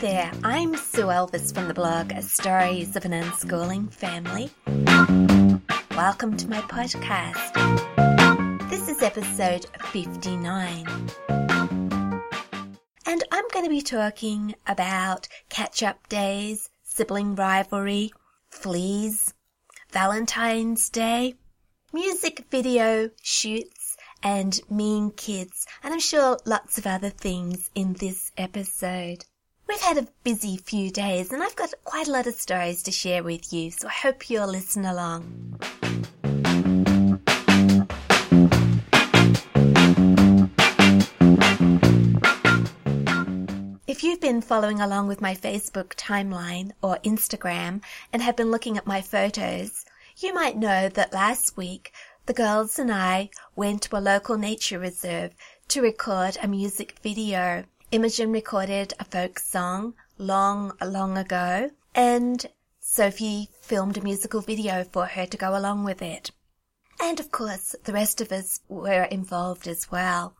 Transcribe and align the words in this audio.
there, 0.00 0.32
I'm 0.42 0.76
Sue 0.76 1.08
Elvis 1.08 1.54
from 1.54 1.68
the 1.68 1.74
blog 1.74 2.18
Stories 2.22 2.96
of 2.96 3.04
an 3.04 3.12
Unschooling 3.12 3.92
Family. 3.92 4.48
Welcome 5.94 6.38
to 6.38 6.48
my 6.48 6.62
podcast. 6.62 8.70
This 8.70 8.88
is 8.88 9.02
episode 9.02 9.66
59. 9.92 10.86
And 11.28 13.24
I'm 13.30 13.44
going 13.52 13.66
to 13.66 13.68
be 13.68 13.82
talking 13.82 14.54
about 14.66 15.28
catch 15.50 15.82
up 15.82 16.08
days, 16.08 16.70
sibling 16.82 17.34
rivalry, 17.34 18.10
fleas, 18.48 19.34
Valentine's 19.92 20.88
Day, 20.88 21.34
music 21.92 22.46
video 22.50 23.10
shoots, 23.20 23.98
and 24.22 24.58
mean 24.70 25.10
kids, 25.10 25.66
and 25.82 25.92
I'm 25.92 26.00
sure 26.00 26.38
lots 26.46 26.78
of 26.78 26.86
other 26.86 27.10
things 27.10 27.70
in 27.74 27.92
this 27.94 28.32
episode. 28.38 29.26
We've 29.70 29.80
had 29.80 29.98
a 29.98 30.08
busy 30.24 30.56
few 30.56 30.90
days 30.90 31.30
and 31.30 31.40
I've 31.44 31.54
got 31.54 31.72
quite 31.84 32.08
a 32.08 32.10
lot 32.10 32.26
of 32.26 32.34
stories 32.34 32.82
to 32.82 32.90
share 32.90 33.22
with 33.22 33.52
you, 33.52 33.70
so 33.70 33.86
I 33.86 33.92
hope 33.92 34.28
you'll 34.28 34.48
listen 34.48 34.84
along. 34.84 35.60
If 43.86 44.02
you've 44.02 44.20
been 44.20 44.42
following 44.42 44.80
along 44.80 45.06
with 45.06 45.20
my 45.20 45.36
Facebook 45.36 45.94
timeline 45.94 46.72
or 46.82 46.98
Instagram 47.04 47.80
and 48.12 48.22
have 48.22 48.34
been 48.34 48.50
looking 48.50 48.76
at 48.76 48.88
my 48.88 49.00
photos, 49.00 49.84
you 50.16 50.34
might 50.34 50.56
know 50.56 50.88
that 50.88 51.12
last 51.12 51.56
week 51.56 51.92
the 52.26 52.34
girls 52.34 52.80
and 52.80 52.92
I 52.92 53.30
went 53.54 53.82
to 53.82 53.96
a 53.96 53.98
local 53.98 54.36
nature 54.36 54.80
reserve 54.80 55.32
to 55.68 55.80
record 55.80 56.38
a 56.42 56.48
music 56.48 56.96
video 57.04 57.66
Imogen 57.92 58.30
recorded 58.30 58.94
a 59.00 59.04
folk 59.04 59.40
song 59.40 59.94
long, 60.16 60.72
long 60.80 61.18
ago, 61.18 61.72
and 61.92 62.46
Sophie 62.78 63.48
filmed 63.62 63.96
a 63.96 64.00
musical 64.00 64.40
video 64.40 64.84
for 64.84 65.06
her 65.06 65.26
to 65.26 65.36
go 65.36 65.58
along 65.58 65.82
with 65.82 66.00
it. 66.00 66.30
And 67.02 67.18
of 67.18 67.32
course, 67.32 67.74
the 67.82 67.92
rest 67.92 68.20
of 68.20 68.30
us 68.30 68.60
were 68.68 69.02
involved 69.10 69.66
as 69.66 69.90
well. 69.90 70.36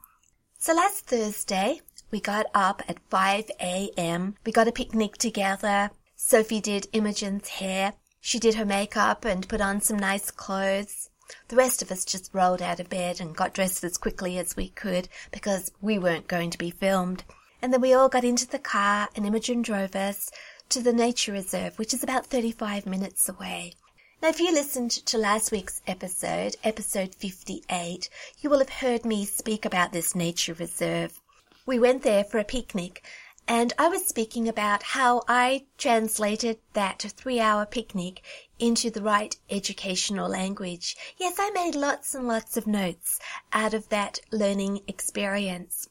So 0.60 0.74
last 0.74 1.06
Thursday, 1.06 1.80
we 2.12 2.20
got 2.20 2.46
up 2.54 2.82
at 2.86 3.00
5 3.10 3.50
a.m. 3.60 4.36
We 4.46 4.52
got 4.52 4.68
a 4.68 4.72
picnic 4.72 5.16
together. 5.16 5.90
Sophie 6.14 6.60
did 6.60 6.86
Imogen's 6.92 7.48
hair. 7.48 7.94
She 8.20 8.38
did 8.38 8.54
her 8.54 8.64
makeup 8.64 9.24
and 9.24 9.48
put 9.48 9.60
on 9.60 9.80
some 9.80 9.98
nice 9.98 10.30
clothes. 10.30 11.10
The 11.48 11.56
rest 11.56 11.82
of 11.82 11.90
us 11.90 12.04
just 12.04 12.32
rolled 12.32 12.62
out 12.62 12.78
of 12.78 12.88
bed 12.88 13.20
and 13.20 13.34
got 13.34 13.54
dressed 13.54 13.82
as 13.82 13.98
quickly 13.98 14.38
as 14.38 14.54
we 14.54 14.68
could 14.68 15.08
because 15.32 15.72
we 15.80 15.98
weren't 15.98 16.28
going 16.28 16.50
to 16.50 16.58
be 16.58 16.70
filmed 16.70 17.24
and 17.62 17.72
then 17.72 17.80
we 17.80 17.92
all 17.92 18.08
got 18.08 18.24
into 18.24 18.46
the 18.46 18.58
car 18.58 19.08
and 19.14 19.26
Imogen 19.26 19.62
drove 19.62 19.94
us 19.94 20.30
to 20.70 20.80
the 20.80 20.92
nature 20.92 21.32
reserve, 21.32 21.78
which 21.78 21.92
is 21.92 22.02
about 22.02 22.26
35 22.26 22.86
minutes 22.86 23.28
away. 23.28 23.74
Now, 24.22 24.28
if 24.28 24.38
you 24.38 24.52
listened 24.52 24.90
to 24.90 25.18
last 25.18 25.50
week's 25.50 25.80
episode, 25.86 26.56
episode 26.62 27.14
58, 27.14 28.08
you 28.40 28.50
will 28.50 28.58
have 28.58 28.68
heard 28.68 29.04
me 29.04 29.24
speak 29.24 29.64
about 29.64 29.92
this 29.92 30.14
nature 30.14 30.54
reserve. 30.54 31.20
We 31.66 31.78
went 31.78 32.02
there 32.02 32.24
for 32.24 32.38
a 32.38 32.44
picnic 32.44 33.02
and 33.48 33.72
I 33.78 33.88
was 33.88 34.06
speaking 34.06 34.46
about 34.48 34.82
how 34.82 35.22
I 35.26 35.64
translated 35.76 36.58
that 36.74 37.02
three 37.16 37.40
hour 37.40 37.66
picnic 37.66 38.22
into 38.58 38.90
the 38.90 39.02
right 39.02 39.34
educational 39.50 40.28
language. 40.28 40.96
Yes, 41.18 41.36
I 41.38 41.50
made 41.50 41.74
lots 41.74 42.14
and 42.14 42.28
lots 42.28 42.56
of 42.56 42.66
notes 42.68 43.18
out 43.52 43.74
of 43.74 43.88
that 43.88 44.20
learning 44.30 44.82
experience. 44.86 45.88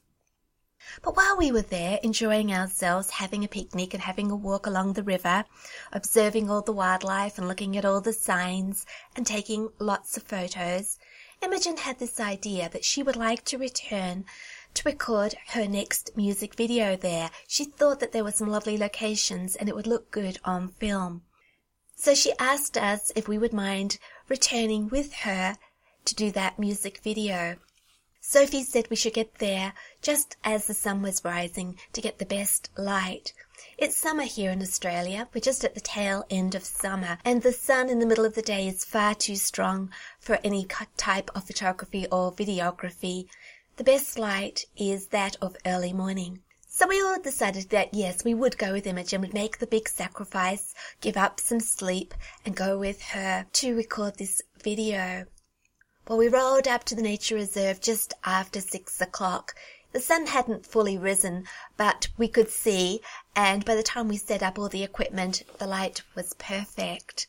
But 1.02 1.16
while 1.16 1.38
we 1.38 1.52
were 1.52 1.62
there, 1.62 2.00
enjoying 2.04 2.54
ourselves, 2.54 3.10
having 3.10 3.44
a 3.44 3.48
picnic 3.48 3.94
and 3.94 4.04
having 4.04 4.32
a 4.32 4.36
walk 4.36 4.66
along 4.66 4.94
the 4.94 5.04
river, 5.04 5.46
observing 5.92 6.50
all 6.50 6.62
the 6.62 6.72
wildlife 6.72 7.38
and 7.38 7.48
looking 7.48 7.78
at 7.78 7.86
all 7.86 8.02
the 8.02 8.14
signs 8.14 8.86
and 9.16 9.26
taking 9.26 9.70
lots 9.80 10.18
of 10.18 10.24
photos, 10.24 10.98
Imogen 11.42 11.78
had 11.78 12.00
this 12.00 12.20
idea 12.20 12.70
that 12.70 12.84
she 12.84 13.02
would 13.02 13.16
like 13.16 13.46
to 13.46 13.58
return 13.58 14.26
to 14.74 14.84
record 14.84 15.36
her 15.50 15.68
next 15.68 16.12
music 16.18 16.56
video 16.56 16.96
there. 16.96 17.32
She 17.48 17.66
thought 17.66 18.00
that 18.02 18.12
there 18.12 18.24
were 18.24 18.32
some 18.32 18.50
lovely 18.50 18.78
locations 18.78 19.56
and 19.56 19.70
it 19.70 19.76
would 19.76 19.88
look 19.88 20.12
good 20.12 20.38
on 20.44 20.68
film. 20.68 21.24
So 21.96 22.14
she 22.14 22.34
asked 22.40 22.78
us 22.78 23.12
if 23.16 23.28
we 23.28 23.38
would 23.38 23.54
mind 23.54 24.00
returning 24.28 24.90
with 24.90 25.14
her 25.14 25.58
to 26.06 26.16
do 26.16 26.32
that 26.32 26.60
music 26.60 27.00
video. 27.04 27.58
Sophie 28.22 28.64
said 28.64 28.90
we 28.90 28.96
should 28.96 29.14
get 29.14 29.36
there 29.36 29.74
just 30.02 30.36
as 30.44 30.68
the 30.68 30.74
sun 30.74 31.02
was 31.02 31.24
rising 31.24 31.80
to 31.94 32.02
get 32.02 32.20
the 32.20 32.26
best 32.26 32.70
light. 32.78 33.34
It's 33.78 33.96
summer 33.96 34.24
here 34.24 34.52
in 34.52 34.62
Australia. 34.62 35.30
We're 35.34 35.40
just 35.42 35.64
at 35.64 35.74
the 35.74 35.80
tail 35.80 36.26
end 36.30 36.54
of 36.54 36.64
summer, 36.66 37.18
and 37.24 37.42
the 37.42 37.54
sun 37.54 37.90
in 37.90 38.00
the 38.00 38.06
middle 38.06 38.26
of 38.26 38.36
the 38.36 38.42
day 38.42 38.68
is 38.68 38.84
far 38.84 39.16
too 39.16 39.36
strong 39.36 39.90
for 40.20 40.38
any 40.44 40.68
type 40.98 41.32
of 41.34 41.46
photography 41.46 42.08
or 42.12 42.34
videography. 42.34 43.28
The 43.78 43.84
best 43.86 44.20
light 44.20 44.66
is 44.76 45.08
that 45.08 45.38
of 45.42 45.56
early 45.66 45.94
morning. 45.94 46.42
So 46.68 46.88
we 46.88 47.02
all 47.02 47.20
decided 47.22 47.70
that 47.70 47.94
yes, 47.94 48.24
we 48.24 48.34
would 48.34 48.58
go 48.58 48.74
with 48.74 48.86
Imogen, 48.86 49.16
and 49.16 49.24
would 49.24 49.34
make 49.34 49.60
the 49.60 49.68
big 49.68 49.88
sacrifice, 49.88 50.74
give 51.02 51.18
up 51.18 51.40
some 51.40 51.62
sleep, 51.62 52.14
and 52.46 52.56
go 52.56 52.78
with 52.78 53.02
her 53.02 53.46
to 53.54 53.76
record 53.76 54.18
this 54.18 54.42
video. 54.62 55.26
Well, 56.10 56.18
we 56.18 56.28
rolled 56.28 56.68
up 56.68 56.86
to 56.86 56.96
the 56.96 57.04
nature 57.04 57.36
reserve 57.36 57.82
just 57.82 58.16
after 58.24 58.62
six 58.62 59.00
o'clock. 59.00 59.54
The 59.92 60.00
sun 60.00 60.26
hadn't 60.26 60.66
fully 60.66 60.98
risen, 60.98 61.44
but 61.78 62.08
we 62.18 62.28
could 62.28 62.50
see, 62.50 63.02
and 63.36 63.64
by 63.64 63.76
the 63.76 63.84
time 63.84 64.08
we 64.08 64.18
set 64.18 64.42
up 64.42 64.58
all 64.58 64.70
the 64.70 64.82
equipment, 64.82 65.44
the 65.60 65.68
light 65.68 66.02
was 66.16 66.34
perfect. 66.34 67.28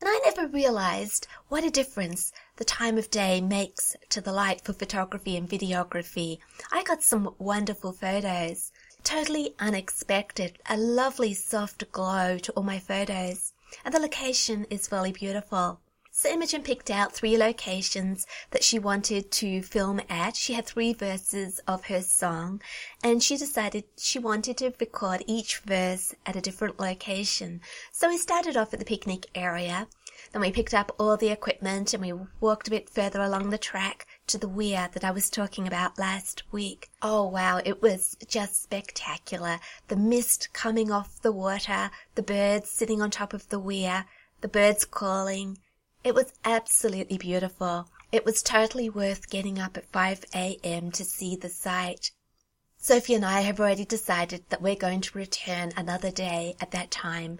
And 0.00 0.10
I 0.10 0.20
never 0.24 0.48
realized 0.48 1.28
what 1.46 1.62
a 1.62 1.70
difference 1.70 2.32
the 2.56 2.64
time 2.64 2.98
of 2.98 3.08
day 3.08 3.40
makes 3.40 3.94
to 4.08 4.20
the 4.20 4.32
light 4.32 4.62
for 4.62 4.72
photography 4.72 5.36
and 5.36 5.48
videography. 5.48 6.40
I 6.72 6.82
got 6.82 7.04
some 7.04 7.36
wonderful 7.38 7.92
photos. 7.92 8.72
Totally 9.04 9.54
unexpected. 9.60 10.58
A 10.68 10.76
lovely 10.76 11.34
soft 11.34 11.84
glow 11.92 12.38
to 12.38 12.52
all 12.54 12.64
my 12.64 12.80
photos. 12.80 13.52
And 13.84 13.94
the 13.94 14.00
location 14.00 14.66
is 14.70 14.90
really 14.90 15.12
beautiful. 15.12 15.78
So 16.20 16.28
Imogen 16.28 16.64
picked 16.64 16.90
out 16.90 17.12
three 17.12 17.38
locations 17.38 18.26
that 18.50 18.64
she 18.64 18.80
wanted 18.80 19.30
to 19.30 19.62
film 19.62 20.00
at. 20.10 20.34
She 20.34 20.54
had 20.54 20.66
three 20.66 20.92
verses 20.92 21.60
of 21.68 21.84
her 21.84 22.02
song 22.02 22.60
and 23.04 23.22
she 23.22 23.36
decided 23.36 23.84
she 23.96 24.18
wanted 24.18 24.56
to 24.56 24.74
record 24.80 25.22
each 25.28 25.58
verse 25.58 26.16
at 26.26 26.34
a 26.34 26.40
different 26.40 26.80
location. 26.80 27.60
So 27.92 28.08
we 28.08 28.18
started 28.18 28.56
off 28.56 28.72
at 28.72 28.80
the 28.80 28.84
picnic 28.84 29.26
area. 29.32 29.86
Then 30.32 30.42
we 30.42 30.50
picked 30.50 30.74
up 30.74 30.90
all 30.98 31.16
the 31.16 31.28
equipment 31.28 31.94
and 31.94 32.02
we 32.02 32.12
walked 32.40 32.66
a 32.66 32.72
bit 32.72 32.90
further 32.90 33.20
along 33.20 33.50
the 33.50 33.56
track 33.56 34.04
to 34.26 34.38
the 34.38 34.48
weir 34.48 34.88
that 34.94 35.04
I 35.04 35.12
was 35.12 35.30
talking 35.30 35.68
about 35.68 36.00
last 36.00 36.42
week. 36.50 36.90
Oh 37.00 37.28
wow, 37.28 37.60
it 37.64 37.80
was 37.80 38.16
just 38.26 38.60
spectacular. 38.60 39.60
The 39.86 39.94
mist 39.94 40.52
coming 40.52 40.90
off 40.90 41.22
the 41.22 41.30
water, 41.30 41.92
the 42.16 42.24
birds 42.24 42.72
sitting 42.72 43.00
on 43.00 43.12
top 43.12 43.32
of 43.32 43.48
the 43.50 43.60
weir, 43.60 44.06
the 44.40 44.48
birds 44.48 44.84
calling, 44.84 45.58
it 46.04 46.14
was 46.14 46.32
absolutely 46.44 47.18
beautiful. 47.18 47.88
It 48.12 48.24
was 48.24 48.42
totally 48.42 48.88
worth 48.88 49.28
getting 49.28 49.58
up 49.58 49.76
at 49.76 49.90
5 49.92 50.24
a.m. 50.34 50.90
to 50.92 51.04
see 51.04 51.36
the 51.36 51.48
sight. 51.48 52.12
Sophie 52.78 53.14
and 53.14 53.24
I 53.24 53.40
have 53.40 53.58
already 53.58 53.84
decided 53.84 54.44
that 54.48 54.62
we're 54.62 54.76
going 54.76 55.00
to 55.00 55.18
return 55.18 55.72
another 55.76 56.10
day 56.10 56.54
at 56.60 56.70
that 56.70 56.90
time. 56.90 57.38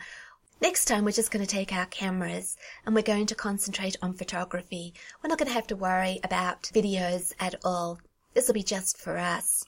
Next 0.61 0.87
time 0.87 1.05
we're 1.05 1.13
just 1.13 1.31
going 1.31 1.45
to 1.45 1.51
take 1.51 1.73
our 1.73 1.87
cameras 1.87 2.57
and 2.85 2.95
we're 2.95 3.03
going 3.03 3.27
to 3.27 3.37
concentrate 3.37 3.97
on 4.03 4.15
photography. 4.15 4.93
We're 5.23 5.29
not 5.29 5.39
going 5.39 5.47
to 5.47 5.55
have 5.55 5.69
to 5.69 5.77
worry 5.77 6.19
about 6.25 6.65
videos 6.75 7.33
at 7.39 7.55
all. 7.65 8.01
This 8.35 8.49
will 8.49 8.55
be 8.55 8.65
just 8.65 8.99
for 8.99 9.17
us. 9.17 9.65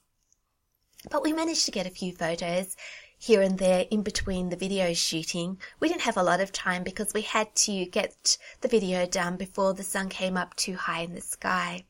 But 1.11 1.23
we 1.23 1.33
managed 1.33 1.65
to 1.67 1.71
get 1.71 1.87
a 1.87 1.91
few 1.91 2.13
photos 2.13 2.77
here 3.23 3.43
and 3.43 3.59
there 3.59 3.87
in 3.91 4.01
between 4.01 4.49
the 4.49 4.57
video 4.57 4.95
shooting. 4.95 5.59
We 5.79 5.89
didn't 5.89 6.01
have 6.09 6.17
a 6.17 6.23
lot 6.23 6.41
of 6.41 6.53
time 6.53 6.83
because 6.83 7.13
we 7.13 7.21
had 7.21 7.55
to 7.67 7.85
get 7.85 8.39
the 8.63 8.69
video 8.69 9.05
done 9.05 9.37
before 9.37 9.75
the 9.75 9.83
sun 9.83 10.09
came 10.09 10.39
up 10.39 10.57
too 10.57 10.75
high 10.75 11.03
in 11.03 11.15
the 11.15 11.21
sky. 11.21 11.85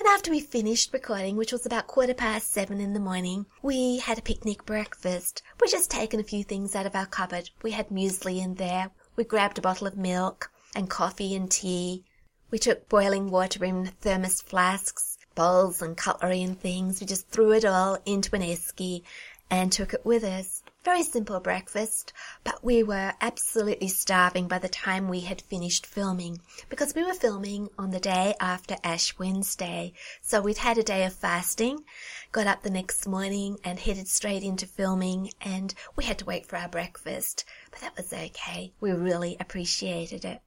And 0.00 0.08
after 0.08 0.32
we 0.32 0.40
finished 0.40 0.92
recording, 0.92 1.36
which 1.36 1.52
was 1.52 1.64
about 1.64 1.86
quarter 1.86 2.12
past 2.12 2.52
seven 2.52 2.80
in 2.80 2.92
the 2.92 2.98
morning, 2.98 3.46
we 3.62 3.98
had 3.98 4.18
a 4.18 4.22
picnic 4.22 4.66
breakfast. 4.66 5.44
We 5.60 5.68
just 5.68 5.92
taken 5.92 6.18
a 6.18 6.24
few 6.24 6.42
things 6.42 6.74
out 6.74 6.86
of 6.86 6.96
our 6.96 7.06
cupboard. 7.06 7.50
We 7.62 7.70
had 7.70 7.90
muesli 7.90 8.42
in 8.42 8.56
there. 8.56 8.90
We 9.14 9.22
grabbed 9.22 9.58
a 9.58 9.62
bottle 9.62 9.86
of 9.86 9.96
milk 9.96 10.50
and 10.74 10.90
coffee 10.90 11.36
and 11.36 11.48
tea. 11.48 12.04
We 12.50 12.58
took 12.58 12.88
boiling 12.88 13.30
water 13.30 13.64
in 13.64 13.92
thermos 14.00 14.42
flasks, 14.42 15.16
bowls 15.36 15.80
and 15.80 15.96
cutlery 15.96 16.42
and 16.42 16.60
things. 16.60 17.00
We 17.00 17.06
just 17.06 17.28
threw 17.28 17.52
it 17.52 17.64
all 17.64 17.98
into 18.04 18.34
an 18.34 18.42
esky 18.42 19.02
and 19.50 19.70
took 19.70 19.94
it 19.94 20.04
with 20.04 20.24
us. 20.24 20.62
Very 20.84 21.02
simple 21.02 21.40
breakfast, 21.40 22.12
but 22.44 22.62
we 22.64 22.82
were 22.82 23.14
absolutely 23.20 23.88
starving 23.88 24.46
by 24.48 24.58
the 24.58 24.68
time 24.68 25.08
we 25.08 25.20
had 25.20 25.42
finished 25.42 25.86
filming 25.86 26.40
because 26.68 26.94
we 26.94 27.04
were 27.04 27.14
filming 27.14 27.68
on 27.78 27.90
the 27.90 28.00
day 28.00 28.34
after 28.40 28.76
Ash 28.84 29.18
Wednesday. 29.18 29.92
So 30.20 30.40
we'd 30.40 30.58
had 30.58 30.78
a 30.78 30.82
day 30.82 31.04
of 31.04 31.12
fasting, 31.12 31.84
got 32.32 32.46
up 32.46 32.62
the 32.62 32.70
next 32.70 33.06
morning 33.06 33.58
and 33.64 33.78
headed 33.78 34.08
straight 34.08 34.42
into 34.42 34.66
filming 34.66 35.30
and 35.40 35.74
we 35.96 36.04
had 36.04 36.18
to 36.18 36.24
wait 36.24 36.46
for 36.46 36.56
our 36.56 36.68
breakfast, 36.68 37.44
but 37.70 37.80
that 37.80 37.96
was 37.96 38.12
okay. 38.12 38.72
We 38.80 38.92
really 38.92 39.36
appreciated 39.40 40.24
it. 40.24 40.40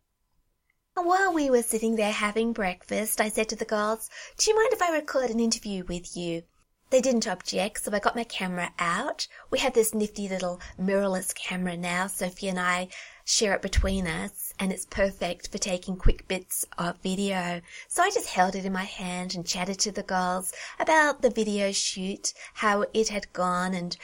While 0.96 1.34
we 1.34 1.50
were 1.50 1.64
sitting 1.64 1.96
there 1.96 2.12
having 2.12 2.52
breakfast, 2.52 3.22
I 3.22 3.30
said 3.30 3.48
to 3.50 3.56
the 3.56 3.64
girls, 3.64 4.10
Do 4.38 4.52
you 4.52 4.56
mind 4.58 4.74
if 4.74 4.82
I 4.82 4.92
record 4.92 5.30
an 5.30 5.40
interview 5.40 5.86
with 5.86 6.18
you? 6.18 6.44
They 6.92 7.02
didn't 7.02 7.28
object, 7.28 7.84
so 7.84 7.92
I 7.94 8.00
got 8.00 8.16
my 8.16 8.24
camera 8.24 8.72
out. 8.80 9.28
We 9.52 9.60
have 9.60 9.74
this 9.74 9.94
nifty 9.94 10.28
little 10.28 10.60
mirrorless 10.80 11.36
camera 11.36 11.78
now. 11.78 12.08
Sophie 12.08 12.48
and 12.48 12.60
I 12.60 12.88
share 13.24 13.54
it 13.54 13.62
between 13.62 14.08
us, 14.08 14.56
and 14.58 14.72
it's 14.72 14.88
perfect 14.88 15.52
for 15.52 15.60
taking 15.60 15.98
quick 15.98 16.28
bits 16.28 16.66
of 16.80 16.98
video. 17.04 17.62
So 17.88 18.02
I 18.02 18.10
just 18.10 18.30
held 18.30 18.56
it 18.56 18.66
in 18.66 18.74
my 18.74 18.86
hand 18.86 19.36
and 19.36 19.46
chatted 19.46 19.78
to 19.80 19.92
the 19.92 20.02
girls 20.02 20.52
about 20.80 21.22
the 21.22 21.30
video 21.30 21.72
shoot, 21.72 22.34
how 22.56 22.86
it 22.92 23.10
had 23.10 23.32
gone, 23.34 23.76
and 23.76 23.96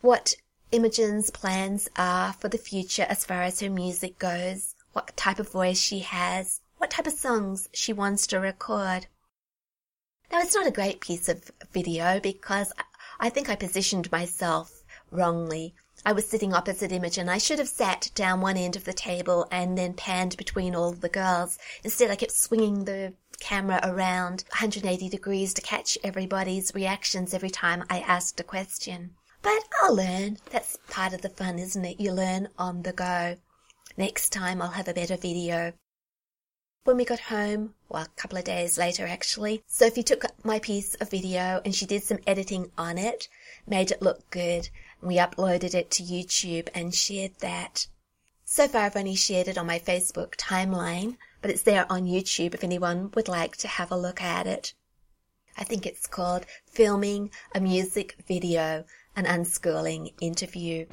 what 0.00 0.34
Imogen's 0.72 1.30
plans 1.30 1.88
are 1.96 2.32
for 2.32 2.48
the 2.48 2.58
future 2.58 3.06
as 3.08 3.24
far 3.24 3.42
as 3.42 3.60
her 3.60 3.70
music 3.70 4.18
goes, 4.18 4.74
what 4.92 5.16
type 5.16 5.38
of 5.38 5.52
voice 5.52 5.80
she 5.80 6.00
has, 6.00 6.60
what 6.78 6.90
type 6.90 7.06
of 7.06 7.12
songs 7.12 7.68
she 7.72 7.92
wants 7.92 8.26
to 8.26 8.40
record. 8.40 9.06
Now, 10.30 10.40
it's 10.40 10.54
not 10.54 10.66
a 10.66 10.70
great 10.70 11.00
piece 11.00 11.28
of 11.28 11.50
video 11.72 12.20
because 12.20 12.72
I 13.18 13.30
think 13.30 13.48
I 13.48 13.56
positioned 13.56 14.12
myself 14.12 14.82
wrongly. 15.10 15.74
I 16.04 16.12
was 16.12 16.28
sitting 16.28 16.54
opposite 16.54 16.92
Imogen. 16.92 17.28
I 17.28 17.38
should 17.38 17.58
have 17.58 17.68
sat 17.68 18.10
down 18.14 18.40
one 18.40 18.56
end 18.56 18.76
of 18.76 18.84
the 18.84 18.92
table 18.92 19.48
and 19.50 19.76
then 19.76 19.94
panned 19.94 20.36
between 20.36 20.74
all 20.74 20.92
the 20.92 21.08
girls. 21.08 21.58
Instead, 21.82 22.10
I 22.10 22.16
kept 22.16 22.32
swinging 22.32 22.84
the 22.84 23.14
camera 23.40 23.80
around 23.82 24.44
180 24.50 25.08
degrees 25.08 25.54
to 25.54 25.62
catch 25.62 25.96
everybody's 26.04 26.74
reactions 26.74 27.34
every 27.34 27.50
time 27.50 27.84
I 27.88 28.00
asked 28.00 28.38
a 28.38 28.44
question. 28.44 29.14
But 29.42 29.62
I'll 29.82 29.94
learn. 29.94 30.38
That's 30.50 30.78
part 30.88 31.14
of 31.14 31.22
the 31.22 31.30
fun, 31.30 31.58
isn't 31.58 31.84
it? 31.84 32.00
You 32.00 32.12
learn 32.12 32.48
on 32.58 32.82
the 32.82 32.92
go. 32.92 33.36
Next 33.96 34.30
time 34.30 34.60
I'll 34.60 34.68
have 34.68 34.88
a 34.88 34.94
better 34.94 35.16
video. 35.16 35.72
When 36.84 36.96
we 36.96 37.04
got 37.04 37.20
home, 37.20 37.74
well, 37.88 38.04
a 38.04 38.20
couple 38.20 38.38
of 38.38 38.44
days 38.44 38.78
later 38.78 39.06
actually, 39.06 39.62
Sophie 39.66 40.02
took 40.02 40.24
my 40.44 40.58
piece 40.58 40.94
of 40.94 41.10
video 41.10 41.60
and 41.64 41.74
she 41.74 41.84
did 41.84 42.02
some 42.02 42.18
editing 42.26 42.70
on 42.78 42.96
it, 42.96 43.28
made 43.66 43.90
it 43.90 44.00
look 44.00 44.30
good, 44.30 44.70
we 45.02 45.16
uploaded 45.16 45.74
it 45.74 45.90
to 45.92 46.02
YouTube 46.02 46.68
and 46.74 46.94
shared 46.94 47.32
that. 47.40 47.88
So 48.44 48.66
far 48.66 48.82
I've 48.82 48.96
only 48.96 49.14
shared 49.14 49.48
it 49.48 49.58
on 49.58 49.66
my 49.66 49.78
Facebook 49.78 50.36
timeline, 50.36 51.18
but 51.42 51.50
it's 51.50 51.62
there 51.62 51.86
on 51.92 52.06
YouTube 52.06 52.54
if 52.54 52.64
anyone 52.64 53.10
would 53.14 53.28
like 53.28 53.56
to 53.58 53.68
have 53.68 53.92
a 53.92 53.96
look 53.96 54.22
at 54.22 54.46
it. 54.46 54.72
I 55.58 55.64
think 55.64 55.84
it's 55.84 56.06
called 56.06 56.46
Filming 56.70 57.30
a 57.54 57.60
Music 57.60 58.16
Video, 58.26 58.84
an 59.14 59.26
Unschooling 59.26 60.14
Interview. 60.20 60.86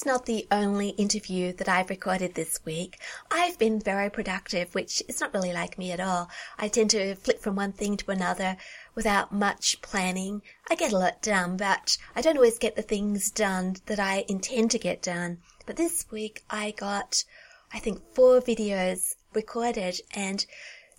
That's 0.00 0.06
not 0.06 0.24
the 0.24 0.46
only 0.50 0.90
interview 0.90 1.52
that 1.52 1.68
I've 1.68 1.90
recorded 1.90 2.34
this 2.34 2.58
week. 2.64 2.98
I've 3.30 3.58
been 3.58 3.78
very 3.78 4.08
productive, 4.08 4.74
which 4.74 5.02
is 5.08 5.20
not 5.20 5.34
really 5.34 5.52
like 5.52 5.76
me 5.76 5.92
at 5.92 6.00
all. 6.00 6.30
I 6.58 6.68
tend 6.68 6.88
to 6.92 7.16
flip 7.16 7.42
from 7.42 7.54
one 7.54 7.72
thing 7.72 7.98
to 7.98 8.10
another 8.10 8.56
without 8.94 9.30
much 9.30 9.82
planning. 9.82 10.40
I 10.70 10.74
get 10.74 10.94
a 10.94 10.98
lot 10.98 11.20
done, 11.20 11.58
but 11.58 11.98
I 12.16 12.22
don't 12.22 12.38
always 12.38 12.56
get 12.56 12.76
the 12.76 12.82
things 12.82 13.30
done 13.30 13.76
that 13.84 14.00
I 14.00 14.24
intend 14.26 14.70
to 14.70 14.78
get 14.78 15.02
done. 15.02 15.36
But 15.66 15.76
this 15.76 16.06
week 16.10 16.44
I 16.48 16.70
got, 16.70 17.22
I 17.70 17.78
think, 17.78 18.00
four 18.14 18.40
videos 18.40 19.16
recorded 19.34 20.00
and 20.14 20.46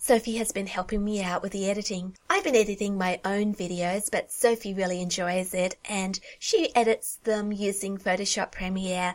Sophie 0.04 0.38
has 0.38 0.50
been 0.50 0.66
helping 0.66 1.04
me 1.04 1.22
out 1.22 1.42
with 1.42 1.52
the 1.52 1.70
editing. 1.70 2.16
I've 2.28 2.42
been 2.42 2.56
editing 2.56 2.98
my 2.98 3.20
own 3.24 3.54
videos, 3.54 4.10
but 4.10 4.32
Sophie 4.32 4.74
really 4.74 5.00
enjoys 5.00 5.54
it 5.54 5.76
and 5.84 6.18
she 6.40 6.74
edits 6.74 7.20
them 7.22 7.52
using 7.52 7.98
Photoshop 7.98 8.50
Premiere 8.50 9.14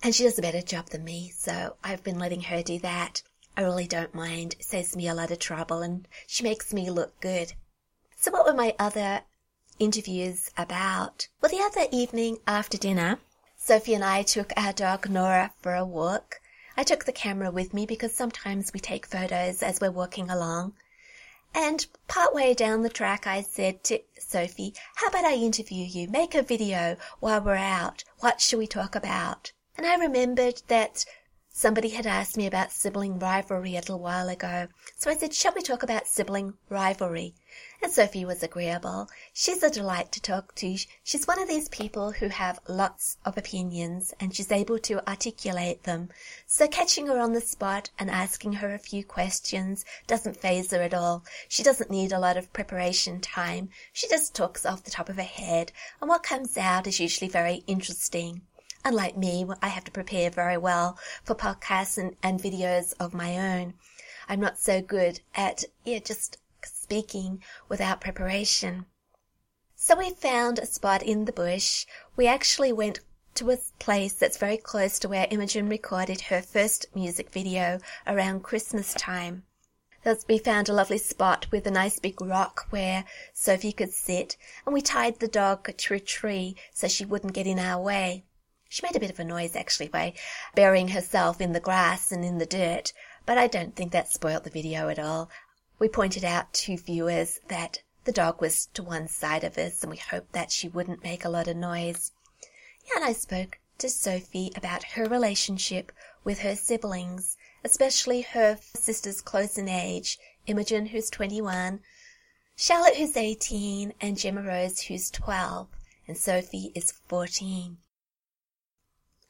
and 0.00 0.14
she 0.14 0.22
does 0.22 0.38
a 0.38 0.42
better 0.42 0.62
job 0.62 0.90
than 0.90 1.02
me, 1.02 1.32
so 1.36 1.74
I've 1.82 2.04
been 2.04 2.20
letting 2.20 2.42
her 2.42 2.62
do 2.62 2.78
that. 2.78 3.20
I 3.56 3.62
really 3.62 3.88
don't 3.88 4.14
mind. 4.14 4.54
It 4.60 4.64
saves 4.64 4.94
me 4.94 5.08
a 5.08 5.14
lot 5.14 5.32
of 5.32 5.40
trouble 5.40 5.82
and 5.82 6.06
she 6.28 6.44
makes 6.44 6.72
me 6.72 6.88
look 6.88 7.18
good. 7.20 7.54
So 8.16 8.30
what 8.30 8.46
were 8.46 8.54
my 8.54 8.76
other 8.78 9.22
interviews 9.80 10.52
about? 10.56 11.26
Well, 11.42 11.50
the 11.50 11.64
other 11.64 11.88
evening 11.90 12.38
after 12.46 12.78
dinner, 12.78 13.18
Sophie 13.56 13.94
and 13.94 14.04
I 14.04 14.22
took 14.22 14.52
our 14.56 14.72
dog 14.72 15.10
Nora 15.10 15.52
for 15.60 15.74
a 15.74 15.84
walk. 15.84 16.40
I 16.78 16.84
took 16.84 17.06
the 17.06 17.12
camera 17.12 17.50
with 17.50 17.74
me 17.74 17.86
because 17.86 18.14
sometimes 18.14 18.72
we 18.72 18.78
take 18.78 19.04
photos 19.04 19.64
as 19.64 19.80
we're 19.80 19.90
walking 19.90 20.30
along. 20.30 20.74
And 21.52 21.84
partway 22.06 22.54
down 22.54 22.82
the 22.82 22.88
track, 22.88 23.26
I 23.26 23.42
said 23.42 23.82
to 23.84 23.98
Sophie, 24.16 24.74
how 24.94 25.08
about 25.08 25.24
I 25.24 25.34
interview 25.34 25.84
you? 25.84 26.06
Make 26.06 26.36
a 26.36 26.42
video 26.42 26.96
while 27.18 27.40
we're 27.40 27.56
out. 27.56 28.04
What 28.20 28.40
shall 28.40 28.60
we 28.60 28.68
talk 28.68 28.94
about? 28.94 29.50
And 29.76 29.88
I 29.88 29.96
remembered 29.96 30.62
that 30.68 31.04
Somebody 31.50 31.88
had 31.88 32.06
asked 32.06 32.36
me 32.36 32.46
about 32.46 32.70
sibling 32.70 33.18
rivalry 33.18 33.72
a 33.74 33.80
little 33.80 33.98
while 33.98 34.28
ago, 34.28 34.68
so 34.94 35.10
I 35.10 35.16
said, 35.16 35.34
shall 35.34 35.54
we 35.54 35.60
talk 35.60 35.82
about 35.82 36.06
sibling 36.06 36.54
rivalry? 36.68 37.34
And 37.80 37.92
Sophie 37.92 38.24
was 38.24 38.42
agreeable. 38.42 39.08
She's 39.32 39.62
a 39.62 39.70
delight 39.70 40.10
to 40.12 40.20
talk 40.20 40.54
to. 40.56 40.76
She's 41.04 41.26
one 41.26 41.40
of 41.40 41.48
these 41.48 41.68
people 41.68 42.10
who 42.10 42.28
have 42.28 42.58
lots 42.68 43.18
of 43.24 43.38
opinions 43.38 44.12
and 44.18 44.34
she's 44.34 44.50
able 44.50 44.78
to 44.80 45.08
articulate 45.08 45.84
them. 45.84 46.08
So 46.46 46.66
catching 46.66 47.06
her 47.06 47.18
on 47.18 47.34
the 47.34 47.40
spot 47.40 47.90
and 47.98 48.10
asking 48.10 48.54
her 48.54 48.74
a 48.74 48.78
few 48.78 49.04
questions 49.04 49.84
doesn't 50.06 50.40
faze 50.40 50.72
her 50.72 50.82
at 50.82 50.92
all. 50.92 51.24
She 51.48 51.62
doesn't 51.62 51.90
need 51.90 52.12
a 52.12 52.18
lot 52.18 52.36
of 52.36 52.52
preparation 52.52 53.20
time. 53.20 53.70
She 53.92 54.08
just 54.08 54.34
talks 54.34 54.66
off 54.66 54.82
the 54.82 54.90
top 54.90 55.08
of 55.08 55.16
her 55.16 55.22
head 55.22 55.70
and 56.00 56.08
what 56.08 56.22
comes 56.22 56.56
out 56.56 56.86
is 56.86 56.98
usually 56.98 57.30
very 57.30 57.62
interesting. 57.66 58.42
Unlike 58.84 59.16
me, 59.16 59.46
I 59.62 59.68
have 59.68 59.84
to 59.84 59.90
prepare 59.90 60.30
very 60.30 60.56
well 60.56 60.98
for 61.24 61.34
podcasts 61.34 61.98
and, 61.98 62.16
and 62.22 62.40
videos 62.40 62.94
of 62.98 63.14
my 63.14 63.36
own. 63.36 63.74
I'm 64.28 64.40
not 64.40 64.58
so 64.58 64.82
good 64.82 65.20
at, 65.34 65.64
yeah, 65.84 66.00
just 66.00 66.38
speaking 66.88 67.42
without 67.68 68.00
preparation. 68.00 68.86
So 69.76 69.94
we 69.94 70.08
found 70.14 70.58
a 70.58 70.64
spot 70.64 71.02
in 71.02 71.26
the 71.26 71.32
bush. 71.32 71.84
We 72.16 72.26
actually 72.26 72.72
went 72.72 73.00
to 73.34 73.50
a 73.50 73.58
place 73.78 74.14
that's 74.14 74.38
very 74.38 74.56
close 74.56 74.98
to 75.00 75.08
where 75.08 75.26
Imogen 75.30 75.68
recorded 75.68 76.22
her 76.22 76.40
first 76.40 76.86
music 76.94 77.30
video 77.30 77.78
around 78.06 78.42
Christmas 78.42 78.94
time. 78.94 79.42
We 80.26 80.38
found 80.38 80.70
a 80.70 80.72
lovely 80.72 80.96
spot 80.96 81.46
with 81.50 81.66
a 81.66 81.70
nice 81.70 81.98
big 81.98 82.22
rock 82.22 82.66
where 82.70 83.04
Sophie 83.34 83.72
could 83.72 83.92
sit, 83.92 84.38
and 84.64 84.72
we 84.72 84.80
tied 84.80 85.18
the 85.18 85.28
dog 85.28 85.68
to 85.76 85.94
a 85.94 86.00
tree 86.00 86.56
so 86.72 86.88
she 86.88 87.04
wouldn't 87.04 87.34
get 87.34 87.46
in 87.46 87.58
our 87.58 87.82
way. 87.82 88.24
She 88.70 88.80
made 88.82 88.96
a 88.96 89.00
bit 89.00 89.10
of 89.10 89.20
a 89.20 89.24
noise 89.24 89.54
actually 89.54 89.88
by 89.88 90.14
burying 90.54 90.88
herself 90.88 91.38
in 91.38 91.52
the 91.52 91.60
grass 91.60 92.10
and 92.10 92.24
in 92.24 92.38
the 92.38 92.46
dirt, 92.46 92.94
but 93.26 93.36
I 93.36 93.46
don't 93.46 93.76
think 93.76 93.92
that 93.92 94.10
spoilt 94.10 94.44
the 94.44 94.50
video 94.50 94.88
at 94.88 94.98
all. 94.98 95.28
We 95.78 95.88
pointed 95.88 96.24
out 96.24 96.52
to 96.54 96.76
viewers 96.76 97.40
that 97.48 97.82
the 98.04 98.12
dog 98.12 98.40
was 98.40 98.66
to 98.74 98.82
one 98.82 99.06
side 99.06 99.44
of 99.44 99.56
us 99.58 99.82
and 99.82 99.90
we 99.90 99.98
hoped 99.98 100.32
that 100.32 100.50
she 100.50 100.68
wouldn't 100.68 101.04
make 101.04 101.24
a 101.24 101.28
lot 101.28 101.46
of 101.46 101.56
noise. 101.56 102.12
And 102.96 103.04
I 103.04 103.12
spoke 103.12 103.60
to 103.78 103.88
Sophie 103.88 104.50
about 104.56 104.82
her 104.94 105.04
relationship 105.04 105.92
with 106.24 106.40
her 106.40 106.56
siblings, 106.56 107.36
especially 107.62 108.22
her 108.22 108.58
sisters 108.74 109.20
close 109.20 109.56
in 109.56 109.68
age, 109.68 110.18
Imogen 110.46 110.86
who's 110.86 111.10
21, 111.10 111.80
Charlotte 112.56 112.96
who's 112.96 113.16
18, 113.16 113.92
and 114.00 114.18
Gemma 114.18 114.42
Rose 114.42 114.80
who's 114.80 115.10
12, 115.10 115.68
and 116.08 116.16
Sophie 116.16 116.72
is 116.74 116.92
14. 117.06 117.76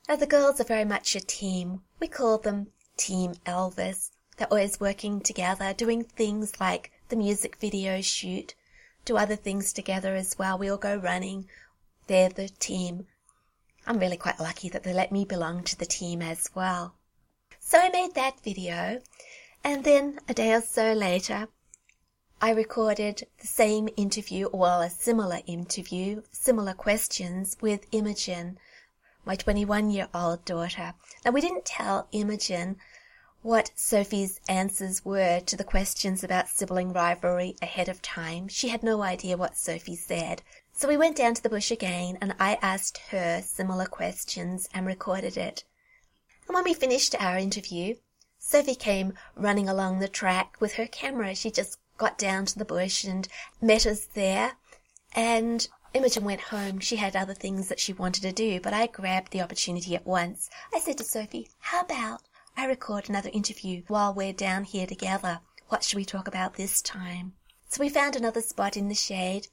Now 0.08 0.16
the 0.16 0.26
girls 0.26 0.60
are 0.60 0.64
very 0.64 0.86
much 0.86 1.14
a 1.14 1.20
team. 1.20 1.82
We 2.00 2.08
call 2.08 2.38
them 2.38 2.68
Team 2.96 3.34
Elvis. 3.44 4.12
They're 4.38 4.48
always 4.52 4.78
working 4.78 5.20
together, 5.20 5.74
doing 5.74 6.04
things 6.04 6.60
like 6.60 6.92
the 7.08 7.16
music 7.16 7.56
video 7.56 8.00
shoot, 8.00 8.54
do 9.04 9.16
other 9.16 9.34
things 9.34 9.72
together 9.72 10.14
as 10.14 10.38
well. 10.38 10.56
We 10.56 10.70
all 10.70 10.76
go 10.76 10.96
running. 10.96 11.48
They're 12.06 12.28
the 12.28 12.48
team. 12.48 13.08
I'm 13.84 13.98
really 13.98 14.16
quite 14.16 14.38
lucky 14.38 14.68
that 14.68 14.84
they 14.84 14.92
let 14.92 15.10
me 15.10 15.24
belong 15.24 15.64
to 15.64 15.76
the 15.76 15.86
team 15.86 16.22
as 16.22 16.50
well. 16.54 16.94
So 17.58 17.78
I 17.78 17.90
made 17.90 18.14
that 18.14 18.40
video, 18.40 19.00
and 19.64 19.82
then 19.82 20.20
a 20.28 20.34
day 20.34 20.54
or 20.54 20.60
so 20.60 20.92
later, 20.92 21.48
I 22.40 22.50
recorded 22.52 23.26
the 23.40 23.46
same 23.48 23.88
interview, 23.96 24.46
or 24.46 24.84
a 24.84 24.90
similar 24.90 25.40
interview, 25.46 26.22
similar 26.30 26.74
questions 26.74 27.56
with 27.60 27.86
Imogen 27.90 28.58
my 29.28 29.36
21 29.36 29.90
year 29.90 30.08
old 30.14 30.42
daughter. 30.46 30.94
Now, 31.22 31.32
we 31.32 31.42
didn't 31.42 31.66
tell 31.66 32.08
Imogen 32.12 32.76
what 33.42 33.70
Sophie's 33.76 34.40
answers 34.48 35.04
were 35.04 35.40
to 35.40 35.56
the 35.56 35.64
questions 35.64 36.24
about 36.24 36.48
sibling 36.48 36.92
rivalry 36.92 37.56
ahead 37.62 37.88
of 37.88 38.02
time. 38.02 38.48
She 38.48 38.68
had 38.68 38.82
no 38.82 39.02
idea 39.02 39.36
what 39.36 39.56
Sophie 39.56 39.96
said. 39.96 40.42
So 40.72 40.88
we 40.88 40.96
went 40.96 41.16
down 41.16 41.34
to 41.34 41.42
the 41.42 41.48
bush 41.48 41.70
again 41.70 42.18
and 42.20 42.34
I 42.40 42.58
asked 42.60 42.98
her 43.10 43.40
similar 43.42 43.86
questions 43.86 44.68
and 44.74 44.86
recorded 44.86 45.36
it. 45.36 45.64
And 46.46 46.54
when 46.54 46.64
we 46.64 46.74
finished 46.74 47.14
our 47.20 47.38
interview, 47.38 47.94
Sophie 48.38 48.74
came 48.74 49.14
running 49.36 49.68
along 49.68 49.98
the 49.98 50.08
track 50.08 50.56
with 50.60 50.74
her 50.74 50.86
camera. 50.86 51.34
She 51.34 51.50
just 51.50 51.78
got 51.96 52.18
down 52.18 52.46
to 52.46 52.58
the 52.58 52.64
bush 52.64 53.04
and 53.04 53.28
met 53.60 53.86
us 53.86 54.04
there. 54.06 54.56
And 55.14 55.68
Imogen 55.94 56.24
went 56.24 56.40
home. 56.40 56.80
She 56.80 56.96
had 56.96 57.16
other 57.16 57.34
things 57.34 57.68
that 57.68 57.80
she 57.80 57.92
wanted 57.92 58.22
to 58.22 58.32
do, 58.32 58.60
but 58.60 58.72
I 58.72 58.86
grabbed 58.86 59.32
the 59.32 59.42
opportunity 59.42 59.94
at 59.94 60.06
once. 60.06 60.50
I 60.74 60.80
said 60.80 60.98
to 60.98 61.04
Sophie, 61.04 61.50
how 61.60 61.80
about 61.80 62.22
I 62.58 62.64
record 62.64 63.08
another 63.08 63.30
interview 63.32 63.84
while 63.86 64.12
we're 64.12 64.32
down 64.32 64.64
here 64.64 64.88
together. 64.88 65.38
What 65.68 65.84
should 65.84 65.94
we 65.94 66.04
talk 66.04 66.26
about 66.26 66.54
this 66.54 66.82
time? 66.82 67.34
So 67.68 67.80
we 67.80 67.88
found 67.88 68.16
another 68.16 68.40
spot 68.40 68.76
in 68.76 68.88
the 68.88 68.96
shade 68.96 69.46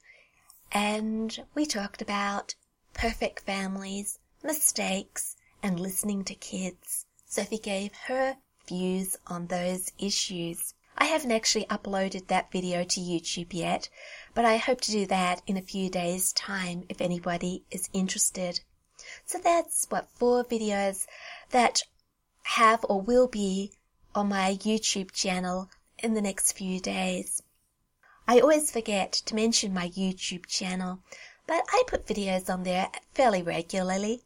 and 0.72 1.38
we 1.54 1.66
talked 1.66 2.02
about 2.02 2.56
perfect 2.94 3.44
families, 3.46 4.18
mistakes, 4.42 5.36
and 5.62 5.78
listening 5.78 6.24
to 6.24 6.34
kids. 6.34 7.06
Sophie 7.26 7.58
gave 7.58 7.94
her 8.08 8.38
views 8.66 9.16
on 9.28 9.46
those 9.46 9.92
issues. 10.00 10.74
I 10.98 11.04
haven't 11.04 11.30
actually 11.30 11.66
uploaded 11.66 12.26
that 12.26 12.50
video 12.50 12.82
to 12.82 13.00
YouTube 13.00 13.52
yet, 13.52 13.88
but 14.34 14.44
I 14.44 14.56
hope 14.56 14.80
to 14.80 14.90
do 14.90 15.06
that 15.06 15.42
in 15.46 15.56
a 15.56 15.62
few 15.62 15.88
days' 15.88 16.32
time 16.32 16.82
if 16.88 17.00
anybody 17.00 17.62
is 17.70 17.88
interested. 17.92 18.62
So 19.24 19.38
that's 19.38 19.86
what 19.90 20.10
four 20.10 20.42
videos 20.42 21.06
that 21.50 21.84
have 22.46 22.84
or 22.88 23.00
will 23.00 23.26
be 23.26 23.72
on 24.14 24.28
my 24.28 24.56
YouTube 24.60 25.10
channel 25.12 25.68
in 25.98 26.14
the 26.14 26.22
next 26.22 26.52
few 26.52 26.80
days. 26.80 27.42
I 28.28 28.40
always 28.40 28.70
forget 28.70 29.12
to 29.12 29.34
mention 29.34 29.74
my 29.74 29.88
YouTube 29.90 30.46
channel, 30.46 31.00
but 31.46 31.64
I 31.68 31.82
put 31.86 32.06
videos 32.06 32.52
on 32.52 32.62
there 32.62 32.88
fairly 33.14 33.42
regularly. 33.42 34.22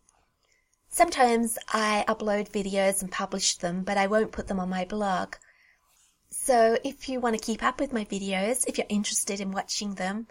Sometimes 0.88 1.58
I 1.72 2.04
upload 2.08 2.50
videos 2.50 3.00
and 3.00 3.10
publish 3.10 3.56
them, 3.56 3.82
but 3.82 3.96
I 3.96 4.06
won't 4.06 4.32
put 4.32 4.48
them 4.48 4.60
on 4.60 4.68
my 4.68 4.84
blog. 4.84 5.36
So 6.30 6.78
if 6.84 7.08
you 7.08 7.20
want 7.20 7.38
to 7.38 7.44
keep 7.44 7.62
up 7.62 7.80
with 7.80 7.92
my 7.92 8.04
videos, 8.04 8.64
if 8.66 8.78
you're 8.78 8.86
interested 8.88 9.40
in 9.40 9.52
watching 9.52 9.94
them, 9.94 10.26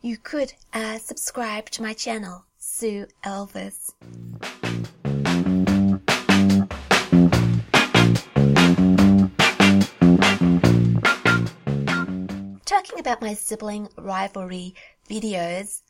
you 0.00 0.16
could 0.16 0.52
uh, 0.72 0.98
subscribe 0.98 1.70
to 1.70 1.82
my 1.82 1.92
channel, 1.92 2.44
Sue 2.58 3.06
Elvis. 3.24 3.92
Talking 12.78 13.00
about 13.00 13.20
my 13.20 13.34
sibling 13.34 13.88
rivalry 13.96 14.72
videos 15.10 15.82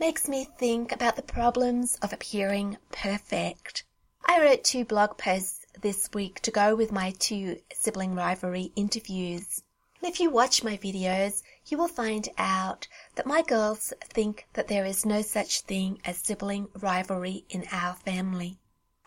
makes 0.00 0.26
me 0.26 0.48
think 0.58 0.90
about 0.90 1.16
the 1.16 1.22
problems 1.22 1.98
of 2.00 2.14
appearing 2.14 2.78
perfect. 2.90 3.84
I 4.24 4.40
wrote 4.40 4.64
two 4.64 4.86
blog 4.86 5.18
posts 5.18 5.66
this 5.82 6.08
week 6.14 6.40
to 6.40 6.50
go 6.50 6.74
with 6.74 6.90
my 6.90 7.12
two 7.18 7.58
sibling 7.74 8.14
rivalry 8.14 8.72
interviews. 8.74 9.64
If 10.00 10.18
you 10.18 10.30
watch 10.30 10.64
my 10.64 10.78
videos, 10.78 11.42
you 11.66 11.76
will 11.76 11.88
find 11.88 12.26
out 12.38 12.88
that 13.16 13.26
my 13.26 13.42
girls 13.42 13.92
think 14.02 14.46
that 14.54 14.68
there 14.68 14.86
is 14.86 15.04
no 15.04 15.20
such 15.20 15.60
thing 15.60 16.00
as 16.06 16.16
sibling 16.16 16.68
rivalry 16.80 17.44
in 17.50 17.66
our 17.70 17.96
family. 17.96 18.56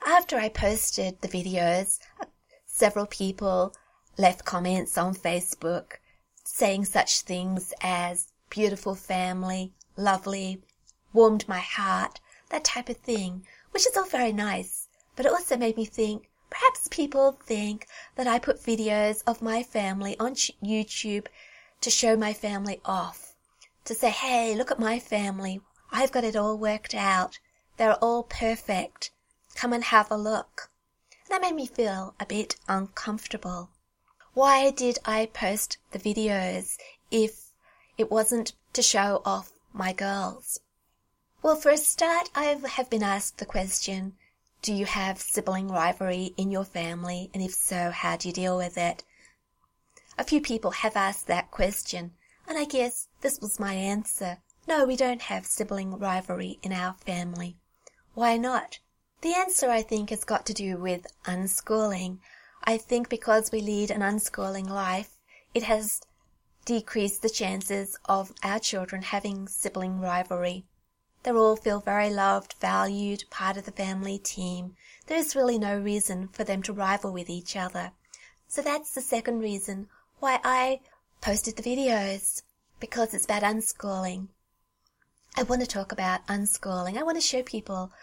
After 0.06 0.38
I 0.38 0.50
posted 0.50 1.20
the 1.22 1.30
videos, 1.30 1.98
several 2.68 3.08
people 3.08 3.74
left 4.20 4.46
comments 4.46 5.00
on 5.00 5.16
Facebook 5.16 5.94
saying 6.50 6.86
such 6.86 7.22
things 7.22 7.74
as 7.82 8.32
beautiful 8.50 8.96
family, 8.96 9.74
lovely, 9.98 10.62
warmed 11.12 11.46
my 11.46 11.60
heart, 11.60 12.22
that 12.50 12.64
type 12.64 12.88
of 12.88 12.96
thing, 12.96 13.46
which 13.72 13.86
is 13.86 13.98
all 13.98 14.06
very 14.06 14.32
nice. 14.32 14.88
But 15.18 15.26
it 15.26 15.32
also 15.34 15.58
made 15.58 15.76
me 15.76 15.84
think 15.84 16.30
perhaps 16.50 16.88
people 16.90 17.34
think 17.44 17.86
that 18.16 18.28
I 18.28 18.40
put 18.40 18.64
videos 18.64 19.24
of 19.28 19.42
my 19.42 19.62
family 19.62 20.18
on 20.20 20.36
YouTube 20.36 21.28
to 21.82 21.90
show 21.90 22.16
my 22.16 22.34
family 22.34 22.80
off. 22.86 23.36
To 23.84 23.94
say, 23.94 24.10
hey, 24.10 24.56
look 24.56 24.72
at 24.72 24.80
my 24.80 25.00
family. 25.00 25.60
I've 25.92 26.14
got 26.14 26.24
it 26.24 26.38
all 26.38 26.58
worked 26.58 26.96
out. 26.96 27.40
They're 27.76 27.96
all 27.96 28.24
perfect. 28.24 29.12
Come 29.54 29.74
and 29.74 29.84
have 29.84 30.10
a 30.10 30.18
look. 30.18 30.72
And 31.26 31.32
that 31.32 31.42
made 31.42 31.56
me 31.56 31.68
feel 31.68 32.16
a 32.22 32.26
bit 32.26 32.56
uncomfortable. 32.70 33.70
Why 34.38 34.70
did 34.70 35.00
I 35.04 35.32
post 35.34 35.80
the 35.90 35.98
videos 35.98 36.78
if 37.10 37.54
it 37.98 38.12
wasn't 38.12 38.54
to 38.74 38.84
show 38.84 39.24
off 39.26 39.52
my 39.74 39.94
girls? 39.94 40.60
Well, 41.42 41.56
for 41.56 41.72
a 41.72 41.78
start, 41.78 42.30
I 42.36 42.44
have 42.44 42.88
been 42.88 43.02
asked 43.02 43.40
the 43.40 43.48
question, 43.48 44.14
do 44.62 44.76
you 44.76 44.86
have 44.86 45.20
sibling 45.20 45.70
rivalry 45.70 46.36
in 46.38 46.52
your 46.52 46.66
family? 46.66 47.32
And 47.34 47.42
if 47.42 47.56
so, 47.56 47.90
how 47.90 48.16
do 48.16 48.28
you 48.28 48.34
deal 48.36 48.56
with 48.56 48.78
it? 48.78 49.04
A 50.20 50.24
few 50.24 50.40
people 50.40 50.70
have 50.70 50.96
asked 50.96 51.26
that 51.26 51.50
question, 51.50 52.12
and 52.48 52.60
I 52.60 52.66
guess 52.66 53.08
this 53.22 53.42
was 53.42 53.60
my 53.60 53.74
answer. 53.74 54.38
No, 54.68 54.86
we 54.86 54.96
don't 54.96 55.24
have 55.24 55.48
sibling 55.48 55.98
rivalry 55.98 56.60
in 56.62 56.74
our 56.74 56.94
family. 57.04 57.58
Why 58.14 58.38
not? 58.38 58.78
The 59.22 59.34
answer, 59.34 59.72
I 59.72 59.82
think, 59.82 60.12
has 60.12 60.24
got 60.24 60.46
to 60.46 60.54
do 60.54 60.78
with 60.78 61.08
unschooling. 61.26 62.20
I 62.70 62.78
think 62.78 63.08
because 63.08 63.50
we 63.50 63.62
lead 63.62 63.92
an 63.92 64.02
unschooling 64.02 64.70
life, 64.70 65.12
it 65.54 65.64
has 65.64 66.02
decreased 66.66 67.22
the 67.22 67.30
chances 67.30 67.98
of 68.04 68.34
our 68.44 68.60
children 68.60 69.04
having 69.04 69.48
sibling 69.48 70.02
rivalry. 70.02 70.66
They 71.24 71.32
all 71.32 71.56
feel 71.56 71.80
very 71.80 72.10
loved, 72.10 72.56
valued, 72.60 73.24
part 73.30 73.56
of 73.56 73.64
the 73.64 73.72
family 73.72 74.20
team. 74.20 74.76
There 75.06 75.18
is 75.18 75.34
really 75.34 75.58
no 75.58 75.80
reason 75.80 76.28
for 76.28 76.44
them 76.44 76.62
to 76.64 76.74
rival 76.74 77.14
with 77.14 77.30
each 77.30 77.56
other. 77.56 77.94
So 78.50 78.62
that's 78.62 78.94
the 78.94 79.00
second 79.00 79.40
reason 79.40 79.88
why 80.20 80.42
I 80.44 80.82
posted 81.22 81.56
the 81.56 81.64
videos, 81.64 82.42
because 82.82 83.14
it's 83.14 83.24
about 83.24 83.44
unschooling. 83.44 84.28
I 85.38 85.44
want 85.44 85.62
to 85.62 85.68
talk 85.68 85.94
about 85.94 86.28
unschooling. 86.28 86.98
I 86.98 87.04
want 87.04 87.16
to 87.16 87.22
show 87.22 87.44
people 87.44 87.94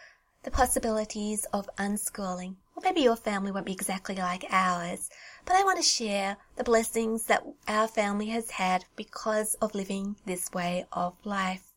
the 0.42 0.50
possibilities 0.50 1.44
of 1.52 1.68
unschooling. 1.76 2.54
Well, 2.74 2.82
maybe 2.82 3.02
your 3.02 3.16
family 3.16 3.52
won't 3.52 3.66
be 3.66 3.72
exactly 3.72 4.16
like 4.16 4.44
ours, 4.50 5.08
but 5.44 5.54
I 5.54 5.62
want 5.62 5.76
to 5.76 5.82
share 5.82 6.38
the 6.56 6.64
blessings 6.64 7.24
that 7.26 7.44
our 7.68 7.86
family 7.86 8.26
has 8.30 8.50
had 8.50 8.84
because 8.96 9.54
of 9.54 9.74
living 9.74 10.16
this 10.26 10.50
way 10.52 10.86
of 10.92 11.14
life. 11.24 11.72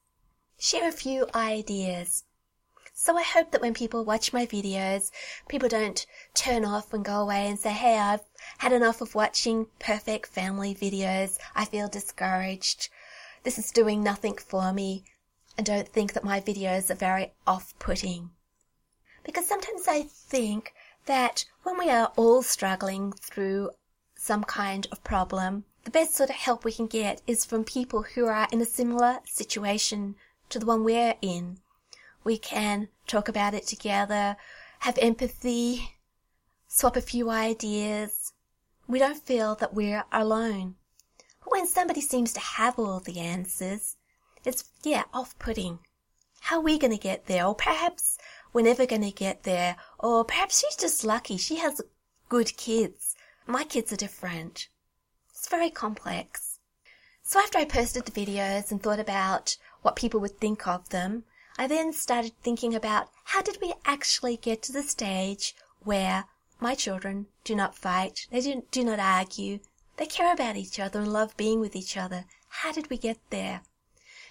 Share 0.57 0.89
a 0.89 0.91
few 0.91 1.27
ideas. 1.35 2.23
So 2.95 3.15
I 3.15 3.21
hope 3.21 3.51
that 3.51 3.61
when 3.61 3.75
people 3.75 4.03
watch 4.03 4.33
my 4.33 4.47
videos, 4.47 5.11
people 5.47 5.69
don't 5.69 6.03
turn 6.33 6.65
off 6.65 6.91
and 6.95 7.05
go 7.05 7.21
away 7.21 7.47
and 7.47 7.59
say, 7.59 7.69
hey, 7.69 7.99
I've 7.99 8.25
had 8.57 8.73
enough 8.73 8.99
of 8.99 9.13
watching 9.13 9.67
perfect 9.77 10.25
family 10.25 10.73
videos. 10.73 11.37
I 11.55 11.65
feel 11.65 11.87
discouraged. 11.89 12.89
This 13.43 13.59
is 13.59 13.71
doing 13.71 14.01
nothing 14.01 14.35
for 14.37 14.73
me. 14.73 15.03
And 15.59 15.65
don't 15.67 15.87
think 15.87 16.13
that 16.13 16.23
my 16.23 16.41
videos 16.41 16.89
are 16.89 16.95
very 16.95 17.33
off-putting. 17.45 18.31
Because 19.23 19.47
sometimes 19.47 19.87
I 19.87 20.01
think 20.01 20.73
that 21.07 21.45
when 21.63 21.77
we 21.77 21.89
are 21.89 22.11
all 22.15 22.43
struggling 22.43 23.11
through 23.11 23.71
some 24.15 24.43
kind 24.43 24.87
of 24.91 25.03
problem, 25.03 25.65
the 25.83 25.91
best 25.91 26.15
sort 26.15 26.29
of 26.29 26.35
help 26.35 26.63
we 26.63 26.71
can 26.71 26.87
get 26.87 27.21
is 27.25 27.45
from 27.45 27.63
people 27.63 28.03
who 28.03 28.25
are 28.25 28.47
in 28.51 28.61
a 28.61 28.65
similar 28.65 29.19
situation 29.25 30.15
to 30.49 30.59
the 30.59 30.65
one 30.65 30.83
we're 30.83 31.15
in. 31.21 31.57
We 32.23 32.37
can 32.37 32.89
talk 33.07 33.29
about 33.29 33.53
it 33.53 33.65
together, 33.65 34.35
have 34.79 34.97
empathy, 35.01 35.91
swap 36.67 36.97
a 36.97 37.01
few 37.01 37.29
ideas. 37.29 38.33
We 38.87 38.99
don't 38.99 39.17
feel 39.17 39.55
that 39.55 39.73
we're 39.73 40.03
alone. 40.11 40.75
But 41.43 41.51
when 41.51 41.67
somebody 41.67 42.01
seems 42.01 42.33
to 42.33 42.39
have 42.39 42.77
all 42.77 42.99
the 42.99 43.19
answers, 43.19 43.95
it's, 44.43 44.65
yeah, 44.83 45.03
off-putting. 45.13 45.79
How 46.41 46.57
are 46.57 46.61
we 46.61 46.77
going 46.77 46.91
to 46.91 46.97
get 46.97 47.27
there? 47.27 47.45
Or 47.45 47.55
perhaps 47.55 48.17
we're 48.53 48.61
never 48.61 48.85
going 48.85 49.03
to 49.03 49.11
get 49.11 49.43
there. 49.43 49.75
Or 49.99 50.25
perhaps 50.25 50.59
she's 50.59 50.75
just 50.75 51.03
lucky. 51.03 51.37
She 51.37 51.57
has 51.57 51.81
good 52.29 52.55
kids. 52.57 53.15
My 53.45 53.63
kids 53.63 53.93
are 53.93 53.97
different. 53.97 54.67
It's 55.29 55.47
very 55.47 55.69
complex. 55.69 56.59
So 57.23 57.39
after 57.39 57.57
I 57.57 57.65
posted 57.65 58.05
the 58.05 58.25
videos 58.25 58.71
and 58.71 58.81
thought 58.81 58.99
about 58.99 59.57
what 59.81 59.95
people 59.95 60.19
would 60.21 60.39
think 60.39 60.67
of 60.67 60.89
them, 60.89 61.25
I 61.57 61.67
then 61.67 61.91
started 61.91 62.33
thinking 62.41 62.75
about 62.75 63.09
how 63.25 63.41
did 63.41 63.59
we 63.61 63.73
actually 63.85 64.37
get 64.37 64.61
to 64.63 64.71
the 64.71 64.83
stage 64.83 65.55
where 65.83 66.25
my 66.59 66.75
children 66.75 67.27
do 67.43 67.55
not 67.55 67.75
fight, 67.75 68.27
they 68.31 68.41
do, 68.41 68.63
do 68.71 68.83
not 68.83 68.99
argue, 68.99 69.59
they 69.97 70.05
care 70.05 70.33
about 70.33 70.55
each 70.55 70.79
other 70.79 70.99
and 70.99 71.11
love 71.11 71.35
being 71.37 71.59
with 71.59 71.75
each 71.75 71.97
other. 71.97 72.25
How 72.49 72.71
did 72.71 72.89
we 72.89 72.97
get 72.97 73.17
there? 73.29 73.61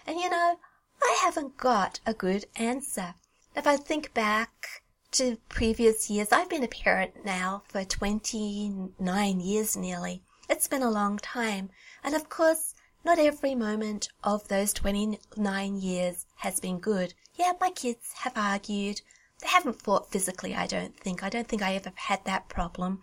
And 0.06 0.18
you 0.18 0.30
know, 0.30 0.58
I 1.02 1.18
haven't 1.20 1.56
got 1.56 2.00
a 2.06 2.14
good 2.14 2.46
answer. 2.56 3.14
If 3.56 3.66
I 3.66 3.78
think 3.78 4.12
back 4.12 4.82
to 5.12 5.38
previous 5.48 6.10
years, 6.10 6.28
I've 6.30 6.50
been 6.50 6.62
a 6.62 6.68
parent 6.68 7.24
now 7.24 7.62
for 7.66 7.84
29 7.84 9.40
years 9.40 9.76
nearly. 9.78 10.22
It's 10.50 10.68
been 10.68 10.82
a 10.82 10.90
long 10.90 11.16
time. 11.16 11.70
And 12.04 12.14
of 12.14 12.28
course, 12.28 12.74
not 13.02 13.18
every 13.18 13.54
moment 13.54 14.10
of 14.22 14.46
those 14.48 14.74
29 14.74 15.76
years 15.76 16.26
has 16.36 16.60
been 16.60 16.78
good. 16.78 17.14
Yeah, 17.34 17.54
my 17.58 17.70
kids 17.70 18.12
have 18.16 18.36
argued. 18.36 19.00
They 19.40 19.48
haven't 19.48 19.80
fought 19.80 20.12
physically, 20.12 20.54
I 20.54 20.66
don't 20.66 20.94
think. 21.00 21.22
I 21.22 21.30
don't 21.30 21.48
think 21.48 21.62
I 21.62 21.76
ever 21.76 21.92
had 21.94 22.26
that 22.26 22.50
problem. 22.50 23.00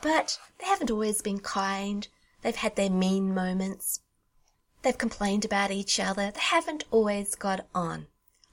But 0.00 0.38
they 0.60 0.66
haven't 0.66 0.90
always 0.90 1.20
been 1.20 1.40
kind. 1.40 2.08
They've 2.40 2.56
had 2.56 2.76
their 2.76 2.88
mean 2.88 3.34
moments. 3.34 4.00
They've 4.80 4.96
complained 4.96 5.44
about 5.44 5.70
each 5.70 6.00
other. 6.00 6.30
They 6.30 6.40
haven't 6.40 6.84
always 6.90 7.34
got 7.34 7.66
on. 7.74 8.06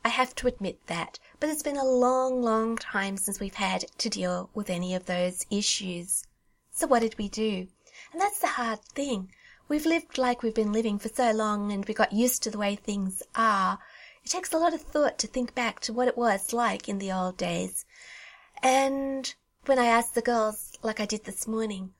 I 0.04 0.10
have 0.10 0.34
to 0.36 0.48
admit 0.48 0.88
that. 0.88 1.20
But 1.40 1.50
it's 1.50 1.64
been 1.64 1.78
a 1.78 1.86
long, 1.86 2.42
long 2.42 2.78
time 2.78 3.18
since 3.18 3.40
we've 3.40 3.56
had 3.56 3.86
to 4.00 4.10
deal 4.10 4.50
with 4.54 4.70
any 4.70 4.96
of 4.96 5.06
those 5.06 5.46
issues. 5.50 6.26
So 6.72 6.88
what 6.88 7.02
did 7.02 7.18
we 7.18 7.30
do? 7.30 7.68
And 8.12 8.20
that's 8.20 8.40
the 8.40 8.48
hard 8.48 8.82
thing. 8.82 9.32
We've 9.68 9.86
lived 9.86 10.18
like 10.18 10.44
we've 10.44 10.54
been 10.54 10.74
living 10.74 11.00
for 11.00 11.10
so 11.10 11.32
long 11.32 11.72
and 11.72 11.86
we 11.86 11.94
got 11.94 12.14
used 12.14 12.44
to 12.44 12.52
the 12.52 12.58
way 12.58 12.76
things 12.76 13.24
are. 13.36 13.80
It 14.24 14.30
takes 14.30 14.52
a 14.54 14.58
lot 14.58 14.74
of 14.74 14.82
thought 14.82 15.18
to 15.20 15.28
think 15.28 15.56
back 15.56 15.80
to 15.82 15.94
what 15.94 16.08
it 16.08 16.18
was 16.18 16.52
like 16.52 16.90
in 16.90 16.98
the 16.98 17.12
old 17.12 17.38
days. 17.38 17.86
And 18.62 19.34
when 19.66 19.80
I 19.80 19.86
asked 19.86 20.16
the 20.16 20.22
girls, 20.22 20.78
like 20.82 21.00
I 21.00 21.06
did 21.06 21.24
this 21.24 21.48
morning, 21.48 21.94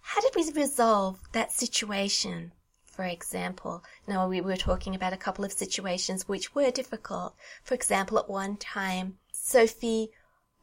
how 0.00 0.20
did 0.20 0.34
we 0.34 0.50
resolve 0.52 1.20
that 1.32 1.52
situation? 1.52 2.52
For 2.92 3.04
example, 3.04 3.82
now 4.06 4.28
we 4.28 4.42
were 4.42 4.56
talking 4.56 4.94
about 4.94 5.14
a 5.14 5.16
couple 5.16 5.46
of 5.46 5.52
situations 5.52 6.28
which 6.28 6.54
were 6.54 6.70
difficult. 6.70 7.34
For 7.64 7.74
example, 7.74 8.18
at 8.18 8.28
one 8.28 8.58
time, 8.58 9.16
Sophie 9.32 10.10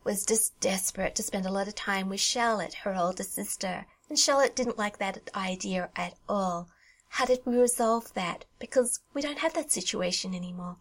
was 0.03 0.27
just 0.27 0.59
desperate 0.59 1.15
to 1.15 1.24
spend 1.24 1.48
a 1.48 1.51
lot 1.51 1.67
of 1.67 1.74
time 1.74 2.07
with 2.07 2.19
Charlotte, 2.19 2.86
her 2.86 2.95
older 2.95 3.24
sister, 3.24 3.88
and 4.07 4.17
Charlotte 4.17 4.55
didn't 4.55 4.77
like 4.77 5.00
that 5.00 5.29
idea 5.36 5.89
at 5.95 6.13
all. 6.29 6.69
How 7.09 7.25
did 7.25 7.39
we 7.45 7.57
resolve 7.57 8.13
that? 8.13 8.45
Because 8.59 9.00
we 9.15 9.24
don't 9.24 9.39
have 9.39 9.55
that 9.55 9.71
situation 9.71 10.36
anymore. 10.36 10.77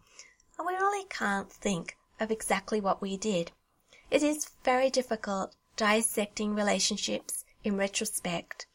And 0.59 0.67
we 0.67 0.73
really 0.73 1.07
can't 1.09 1.51
think 1.51 1.97
of 2.19 2.29
exactly 2.29 2.79
what 2.79 3.01
we 3.01 3.17
did. 3.17 3.51
It 4.11 4.21
is 4.21 4.51
very 4.63 4.91
difficult 4.91 5.55
dissecting 5.75 6.53
relationships 6.53 7.43
in 7.63 7.75
retrospect. 7.75 8.67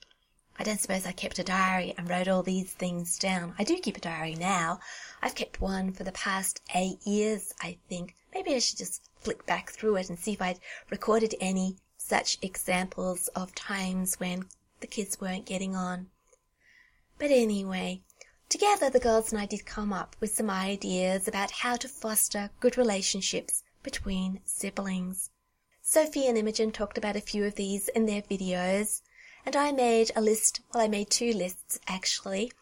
I 0.56 0.62
don't 0.62 0.80
suppose 0.80 1.04
I 1.04 1.12
kept 1.12 1.38
a 1.38 1.44
diary 1.44 1.94
and 1.98 2.08
wrote 2.08 2.28
all 2.28 2.42
these 2.42 2.72
things 2.72 3.18
down. 3.18 3.54
I 3.58 3.64
do 3.64 3.76
keep 3.78 3.96
a 3.96 4.00
diary 4.00 4.36
now. 4.36 4.78
I've 5.20 5.34
kept 5.34 5.60
one 5.60 5.92
for 5.92 6.04
the 6.04 6.12
past 6.12 6.62
eight 6.74 7.04
years, 7.04 7.52
I 7.60 7.78
think. 7.88 8.14
Maybe 8.32 8.54
I 8.54 8.60
should 8.60 8.78
just 8.78 9.02
flick 9.16 9.44
back 9.46 9.70
through 9.70 9.96
it 9.96 10.08
and 10.08 10.18
see 10.18 10.34
if 10.34 10.42
I'd 10.42 10.60
recorded 10.90 11.34
any 11.40 11.78
such 11.96 12.38
examples 12.42 13.28
of 13.28 13.54
times 13.54 14.20
when 14.20 14.44
the 14.80 14.86
kids 14.86 15.20
weren't 15.20 15.46
getting 15.46 15.74
on. 15.74 16.10
But 17.18 17.30
anyway, 17.30 18.02
together 18.48 18.90
the 18.90 19.00
girls 19.00 19.32
and 19.32 19.40
I 19.40 19.46
did 19.46 19.64
come 19.64 19.92
up 19.92 20.14
with 20.20 20.34
some 20.34 20.50
ideas 20.50 21.26
about 21.26 21.50
how 21.50 21.76
to 21.76 21.88
foster 21.88 22.50
good 22.60 22.76
relationships 22.76 23.62
between 23.82 24.40
siblings. 24.44 25.30
Sophie 25.80 26.26
and 26.26 26.38
Imogen 26.38 26.70
talked 26.70 26.98
about 26.98 27.16
a 27.16 27.20
few 27.20 27.44
of 27.44 27.54
these 27.56 27.88
in 27.88 28.06
their 28.06 28.22
videos, 28.22 29.02
and 29.44 29.56
I 29.56 29.72
made 29.72 30.10
a 30.16 30.20
list, 30.20 30.60
well, 30.72 30.82
I 30.82 30.88
made 30.88 31.10
two 31.10 31.32
lists 31.32 31.78
actually. 31.86 32.52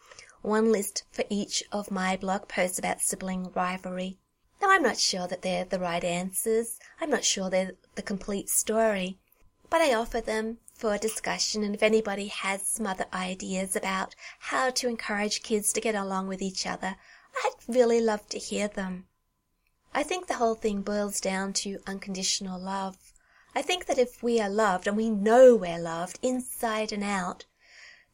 One 0.41 0.71
list 0.71 1.03
for 1.11 1.23
each 1.29 1.63
of 1.71 1.91
my 1.91 2.17
blog 2.17 2.47
posts 2.47 2.77
about 2.77 3.01
sibling 3.01 3.51
rivalry. 3.53 4.17
Now, 4.61 4.71
I'm 4.71 4.83
not 4.83 4.97
sure 4.97 5.27
that 5.27 5.41
they're 5.41 5.65
the 5.65 5.79
right 5.79 6.03
answers. 6.03 6.79
I'm 7.01 7.09
not 7.09 7.25
sure 7.25 7.49
they're 7.49 7.73
the 7.95 8.01
complete 8.01 8.49
story. 8.49 9.17
But 9.69 9.81
I 9.81 9.93
offer 9.93 10.21
them 10.21 10.59
for 10.73 10.97
discussion, 10.97 11.63
and 11.63 11.75
if 11.75 11.83
anybody 11.83 12.27
has 12.27 12.67
some 12.67 12.87
other 12.87 13.05
ideas 13.13 13.75
about 13.75 14.15
how 14.39 14.69
to 14.69 14.87
encourage 14.87 15.43
kids 15.43 15.73
to 15.73 15.81
get 15.81 15.95
along 15.95 16.27
with 16.27 16.41
each 16.41 16.65
other, 16.65 16.95
I'd 17.43 17.53
really 17.67 17.99
love 17.99 18.27
to 18.29 18.37
hear 18.37 18.67
them. 18.67 19.07
I 19.93 20.03
think 20.03 20.27
the 20.27 20.35
whole 20.35 20.55
thing 20.55 20.81
boils 20.81 21.19
down 21.19 21.53
to 21.53 21.79
unconditional 21.85 22.59
love. 22.59 23.02
I 23.55 23.61
think 23.61 23.85
that 23.85 23.99
if 23.99 24.23
we 24.23 24.39
are 24.39 24.49
loved 24.49 24.87
and 24.87 24.97
we 24.97 25.09
know 25.09 25.55
we're 25.55 25.79
loved 25.79 26.19
inside 26.21 26.91
and 26.91 27.03
out, 27.03 27.45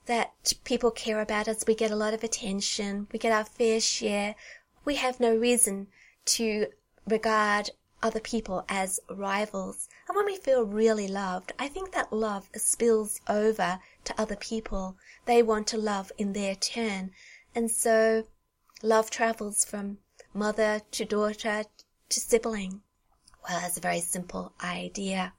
that 0.06 0.54
people 0.64 0.92
care 0.92 1.22
about 1.22 1.48
us, 1.48 1.64
we 1.68 1.76
get 1.76 1.92
a 1.92 1.96
lot 1.96 2.14
of 2.14 2.24
attention, 2.24 3.08
we 3.12 3.20
get 3.20 3.32
our 3.32 3.46
fair 3.46 3.80
share, 3.80 4.36
we 4.84 4.96
have 4.96 5.20
no 5.20 5.36
reason 5.36 5.88
to 6.26 6.68
regard 7.08 7.70
other 8.02 8.20
people 8.20 8.66
as 8.70 9.00
rivals. 9.10 9.88
And 10.08 10.16
when 10.16 10.26
we 10.26 10.38
feel 10.38 10.64
really 10.64 11.08
loved, 11.08 11.54
I 11.60 11.68
think 11.68 11.92
that 11.92 12.14
love 12.14 12.50
spills 12.56 13.22
over 13.28 13.80
to 14.06 14.22
other 14.22 14.36
people. 14.36 14.98
They 15.26 15.44
want 15.44 15.68
to 15.68 15.78
love 15.78 16.12
in 16.18 16.34
their 16.34 16.56
turn. 16.56 17.12
And 17.54 17.70
so 17.70 18.26
love 18.82 19.10
travels 19.10 19.66
from 19.66 20.00
mother 20.34 20.82
to 20.92 21.06
daughter 21.06 21.66
to 22.10 22.20
sibling. 22.20 22.82
Well, 23.50 23.62
that's 23.62 23.78
a 23.78 23.82
very 23.82 24.02
simple 24.02 24.54
idea. 24.64 25.34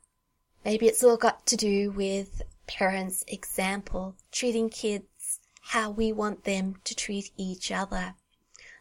Maybe 0.65 0.89
it's 0.89 1.05
all 1.05 1.17
got 1.17 1.47
to 1.47 1.57
do 1.57 1.93
with 1.93 2.43
parents' 2.67 3.25
example, 3.29 4.17
treating 4.33 4.69
kids 4.69 5.39
how 5.61 5.91
we 5.91 6.11
want 6.11 6.43
them 6.43 6.75
to 6.83 6.97
treat 6.97 7.31
each 7.37 7.71
other. 7.71 8.17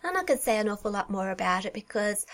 And 0.01 0.15
going 0.15 0.25
to 0.25 0.37
say 0.37 0.57
an 0.57 0.67
awful 0.67 0.89
lot 0.89 1.11
more 1.11 1.29
about 1.29 1.65
it 1.65 1.75
because 1.75 2.25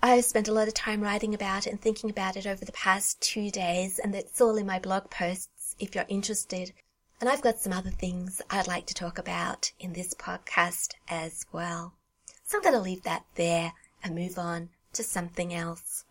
I've 0.00 0.24
spent 0.24 0.46
a 0.46 0.52
lot 0.52 0.68
of 0.68 0.74
time 0.74 1.00
writing 1.00 1.34
about 1.34 1.66
it 1.66 1.70
and 1.70 1.80
thinking 1.80 2.08
about 2.08 2.36
it 2.36 2.46
over 2.46 2.64
the 2.64 2.70
past 2.70 3.20
two 3.20 3.50
days, 3.50 3.98
and 3.98 4.14
it's 4.14 4.40
all 4.40 4.56
in 4.56 4.66
my 4.66 4.78
blog 4.78 5.10
posts 5.10 5.74
if 5.80 5.92
you're 5.96 6.06
interested. 6.08 6.72
And 7.20 7.28
I've 7.28 7.42
got 7.42 7.58
some 7.58 7.72
other 7.72 7.90
things 7.90 8.40
I'd 8.48 8.68
like 8.68 8.86
to 8.86 8.94
talk 8.94 9.18
about 9.18 9.72
in 9.80 9.92
this 9.92 10.14
podcast 10.14 10.92
as 11.08 11.46
well. 11.50 11.94
So 12.44 12.58
I'm 12.58 12.62
going 12.62 12.76
to 12.76 12.80
leave 12.80 13.02
that 13.02 13.24
there 13.34 13.72
and 14.04 14.14
move 14.14 14.38
on 14.38 14.68
to 14.94 15.02
something 15.02 15.52
else. 15.52 16.04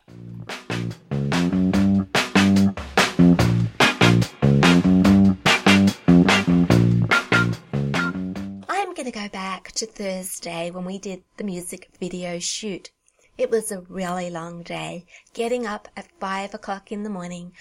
I'm 8.70 8.94
going 8.94 9.06
to 9.06 9.12
go 9.12 9.30
back 9.30 9.72
to 9.74 9.86
Thursday 9.86 10.70
when 10.70 10.86
we 10.86 11.00
did 11.00 11.24
the 11.38 11.44
music 11.44 11.90
video 12.00 12.40
shoot. 12.40 12.92
It 13.38 13.50
was 13.50 13.72
a 13.72 13.82
really 13.82 14.30
long 14.30 14.64
day, 14.64 15.06
getting 15.34 15.66
up 15.66 15.88
at 15.98 16.12
five 16.20 16.54
o'clock 16.54 16.92
in 16.92 17.04
the 17.04 17.10
morning. 17.10 17.54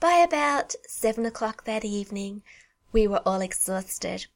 By 0.00 0.14
about 0.14 0.74
seven 0.88 1.26
o'clock 1.26 1.64
that 1.64 1.84
evening, 1.84 2.42
we 2.92 3.06
were 3.06 3.22
all 3.24 3.40
exhausted. 3.40 4.26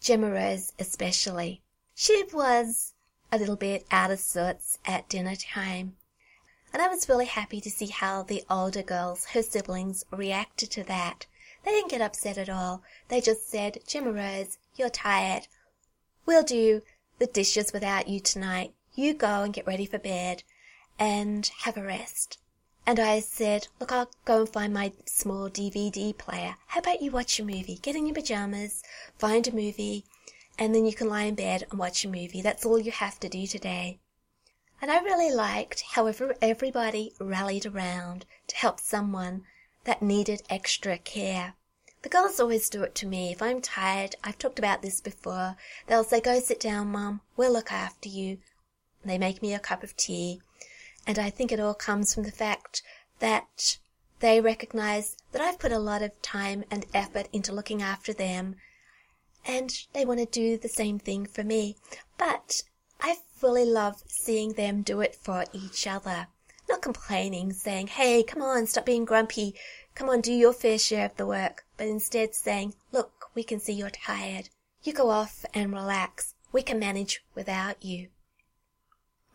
Gemma 0.00 0.30
Rose 0.30 0.72
especially. 0.78 1.62
She 1.94 2.24
was 2.32 2.91
a 3.32 3.38
little 3.38 3.56
bit 3.56 3.86
out 3.90 4.10
of 4.10 4.20
sorts 4.20 4.78
at 4.84 5.08
dinner 5.08 5.34
time. 5.34 5.96
And 6.72 6.82
I 6.82 6.88
was 6.88 7.08
really 7.08 7.26
happy 7.26 7.60
to 7.62 7.70
see 7.70 7.86
how 7.86 8.22
the 8.22 8.44
older 8.48 8.82
girls, 8.82 9.24
her 9.26 9.42
siblings, 9.42 10.04
reacted 10.10 10.70
to 10.72 10.84
that. 10.84 11.26
They 11.64 11.70
didn't 11.70 11.90
get 11.90 12.00
upset 12.00 12.38
at 12.38 12.50
all. 12.50 12.82
They 13.08 13.20
just 13.20 13.50
said, 13.50 13.78
Gemma 13.86 14.12
Rose, 14.12 14.58
you're 14.76 14.90
tired. 14.90 15.48
We'll 16.26 16.42
do 16.42 16.82
the 17.18 17.26
dishes 17.26 17.72
without 17.72 18.08
you 18.08 18.20
tonight. 18.20 18.74
You 18.94 19.14
go 19.14 19.42
and 19.42 19.54
get 19.54 19.66
ready 19.66 19.86
for 19.86 19.98
bed 19.98 20.42
and 20.98 21.50
have 21.60 21.76
a 21.76 21.82
rest. 21.82 22.38
And 22.84 22.98
I 22.98 23.20
said, 23.20 23.68
look, 23.78 23.92
I'll 23.92 24.10
go 24.24 24.40
and 24.40 24.48
find 24.48 24.74
my 24.74 24.92
small 25.06 25.48
DVD 25.48 26.16
player. 26.16 26.56
How 26.66 26.80
about 26.80 27.00
you 27.00 27.10
watch 27.12 27.38
a 27.38 27.44
movie? 27.44 27.78
Get 27.80 27.96
in 27.96 28.06
your 28.06 28.14
pajamas, 28.14 28.82
find 29.18 29.46
a 29.46 29.52
movie, 29.52 30.04
and 30.58 30.74
then 30.74 30.84
you 30.86 30.94
can 30.94 31.08
lie 31.08 31.22
in 31.22 31.34
bed 31.34 31.64
and 31.70 31.78
watch 31.78 32.04
a 32.04 32.08
movie. 32.08 32.42
That's 32.42 32.64
all 32.64 32.78
you 32.78 32.92
have 32.92 33.18
to 33.20 33.28
do 33.28 33.46
today. 33.46 33.98
And 34.80 34.90
I 34.90 34.98
really 35.00 35.32
liked 35.32 35.82
how 35.92 36.06
everybody 36.40 37.14
rallied 37.20 37.66
around 37.66 38.26
to 38.48 38.56
help 38.56 38.80
someone 38.80 39.44
that 39.84 40.02
needed 40.02 40.42
extra 40.50 40.98
care. 40.98 41.54
The 42.02 42.08
girls 42.08 42.40
always 42.40 42.68
do 42.68 42.82
it 42.82 42.94
to 42.96 43.06
me. 43.06 43.30
If 43.30 43.40
I'm 43.40 43.60
tired, 43.60 44.16
I've 44.24 44.38
talked 44.38 44.58
about 44.58 44.82
this 44.82 45.00
before, 45.00 45.56
they'll 45.86 46.02
say, 46.02 46.20
go 46.20 46.40
sit 46.40 46.58
down, 46.58 46.88
mum, 46.88 47.20
we'll 47.36 47.52
look 47.52 47.70
after 47.70 48.08
you. 48.08 48.38
They 49.04 49.18
make 49.18 49.40
me 49.40 49.54
a 49.54 49.60
cup 49.60 49.84
of 49.84 49.96
tea. 49.96 50.40
And 51.06 51.18
I 51.18 51.30
think 51.30 51.52
it 51.52 51.60
all 51.60 51.74
comes 51.74 52.12
from 52.12 52.24
the 52.24 52.32
fact 52.32 52.82
that 53.20 53.78
they 54.18 54.40
recognize 54.40 55.16
that 55.30 55.42
I've 55.42 55.58
put 55.58 55.72
a 55.72 55.78
lot 55.78 56.02
of 56.02 56.20
time 56.22 56.64
and 56.70 56.86
effort 56.92 57.28
into 57.32 57.52
looking 57.52 57.82
after 57.82 58.12
them 58.12 58.56
and 59.44 59.86
they 59.92 60.04
want 60.04 60.20
to 60.20 60.26
do 60.26 60.56
the 60.56 60.68
same 60.68 60.98
thing 60.98 61.26
for 61.26 61.42
me. 61.42 61.76
But 62.18 62.62
I 63.00 63.16
fully 63.34 63.64
love 63.64 64.02
seeing 64.06 64.52
them 64.52 64.82
do 64.82 65.00
it 65.00 65.14
for 65.14 65.44
each 65.52 65.86
other. 65.86 66.28
Not 66.68 66.82
complaining, 66.82 67.52
saying, 67.52 67.88
hey, 67.88 68.22
come 68.22 68.42
on, 68.42 68.66
stop 68.66 68.86
being 68.86 69.04
grumpy. 69.04 69.54
Come 69.94 70.08
on, 70.08 70.20
do 70.20 70.32
your 70.32 70.52
fair 70.52 70.78
share 70.78 71.06
of 71.06 71.16
the 71.16 71.26
work. 71.26 71.64
But 71.76 71.88
instead 71.88 72.34
saying, 72.34 72.74
look, 72.92 73.30
we 73.34 73.42
can 73.42 73.60
see 73.60 73.72
you're 73.72 73.90
tired. 73.90 74.48
You 74.82 74.92
go 74.92 75.10
off 75.10 75.44
and 75.52 75.72
relax. 75.72 76.34
We 76.52 76.62
can 76.62 76.78
manage 76.78 77.24
without 77.34 77.84
you. 77.84 78.08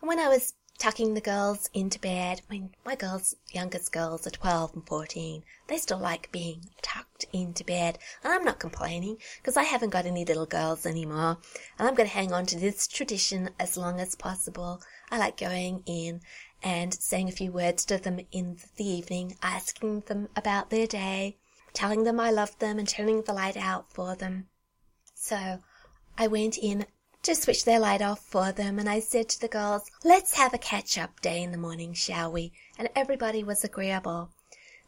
When 0.00 0.18
I 0.18 0.28
was 0.28 0.54
tucking 0.78 1.14
the 1.14 1.20
girls 1.20 1.68
into 1.74 1.98
bed. 1.98 2.40
Mean, 2.48 2.70
my 2.86 2.94
girls, 2.94 3.34
youngest 3.50 3.92
girls 3.92 4.26
are 4.26 4.30
12 4.30 4.74
and 4.74 4.86
14. 4.86 5.42
They 5.66 5.76
still 5.76 5.98
like 5.98 6.30
being 6.30 6.66
tucked 6.82 7.26
into 7.32 7.64
bed. 7.64 7.98
And 8.22 8.32
I'm 8.32 8.44
not 8.44 8.60
complaining 8.60 9.18
because 9.38 9.56
I 9.56 9.64
haven't 9.64 9.90
got 9.90 10.06
any 10.06 10.24
little 10.24 10.46
girls 10.46 10.86
anymore. 10.86 11.38
And 11.78 11.88
I'm 11.88 11.94
going 11.94 12.08
to 12.08 12.14
hang 12.14 12.32
on 12.32 12.46
to 12.46 12.58
this 12.58 12.86
tradition 12.86 13.50
as 13.58 13.76
long 13.76 14.00
as 14.00 14.14
possible. 14.14 14.80
I 15.10 15.18
like 15.18 15.36
going 15.36 15.82
in 15.84 16.20
and 16.62 16.94
saying 16.94 17.28
a 17.28 17.32
few 17.32 17.52
words 17.52 17.84
to 17.86 17.98
them 17.98 18.20
in 18.30 18.58
the 18.76 18.88
evening, 18.88 19.36
asking 19.42 20.00
them 20.06 20.28
about 20.36 20.70
their 20.70 20.86
day, 20.86 21.36
telling 21.72 22.04
them 22.04 22.20
I 22.20 22.30
love 22.30 22.58
them 22.58 22.78
and 22.78 22.88
turning 22.88 23.22
the 23.22 23.32
light 23.32 23.56
out 23.56 23.92
for 23.92 24.14
them. 24.14 24.46
So 25.14 25.60
I 26.16 26.26
went 26.26 26.56
in 26.56 26.86
to 27.28 27.34
switch 27.34 27.66
their 27.66 27.78
light 27.78 28.00
off 28.00 28.20
for 28.20 28.52
them 28.52 28.78
and 28.78 28.88
I 28.88 29.00
said 29.00 29.28
to 29.28 29.40
the 29.42 29.48
girls, 29.48 29.90
let's 30.02 30.32
have 30.32 30.54
a 30.54 30.58
catch 30.58 30.96
up 30.96 31.20
day 31.20 31.42
in 31.42 31.52
the 31.52 31.58
morning, 31.58 31.92
shall 31.92 32.32
we? 32.32 32.52
And 32.78 32.88
everybody 32.96 33.44
was 33.44 33.62
agreeable. 33.62 34.30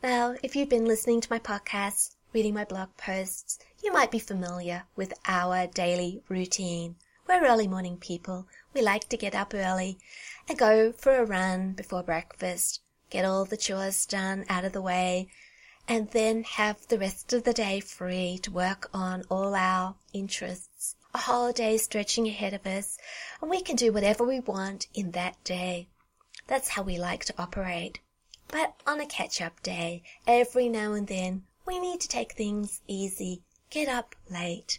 Now, 0.03 0.37
if 0.43 0.57
you've 0.57 0.71
been 0.71 0.87
listening 0.87 1.21
to 1.21 1.31
my 1.31 1.39
podcast, 1.39 2.15
reading 2.33 2.55
my 2.55 2.65
blog 2.65 2.97
posts, 2.97 3.59
you 3.85 3.93
might 3.93 4.11
be 4.11 4.19
familiar 4.19 4.85
with 4.97 5.13
our 5.29 5.67
daily 5.67 6.23
routine. 6.31 6.97
We're 7.29 7.47
early 7.47 7.69
morning 7.69 7.99
people. 7.99 8.47
We 8.73 8.81
like 8.81 9.11
to 9.11 9.19
get 9.19 9.35
up 9.35 9.53
early 9.53 9.99
and 10.49 10.57
go 10.57 10.93
for 10.93 11.17
a 11.17 11.27
run 11.27 11.73
before 11.73 12.03
breakfast, 12.03 12.81
get 13.11 13.27
all 13.27 13.45
the 13.45 13.59
chores 13.59 14.07
done 14.07 14.47
out 14.49 14.65
of 14.65 14.73
the 14.73 14.81
way, 14.81 15.29
and 15.87 16.11
then 16.13 16.45
have 16.45 16.89
the 16.89 16.99
rest 16.99 17.35
of 17.35 17.45
the 17.45 17.53
day 17.53 17.81
free 17.81 18.39
to 18.45 18.51
work 18.51 18.89
on 18.95 19.25
all 19.29 19.55
our 19.55 19.97
interests. 20.15 20.97
A 21.13 21.19
holiday 21.19 21.77
stretching 21.77 22.29
ahead 22.29 22.55
of 22.55 22.67
us, 22.67 22.97
and 23.41 23.51
we 23.51 23.63
can 23.63 23.75
do 23.75 23.93
whatever 23.93 24.25
we 24.25 24.39
want 24.39 24.87
in 24.95 25.11
that 25.11 25.43
day. 25.43 25.89
That's 26.47 26.71
how 26.71 26.83
we 26.83 26.99
like 26.99 27.25
to 27.25 27.35
operate. 27.37 27.99
But 28.47 28.75
on 28.87 29.01
a 29.01 29.07
catch 29.07 29.41
up 29.41 29.63
day, 29.63 30.03
every 30.27 30.69
now 30.69 30.93
and 30.93 31.09
then, 31.09 31.45
we 31.67 31.79
need 31.81 32.01
to 32.01 32.09
take 32.09 32.33
things 32.33 32.81
easy, 32.87 33.43
get 33.71 33.89
up 33.89 34.15
late, 34.31 34.79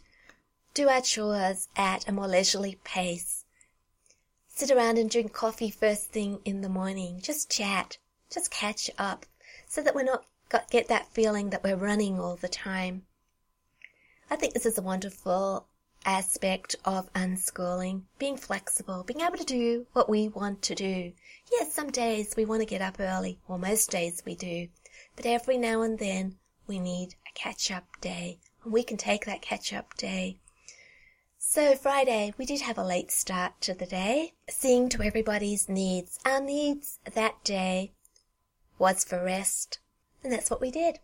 do 0.74 0.88
our 0.88 1.02
chores 1.02 1.68
at 1.76 2.08
a 2.08 2.12
more 2.12 2.28
leisurely 2.28 2.80
pace, 2.84 3.44
sit 4.48 4.72
around 4.72 4.98
and 4.98 5.10
drink 5.10 5.34
coffee 5.34 5.70
first 5.70 6.12
thing 6.12 6.40
in 6.46 6.62
the 6.62 6.70
morning, 6.70 7.20
just 7.22 7.52
chat, 7.52 7.98
just 8.30 8.52
catch 8.52 8.90
up, 8.98 9.26
so 9.68 9.82
that 9.82 9.96
we're 9.96 10.04
not 10.04 10.26
got, 10.50 10.70
get 10.70 10.88
that 10.88 11.12
feeling 11.14 11.50
that 11.50 11.64
we're 11.64 11.76
running 11.76 12.20
all 12.20 12.36
the 12.36 12.50
time. 12.50 13.04
I 14.30 14.38
think 14.38 14.54
this 14.54 14.66
is 14.66 14.78
a 14.78 14.82
wonderful 14.82 15.68
aspect 16.06 16.76
of 16.86 17.12
unschooling, 17.14 18.04
being 18.18 18.38
flexible, 18.38 19.04
being 19.04 19.22
able 19.22 19.38
to 19.38 19.44
do 19.44 19.86
what 19.94 20.10
we 20.10 20.28
want 20.28 20.62
to 20.64 20.76
do. 20.76 21.14
Yes, 21.52 21.74
some 21.74 21.92
days 21.92 22.34
we 22.36 22.46
want 22.46 22.62
to 22.62 22.66
get 22.66 22.82
up 22.82 23.00
early, 23.00 23.40
or 23.48 23.58
most 23.58 23.92
days 23.92 24.24
we 24.26 24.36
do, 24.36 24.68
but 25.16 25.26
every 25.26 25.58
now 25.58 25.82
and 25.82 26.00
then 26.00 26.38
we 26.68 26.80
need 26.80 27.16
a 27.28 27.34
catch 27.34 27.72
up 27.72 27.86
day, 28.00 28.40
and 28.64 28.74
we 28.74 28.84
can 28.84 28.98
take 28.98 29.26
that 29.26 29.42
catch 29.42 29.74
up 29.74 29.96
day. 29.98 30.38
So 31.38 31.76
Friday, 31.76 32.34
we 32.38 32.46
did 32.46 32.62
have 32.62 32.78
a 32.78 32.86
late 32.86 33.12
start 33.12 33.60
to 33.62 33.74
the 33.74 33.86
day, 33.86 34.34
seeing 34.48 34.88
to 34.90 35.02
everybody's 35.02 35.68
needs. 35.68 36.18
Our 36.26 36.40
needs 36.40 37.00
that 37.14 37.44
day 37.44 37.92
was 38.80 39.04
for 39.04 39.24
rest, 39.24 39.80
and 40.24 40.32
that's 40.32 40.50
what 40.50 40.62
we 40.62 40.72
did. 40.72 41.00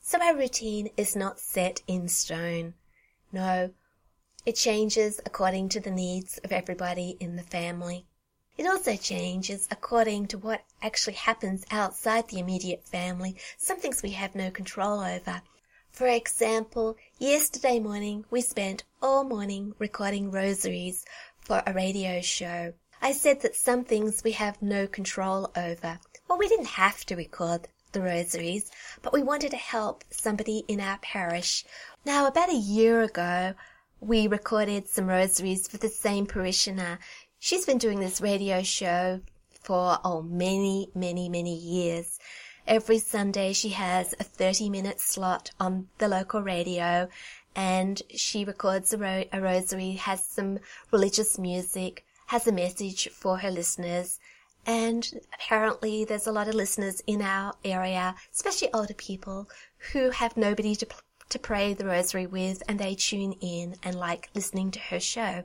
So 0.00 0.20
our 0.20 0.36
routine 0.36 0.90
is 0.96 1.14
not 1.14 1.38
set 1.38 1.82
in 1.86 2.08
stone. 2.08 2.74
No, 3.32 3.70
it 4.46 4.56
changes 4.56 5.20
according 5.24 5.70
to 5.70 5.80
the 5.80 5.90
needs 5.90 6.38
of 6.44 6.52
everybody 6.52 7.16
in 7.20 7.36
the 7.36 7.42
family. 7.42 8.06
It 8.56 8.66
also 8.66 8.96
changes 8.96 9.66
according 9.70 10.28
to 10.28 10.38
what 10.38 10.62
actually 10.82 11.14
happens 11.14 11.64
outside 11.70 12.28
the 12.28 12.38
immediate 12.38 12.86
family, 12.86 13.36
some 13.58 13.80
things 13.80 14.02
we 14.02 14.10
have 14.10 14.34
no 14.34 14.50
control 14.50 15.00
over. 15.00 15.42
For 15.90 16.06
example, 16.06 16.96
yesterday 17.18 17.78
morning 17.78 18.24
we 18.30 18.42
spent 18.42 18.84
all 19.02 19.24
morning 19.24 19.74
recording 19.78 20.30
rosaries 20.30 21.04
for 21.40 21.62
a 21.66 21.72
radio 21.72 22.20
show. 22.20 22.74
I 23.00 23.12
said 23.12 23.40
that 23.42 23.56
some 23.56 23.84
things 23.84 24.22
we 24.24 24.32
have 24.32 24.62
no 24.62 24.86
control 24.86 25.50
over. 25.56 25.98
Well, 26.28 26.38
we 26.38 26.48
didn't 26.48 26.66
have 26.66 27.04
to 27.06 27.16
record 27.16 27.68
the 27.92 28.02
rosaries, 28.02 28.70
but 29.02 29.12
we 29.12 29.22
wanted 29.22 29.50
to 29.50 29.56
help 29.56 30.04
somebody 30.10 30.64
in 30.68 30.80
our 30.80 30.98
parish. 30.98 31.64
Now, 32.04 32.26
about 32.26 32.50
a 32.50 32.56
year 32.56 33.02
ago, 33.02 33.54
we 34.04 34.26
recorded 34.26 34.86
some 34.86 35.06
rosaries 35.06 35.66
for 35.66 35.78
the 35.78 35.88
same 35.88 36.26
parishioner. 36.26 36.98
She's 37.38 37.64
been 37.64 37.78
doing 37.78 38.00
this 38.00 38.20
radio 38.20 38.62
show 38.62 39.20
for, 39.62 39.98
oh, 40.04 40.20
many, 40.20 40.90
many, 40.94 41.30
many 41.30 41.56
years. 41.56 42.18
Every 42.66 42.98
Sunday 42.98 43.54
she 43.54 43.70
has 43.70 44.14
a 44.20 44.24
30 44.24 44.68
minute 44.68 45.00
slot 45.00 45.52
on 45.58 45.88
the 45.98 46.08
local 46.08 46.42
radio 46.42 47.08
and 47.56 48.02
she 48.14 48.44
records 48.44 48.92
a, 48.92 48.98
ro- 48.98 49.24
a 49.32 49.40
rosary, 49.40 49.92
has 49.92 50.26
some 50.26 50.58
religious 50.90 51.38
music, 51.38 52.04
has 52.26 52.46
a 52.46 52.52
message 52.52 53.08
for 53.10 53.38
her 53.38 53.50
listeners, 53.50 54.18
and 54.66 55.20
apparently 55.34 56.04
there's 56.04 56.26
a 56.26 56.32
lot 56.32 56.48
of 56.48 56.54
listeners 56.54 57.02
in 57.06 57.22
our 57.22 57.54
area, 57.64 58.14
especially 58.32 58.72
older 58.72 58.94
people, 58.94 59.48
who 59.92 60.10
have 60.10 60.36
nobody 60.36 60.74
to, 60.74 60.86
to 61.30 61.38
pray 61.38 61.74
the 61.74 61.86
rosary 61.86 62.26
with 62.26 62.62
and 62.68 62.78
they 62.78 62.94
tune 62.94 63.32
in 63.40 63.76
and 63.82 63.94
like 63.94 64.30
listening 64.34 64.70
to 64.72 64.78
her 64.78 65.00
show. 65.00 65.44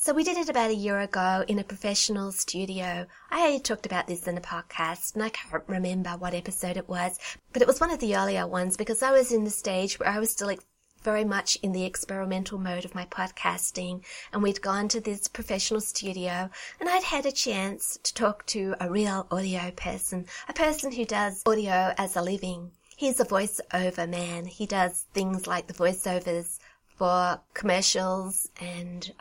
So 0.00 0.14
we 0.14 0.22
did 0.22 0.36
it 0.36 0.48
about 0.48 0.70
a 0.70 0.74
year 0.74 1.00
ago 1.00 1.44
in 1.48 1.58
a 1.58 1.64
professional 1.64 2.30
studio. 2.30 3.06
I 3.32 3.58
talked 3.58 3.84
about 3.84 4.06
this 4.06 4.28
in 4.28 4.38
a 4.38 4.40
podcast 4.40 5.14
and 5.14 5.24
I 5.24 5.28
can't 5.30 5.64
remember 5.66 6.10
what 6.10 6.34
episode 6.34 6.76
it 6.76 6.88
was, 6.88 7.18
but 7.52 7.62
it 7.62 7.68
was 7.68 7.80
one 7.80 7.90
of 7.90 7.98
the 7.98 8.14
earlier 8.14 8.46
ones 8.46 8.76
because 8.76 9.02
I 9.02 9.10
was 9.10 9.32
in 9.32 9.42
the 9.42 9.50
stage 9.50 9.98
where 9.98 10.08
I 10.08 10.20
was 10.20 10.30
still 10.30 10.54
very 11.02 11.24
much 11.24 11.56
in 11.62 11.72
the 11.72 11.84
experimental 11.84 12.58
mode 12.58 12.84
of 12.84 12.94
my 12.94 13.06
podcasting 13.06 14.04
and 14.32 14.42
we'd 14.42 14.62
gone 14.62 14.86
to 14.88 15.00
this 15.00 15.26
professional 15.26 15.80
studio 15.80 16.48
and 16.78 16.88
I'd 16.88 17.02
had 17.02 17.26
a 17.26 17.32
chance 17.32 17.98
to 18.02 18.14
talk 18.14 18.46
to 18.46 18.76
a 18.80 18.90
real 18.90 19.26
audio 19.32 19.72
person, 19.72 20.26
a 20.48 20.52
person 20.52 20.92
who 20.92 21.04
does 21.04 21.42
audio 21.44 21.92
as 21.98 22.14
a 22.14 22.22
living. 22.22 22.70
He's 22.98 23.20
a 23.20 23.24
voiceover 23.24 24.08
man. 24.08 24.46
He 24.46 24.66
does 24.66 25.06
things 25.14 25.46
like 25.46 25.68
the 25.68 25.72
voiceovers 25.72 26.58
for 26.96 27.40
commercials 27.54 28.48
and 28.60 29.12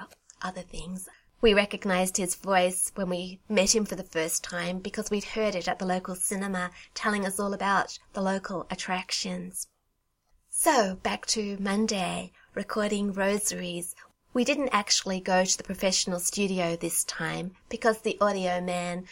other 0.41 0.63
things. 0.63 1.07
We 1.41 1.53
recognized 1.53 2.17
his 2.17 2.33
voice 2.33 2.91
when 2.95 3.07
we 3.07 3.39
met 3.47 3.75
him 3.75 3.85
for 3.85 3.93
the 3.93 4.01
first 4.01 4.43
time 4.43 4.79
because 4.79 5.11
we'd 5.11 5.25
heard 5.25 5.53
it 5.53 5.67
at 5.67 5.77
the 5.77 5.85
local 5.85 6.15
cinema 6.15 6.71
telling 6.95 7.23
us 7.23 7.39
all 7.39 7.53
about 7.53 7.99
the 8.13 8.21
local 8.21 8.65
attractions. 8.71 9.67
So 10.49 10.95
back 10.95 11.27
to 11.27 11.55
Monday, 11.59 12.31
recording 12.55 13.13
rosaries. 13.13 13.93
We 14.33 14.43
didn't 14.43 14.69
actually 14.69 15.19
go 15.19 15.45
to 15.45 15.55
the 15.55 15.63
professional 15.63 16.19
studio 16.19 16.75
this 16.75 17.03
time 17.03 17.51
because 17.69 18.01
the 18.01 18.17
audio 18.19 18.59
man, 18.59 19.05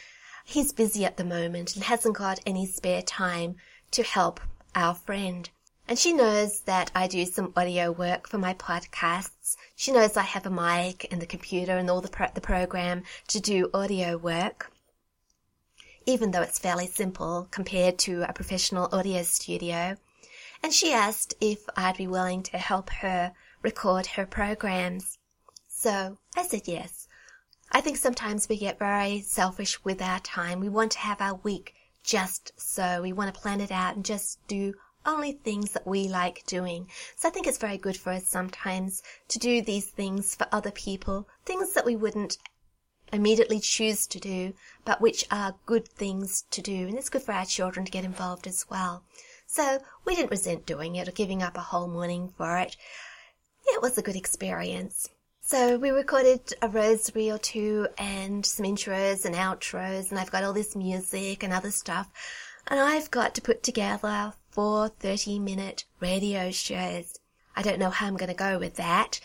he's 0.44 0.74
busy 0.74 1.06
at 1.06 1.18
the 1.18 1.24
moment 1.24 1.76
and 1.76 1.84
hasn't 1.84 2.18
got 2.18 2.40
any 2.48 2.66
spare 2.66 3.04
time 3.04 3.58
to 3.92 4.02
help 4.02 4.40
our 4.76 4.94
friend. 4.94 5.50
And 5.88 5.98
she 5.98 6.14
knows 6.14 6.62
that 6.62 6.92
I 6.94 7.08
do 7.08 7.26
some 7.26 7.54
audio 7.56 7.92
work 7.92 8.28
for 8.28 8.38
my 8.38 8.54
podcasts. 8.54 9.56
She 9.76 9.92
knows 9.92 10.18
I 10.18 10.24
have 10.24 10.46
a 10.46 10.50
mic 10.50 11.08
and 11.12 11.22
the 11.22 11.26
computer 11.26 11.78
and 11.78 11.90
all 11.90 12.02
the, 12.02 12.10
pro- 12.10 12.32
the 12.34 12.42
program 12.42 13.04
to 13.30 13.40
do 13.40 13.70
audio 13.74 14.18
work. 14.18 14.72
Even 16.06 16.32
though 16.32 16.42
it's 16.42 16.60
fairly 16.60 16.88
simple 16.88 17.48
compared 17.52 17.98
to 18.00 18.24
a 18.30 18.34
professional 18.34 18.90
audio 18.92 19.24
studio 19.24 19.98
and 20.66 20.74
she 20.74 20.92
asked 20.92 21.36
if 21.40 21.60
I'd 21.78 21.98
be 21.98 22.08
willing 22.08 22.42
to 22.42 22.58
help 22.58 22.90
her 22.90 23.34
record 23.62 24.08
her 24.08 24.26
programs. 24.26 25.20
So 25.70 26.18
I 26.36 26.42
said 26.42 26.64
yes. 26.66 27.08
I 27.72 27.82
think 27.82 27.98
sometimes 27.98 28.50
we 28.50 28.58
get 28.58 28.80
very 28.80 29.22
selfish 29.22 29.86
with 29.86 30.02
our 30.02 30.20
time. 30.22 30.60
We 30.60 30.70
want 30.70 30.94
to 30.94 31.00
have 31.00 31.22
our 31.22 31.36
week 31.36 31.75
just 32.06 32.54
so. 32.58 33.02
We 33.02 33.14
want 33.14 33.34
to 33.34 33.40
plan 33.40 33.62
it 33.62 33.72
out 33.72 33.96
and 33.96 34.06
just 34.06 34.40
do 34.48 34.74
only 35.06 35.34
things 35.34 35.72
that 35.72 35.86
we 35.86 36.08
like 36.08 36.46
doing. 36.48 36.90
So 37.16 37.28
I 37.28 37.32
think 37.32 37.48
it's 37.48 37.58
very 37.58 37.78
good 37.78 37.98
for 37.98 38.12
us 38.12 38.28
sometimes 38.28 39.04
to 39.28 39.40
do 39.40 39.62
these 39.62 39.86
things 39.86 40.36
for 40.36 40.48
other 40.52 40.72
people, 40.72 41.28
things 41.46 41.74
that 41.74 41.86
we 41.86 41.96
wouldn't 41.96 42.38
immediately 43.14 43.60
choose 43.60 44.08
to 44.08 44.20
do, 44.20 44.54
but 44.84 45.02
which 45.02 45.26
are 45.30 45.56
good 45.66 45.88
things 45.88 46.44
to 46.52 46.62
do. 46.62 46.88
And 46.88 46.98
it's 46.98 47.10
good 47.10 47.22
for 47.22 47.34
our 47.34 47.46
children 47.46 47.86
to 47.86 47.92
get 47.92 48.04
involved 48.04 48.48
as 48.48 48.66
well. 48.70 49.04
So 49.48 49.80
we 50.06 50.16
didn't 50.16 50.32
resent 50.32 50.66
doing 50.66 50.96
it 50.96 51.08
or 51.08 51.12
giving 51.12 51.44
up 51.44 51.56
a 51.56 51.62
whole 51.62 51.88
morning 51.88 52.34
for 52.36 52.58
it. 52.58 52.76
It 53.68 53.82
was 53.82 53.98
a 53.98 54.02
good 54.02 54.16
experience. 54.16 55.10
So 55.48 55.78
we 55.78 55.92
recorded 55.92 56.56
a 56.64 56.68
rosary 56.68 57.30
or 57.30 57.38
two 57.38 57.88
and 58.00 58.44
some 58.44 58.66
intros 58.66 59.26
and 59.26 59.36
outros 59.36 60.10
and 60.10 60.18
I've 60.18 60.32
got 60.32 60.44
all 60.44 60.54
this 60.54 60.76
music 60.76 61.44
and 61.44 61.54
other 61.54 61.70
stuff. 61.70 62.10
And 62.66 62.80
I've 62.80 63.12
got 63.12 63.36
to 63.36 63.44
put 63.44 63.62
together 63.62 64.34
four 64.50 64.88
30 64.88 65.38
minute 65.38 65.86
radio 66.00 66.50
shows. 66.50 67.20
I 67.56 67.62
don't 67.62 67.78
know 67.78 67.92
how 67.92 68.08
I'm 68.08 68.18
going 68.18 68.32
to 68.32 68.36
go 68.36 68.58
with 68.58 68.78
that. 68.78 69.20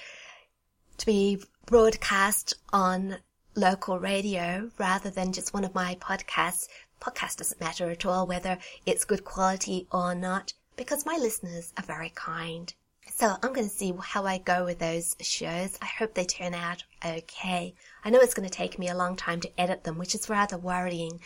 To 0.98 1.06
be 1.06 1.42
broadcast 1.64 2.52
on 2.70 3.16
local 3.54 3.98
radio 3.98 4.70
rather 4.76 5.08
than 5.08 5.32
just 5.32 5.54
one 5.54 5.64
of 5.64 5.74
my 5.74 5.94
podcasts. 6.02 6.68
Podcast 7.00 7.36
doesn't 7.36 7.62
matter 7.62 7.88
at 7.88 8.04
all 8.04 8.26
whether 8.26 8.58
it's 8.84 9.06
good 9.06 9.24
quality 9.24 9.86
or 9.90 10.14
not 10.14 10.52
because 10.76 11.06
my 11.06 11.16
listeners 11.16 11.72
are 11.78 11.84
very 11.84 12.10
kind. 12.14 12.74
So 13.20 13.36
I'm 13.42 13.52
going 13.52 13.68
to 13.68 13.76
see 13.76 13.92
how 14.00 14.24
I 14.24 14.38
go 14.38 14.64
with 14.64 14.78
those 14.78 15.14
shows. 15.20 15.76
I 15.82 15.84
hope 15.84 16.14
they 16.14 16.24
turn 16.24 16.54
out 16.54 16.84
okay. 17.04 17.74
I 18.02 18.08
know 18.08 18.18
it's 18.18 18.32
going 18.32 18.48
to 18.48 18.54
take 18.54 18.78
me 18.78 18.88
a 18.88 18.96
long 18.96 19.14
time 19.14 19.40
to 19.42 19.60
edit 19.60 19.84
them, 19.84 19.98
which 19.98 20.14
is 20.14 20.30
rather 20.30 20.56
worrying 20.56 21.20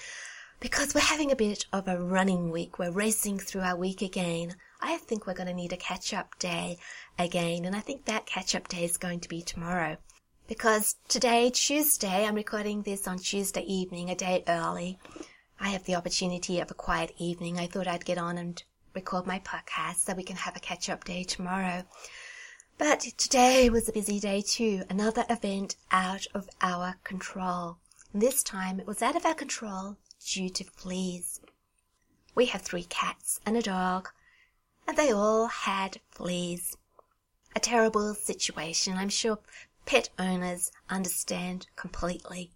because 0.59 0.93
we're 0.93 1.03
having 1.03 1.31
a 1.31 1.37
bit 1.37 1.67
of 1.73 1.87
a 1.87 2.03
running 2.03 2.51
week. 2.51 2.81
We're 2.81 2.91
racing 2.91 3.39
through 3.39 3.61
our 3.61 3.77
week 3.77 4.03
again. 4.03 4.57
I 4.81 4.97
think 4.97 5.25
we're 5.25 5.35
going 5.35 5.47
to 5.47 5.55
need 5.55 5.73
a 5.73 5.77
catch 5.77 6.13
up 6.13 6.37
day 6.41 6.79
again, 7.17 7.65
and 7.65 7.77
I 7.77 7.81
think 7.81 8.07
that 8.07 8.27
catch 8.27 8.57
up 8.57 8.67
day 8.67 8.83
is 8.83 8.97
going 8.97 9.21
to 9.21 9.29
be 9.29 9.41
tomorrow. 9.41 9.97
Because 10.49 10.97
today, 11.07 11.49
Tuesday, 11.51 12.27
I'm 12.27 12.35
recording 12.35 12.83
this 12.83 13.07
on 13.07 13.19
Tuesday 13.19 13.63
evening, 13.63 14.11
a 14.11 14.17
day 14.17 14.43
early. 14.49 14.99
I 15.61 15.69
have 15.69 15.85
the 15.85 15.95
opportunity 15.95 16.59
of 16.59 16.73
a 16.73 16.75
quiet 16.75 17.15
evening. 17.19 17.61
I 17.61 17.69
thought 17.69 17.87
I'd 17.87 18.05
get 18.05 18.19
on 18.19 18.37
and 18.37 18.61
record 18.95 19.27
my 19.27 19.41
podcast 19.41 19.97
so 19.97 20.15
we 20.15 20.23
can 20.23 20.37
have 20.37 20.57
a 20.57 20.61
catch 20.61 20.89
up 20.89 21.05
day 21.05 21.25
tomorrow. 21.25 21.85
But 22.79 23.01
today 23.01 23.69
was 23.71 23.89
a 23.89 23.93
busy 23.93 24.21
day 24.21 24.41
too. 24.41 24.85
Another 24.89 25.25
event 25.29 25.77
out 25.91 26.27
of 26.35 26.49
our 26.61 26.97
control. 27.05 27.79
This 28.13 28.43
time 28.43 28.79
it 28.79 28.87
was 28.87 29.03
out 29.03 29.17
of 29.17 29.27
our 29.27 29.35
control 29.35 29.97
due 30.25 30.49
to 30.51 30.65
fleas. 30.65 31.41
We 32.35 32.47
have 32.47 32.63
three 32.63 32.85
cats 32.85 33.41
and 33.47 33.57
a 33.57 33.63
dog, 33.63 34.11
and 34.87 34.97
they 34.97 35.13
all 35.13 35.47
had 35.47 36.01
fleas. 36.11 36.77
A 37.57 37.61
terrible 37.61 38.15
situation. 38.15 38.97
I'm 38.97 39.09
sure 39.09 39.39
pet 39.87 40.09
owners 40.19 40.73
understand 40.89 41.67
completely. 41.77 42.51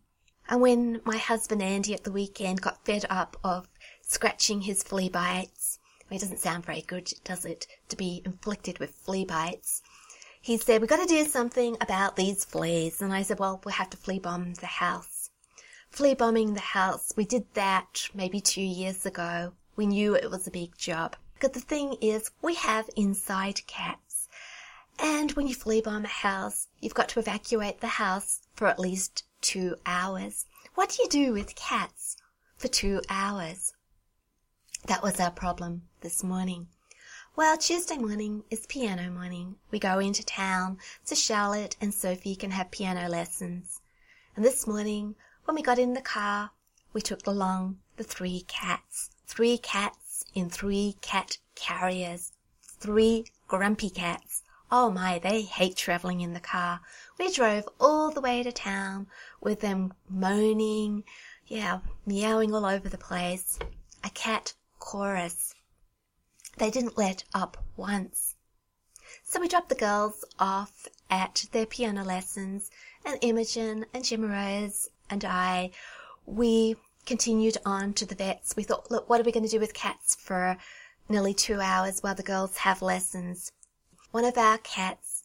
And 0.48 0.61
when 0.61 1.01
my 1.05 1.18
husband 1.18 1.62
Andy 1.62 1.94
at 1.94 2.05
the 2.05 2.12
weekend 2.12 2.62
got 2.62 2.85
fed 2.85 3.05
up 3.11 3.37
of 3.44 3.68
scratching 4.03 4.62
his 4.62 4.83
flea 4.83 5.11
bites, 6.09 6.23
it 6.23 6.27
doesn't 6.27 6.40
sound 6.40 6.66
very 6.66 6.83
good, 6.83 7.12
does 7.25 7.44
it, 7.44 7.66
to 7.88 7.97
be 7.97 8.23
inflicted 8.25 8.79
with 8.79 8.94
flea 8.94 9.25
bites. 9.25 9.83
He 10.40 10.57
said, 10.57 10.81
we've 10.81 10.90
got 10.90 11.07
to 11.07 11.14
do 11.14 11.25
something 11.25 11.77
about 11.81 12.16
these 12.16 12.44
fleas. 12.44 13.03
And 13.03 13.12
I 13.12 13.23
said, 13.23 13.38
well, 13.38 13.61
we'll 13.64 13.75
have 13.75 13.90
to 13.90 13.97
flea 13.97 14.18
bomb 14.18 14.55
the 14.55 14.66
house. 14.66 15.31
Flea 15.90 16.14
bombing 16.14 16.55
the 16.55 16.61
house, 16.61 17.12
we 17.16 17.25
did 17.25 17.47
that 17.55 18.09
maybe 18.14 18.40
two 18.40 18.62
years 18.62 19.05
ago. 19.07 19.53
We 19.77 19.87
knew 19.87 20.14
it 20.14 20.31
was 20.31 20.47
a 20.47 20.51
big 20.51 20.77
job. 20.77 21.16
But 21.40 21.53
the 21.53 21.61
thing 21.61 21.97
is, 22.01 22.31
we 22.42 22.55
have 22.55 22.90
inside 22.97 23.66
cats. 23.66 24.29
And 24.99 25.33
when 25.33 25.47
you 25.47 25.55
flea 25.55 25.81
bomb 25.81 26.05
a 26.05 26.09
house, 26.09 26.68
you've 26.81 26.94
got 26.94 27.09
to 27.11 27.21
evacuate 27.21 27.81
the 27.81 27.87
house 27.87 28.40
for 28.55 28.66
at 28.66 28.81
least 28.81 29.25
two 29.40 29.77
hours. 29.87 30.47
What 30.75 30.90
do 30.90 31.03
you 31.03 31.09
do 31.09 31.33
with 31.33 31.55
cats 31.55 32.16
for 32.57 32.68
two 32.68 33.01
hours? 33.09 33.73
That 34.87 35.03
was 35.03 35.21
our 35.21 35.31
problem 35.31 35.83
this 36.01 36.25
morning. 36.25 36.69
Well, 37.37 37.59
Tuesday 37.59 37.99
morning 37.99 38.45
is 38.51 38.67
piano 38.67 39.11
morning. 39.11 39.57
We 39.71 39.79
go 39.79 39.99
into 39.99 40.25
town 40.25 40.79
so 41.05 41.14
Charlotte 41.14 41.77
and 41.81 41.93
Sophie 41.93 42.35
can 42.35 42.53
have 42.53 42.71
piano 42.71 43.09
lessons. 43.09 43.83
And 44.35 44.45
this 44.45 44.67
morning, 44.67 45.14
when 45.45 45.55
we 45.55 45.62
got 45.62 45.79
in 45.79 45.93
the 45.93 46.01
car, 46.01 46.53
we 46.93 47.03
took 47.03 47.27
along 47.27 47.79
the 47.97 48.05
three 48.05 48.45
cats. 48.49 49.11
Three 49.27 49.59
cats 49.59 50.25
in 50.35 50.49
three 50.49 50.97
cat 51.03 51.37
carriers. 51.55 52.33
Three 52.62 53.27
grumpy 53.47 53.91
cats. 53.91 54.43
Oh 54.71 54.91
my, 54.91 55.19
they 55.19 55.43
hate 55.43 55.77
traveling 55.77 56.23
in 56.23 56.33
the 56.33 56.41
car. 56.41 56.81
We 57.19 57.33
drove 57.33 57.69
all 57.79 58.11
the 58.11 58.21
way 58.21 58.43
to 58.43 58.53
town 58.53 59.07
with 59.41 59.61
them 59.61 59.93
moaning, 60.09 61.05
yeah, 61.47 61.81
meowing 62.07 62.55
all 62.55 62.64
over 62.64 62.88
the 62.88 62.99
place. 62.99 63.59
A 64.03 64.11
cat 64.11 64.55
chorus. 64.79 65.55
They 66.57 66.71
didn't 66.71 66.99
let 66.99 67.25
up 67.35 67.64
once. 67.77 68.35
So 69.25 69.41
we 69.41 69.49
dropped 69.49 69.69
the 69.69 69.75
girls 69.75 70.25
off 70.38 70.87
at 71.11 71.47
their 71.53 71.67
piano 71.67 72.05
lessons, 72.05 72.71
and 73.05 73.19
Imogen 73.23 73.87
and 73.95 74.05
Gemma 74.05 74.27
Rose 74.27 74.88
and 75.11 75.25
I, 75.25 75.71
we 76.27 76.77
continued 77.07 77.57
on 77.64 77.95
to 77.95 78.05
the 78.05 78.14
vets. 78.14 78.55
We 78.57 78.62
thought, 78.62 78.91
look, 78.91 79.09
what 79.09 79.21
are 79.21 79.25
we 79.25 79.33
going 79.33 79.45
to 79.45 79.51
do 79.51 79.61
with 79.61 79.73
cats 79.73 80.14
for 80.14 80.59
nearly 81.09 81.33
two 81.33 81.61
hours 81.61 82.03
while 82.03 82.14
the 82.14 82.23
girls 82.23 82.59
have 82.59 82.83
lessons? 82.83 83.53
One 84.11 84.25
of 84.25 84.37
our 84.37 84.59
cats 84.59 85.25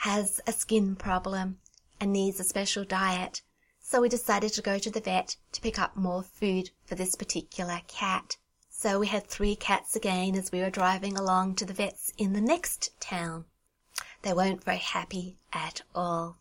has 0.00 0.40
a 0.46 0.52
skin 0.52 0.94
problem 0.94 1.58
and 2.00 2.12
needs 2.12 2.38
a 2.38 2.44
special 2.44 2.84
diet. 2.84 3.42
So 3.80 4.00
we 4.00 4.08
decided 4.08 4.52
to 4.52 4.62
go 4.62 4.78
to 4.78 4.90
the 4.90 5.00
vet 5.00 5.36
to 5.52 5.60
pick 5.60 5.78
up 5.78 5.96
more 5.96 6.22
food 6.22 6.70
for 6.84 6.94
this 6.94 7.14
particular 7.14 7.80
cat. 7.88 8.36
So 8.80 9.00
we 9.00 9.08
had 9.08 9.26
three 9.26 9.56
cats 9.56 9.96
again 9.96 10.36
as 10.36 10.52
we 10.52 10.60
were 10.60 10.70
driving 10.70 11.18
along 11.18 11.56
to 11.56 11.64
the 11.64 11.74
vets 11.74 12.12
in 12.16 12.32
the 12.32 12.40
next 12.40 12.92
town. 13.00 13.46
They 14.22 14.32
weren't 14.32 14.62
very 14.62 14.78
happy 14.78 15.36
at 15.52 15.82
all. 15.96 16.38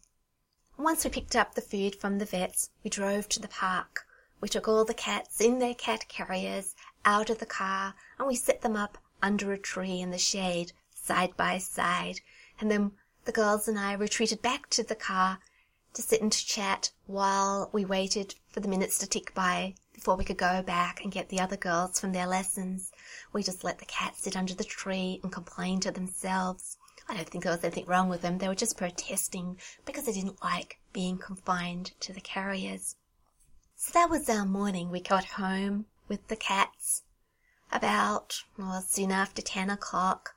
Once 0.77 1.03
we 1.03 1.09
picked 1.09 1.35
up 1.35 1.55
the 1.55 1.61
food 1.61 1.95
from 1.95 2.19
the 2.19 2.25
vets, 2.25 2.69
we 2.83 2.91
drove 2.91 3.27
to 3.29 3.39
the 3.39 3.47
park. 3.47 4.05
We 4.39 4.49
took 4.49 4.67
all 4.67 4.85
the 4.85 4.93
cats 4.93 5.41
in 5.41 5.57
their 5.57 5.73
cat 5.73 6.07
carriers 6.09 6.75
out 7.03 7.31
of 7.31 7.39
the 7.39 7.47
car 7.47 7.95
and 8.19 8.27
we 8.27 8.35
set 8.35 8.61
them 8.61 8.75
up 8.75 8.99
under 9.19 9.51
a 9.51 9.57
tree 9.57 9.99
in 9.99 10.11
the 10.11 10.19
shade, 10.19 10.73
side 10.93 11.35
by 11.37 11.57
side. 11.57 12.21
And 12.59 12.69
then 12.69 12.91
the 13.25 13.31
girls 13.31 13.67
and 13.67 13.79
I 13.79 13.93
retreated 13.93 14.43
back 14.43 14.69
to 14.69 14.83
the 14.83 14.93
car 14.93 15.39
to 15.93 16.03
sit 16.03 16.21
and 16.21 16.31
to 16.31 16.45
chat 16.45 16.91
while 17.07 17.71
we 17.73 17.83
waited 17.83 18.35
for 18.47 18.59
the 18.59 18.67
minutes 18.67 18.99
to 18.99 19.07
tick 19.07 19.33
by 19.33 19.73
before 19.97 20.15
we 20.15 20.23
could 20.23 20.37
go 20.37 20.61
back 20.61 21.01
and 21.01 21.11
get 21.11 21.29
the 21.29 21.39
other 21.39 21.57
girls 21.57 21.99
from 21.99 22.13
their 22.13 22.27
lessons. 22.27 22.91
We 23.33 23.41
just 23.41 23.63
let 23.63 23.79
the 23.79 23.85
cats 23.85 24.21
sit 24.21 24.37
under 24.37 24.53
the 24.53 24.63
tree 24.63 25.19
and 25.23 25.31
complain 25.31 25.79
to 25.79 25.91
themselves. 25.91 26.77
I 27.09 27.15
don't 27.15 27.27
think 27.27 27.43
there 27.43 27.51
was 27.51 27.63
anything 27.63 27.87
wrong 27.87 28.07
with 28.07 28.21
them. 28.21 28.37
They 28.37 28.47
were 28.47 28.53
just 28.53 28.77
protesting 28.77 29.57
because 29.87 30.05
they 30.05 30.11
didn't 30.11 30.43
like 30.43 30.79
being 30.93 31.17
confined 31.17 31.99
to 32.01 32.13
the 32.13 32.21
carriers. 32.21 32.95
So 33.75 33.91
that 33.93 34.11
was 34.11 34.29
our 34.29 34.45
morning. 34.45 34.91
We 34.91 34.99
got 34.99 35.25
home 35.25 35.87
with 36.07 36.27
the 36.27 36.35
cats 36.35 37.01
about, 37.71 38.43
well, 38.55 38.81
soon 38.81 39.11
after 39.11 39.41
10 39.41 39.71
o'clock. 39.71 40.35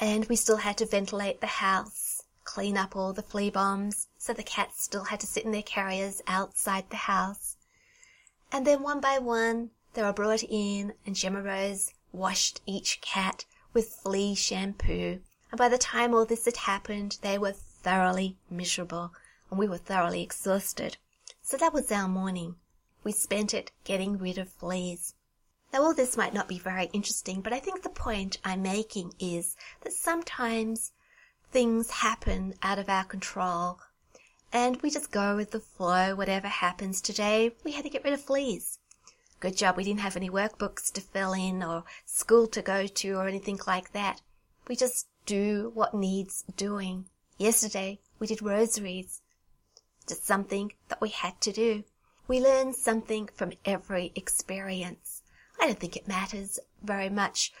And 0.00 0.24
we 0.26 0.36
still 0.36 0.58
had 0.58 0.78
to 0.78 0.86
ventilate 0.86 1.40
the 1.40 1.48
house, 1.48 2.22
clean 2.44 2.76
up 2.76 2.94
all 2.94 3.12
the 3.12 3.22
flea 3.22 3.50
bombs, 3.50 4.06
so 4.18 4.32
the 4.32 4.44
cats 4.44 4.84
still 4.84 5.04
had 5.04 5.18
to 5.18 5.26
sit 5.26 5.44
in 5.44 5.50
their 5.50 5.62
carriers 5.62 6.22
outside 6.28 6.90
the 6.90 6.96
house. 6.96 7.56
And 8.54 8.66
then 8.66 8.82
one 8.82 9.00
by 9.00 9.18
one, 9.18 9.70
they 9.94 10.02
were 10.02 10.12
brought 10.12 10.42
in 10.42 10.92
and 11.06 11.16
Gemma 11.16 11.40
Rose 11.40 11.94
washed 12.12 12.60
each 12.66 13.00
cat 13.00 13.46
with 13.72 13.94
flea 13.94 14.34
shampoo. 14.34 15.20
And 15.50 15.58
by 15.58 15.70
the 15.70 15.78
time 15.78 16.14
all 16.14 16.26
this 16.26 16.44
had 16.44 16.58
happened, 16.58 17.16
they 17.22 17.38
were 17.38 17.52
thoroughly 17.52 18.36
miserable 18.50 19.14
and 19.50 19.58
we 19.58 19.66
were 19.66 19.78
thoroughly 19.78 20.22
exhausted. 20.22 20.98
So 21.40 21.56
that 21.56 21.72
was 21.72 21.90
our 21.90 22.08
morning. 22.08 22.56
We 23.02 23.12
spent 23.12 23.54
it 23.54 23.72
getting 23.84 24.18
rid 24.18 24.36
of 24.36 24.52
fleas. 24.52 25.14
Now 25.72 25.82
all 25.82 25.94
this 25.94 26.18
might 26.18 26.34
not 26.34 26.46
be 26.46 26.58
very 26.58 26.90
interesting, 26.92 27.40
but 27.40 27.54
I 27.54 27.58
think 27.58 27.82
the 27.82 27.88
point 27.88 28.36
I'm 28.44 28.60
making 28.60 29.14
is 29.18 29.56
that 29.80 29.94
sometimes 29.94 30.92
things 31.50 31.90
happen 31.90 32.54
out 32.62 32.78
of 32.78 32.90
our 32.90 33.04
control 33.04 33.80
and 34.52 34.80
we 34.82 34.90
just 34.90 35.10
go 35.10 35.34
with 35.34 35.50
the 35.50 35.60
flow, 35.60 36.14
whatever 36.14 36.48
happens. 36.48 37.00
Today, 37.00 37.52
we 37.64 37.72
had 37.72 37.84
to 37.84 37.90
get 37.90 38.04
rid 38.04 38.12
of 38.12 38.20
fleas. 38.20 38.78
Good 39.40 39.56
job 39.56 39.76
we 39.76 39.84
didn't 39.84 40.00
have 40.00 40.16
any 40.16 40.30
workbooks 40.30 40.92
to 40.92 41.00
fill 41.00 41.32
in 41.32 41.62
or 41.62 41.84
school 42.04 42.46
to 42.48 42.62
go 42.62 42.86
to 42.86 43.12
or 43.14 43.26
anything 43.26 43.58
like 43.66 43.92
that. 43.92 44.20
We 44.68 44.76
just 44.76 45.08
do 45.26 45.72
what 45.74 45.94
needs 45.94 46.44
doing. 46.56 47.06
Yesterday, 47.38 47.98
we 48.18 48.26
did 48.26 48.42
rosaries. 48.42 49.22
Just 50.06 50.26
something 50.26 50.72
that 50.88 51.00
we 51.00 51.08
had 51.08 51.40
to 51.40 51.52
do. 51.52 51.84
We 52.28 52.40
learn 52.40 52.72
something 52.74 53.28
from 53.34 53.52
every 53.64 54.12
experience. 54.14 55.22
I 55.60 55.66
don't 55.66 55.80
think 55.80 55.96
it 55.96 56.06
matters 56.06 56.60
very 56.82 57.08
much 57.08 57.52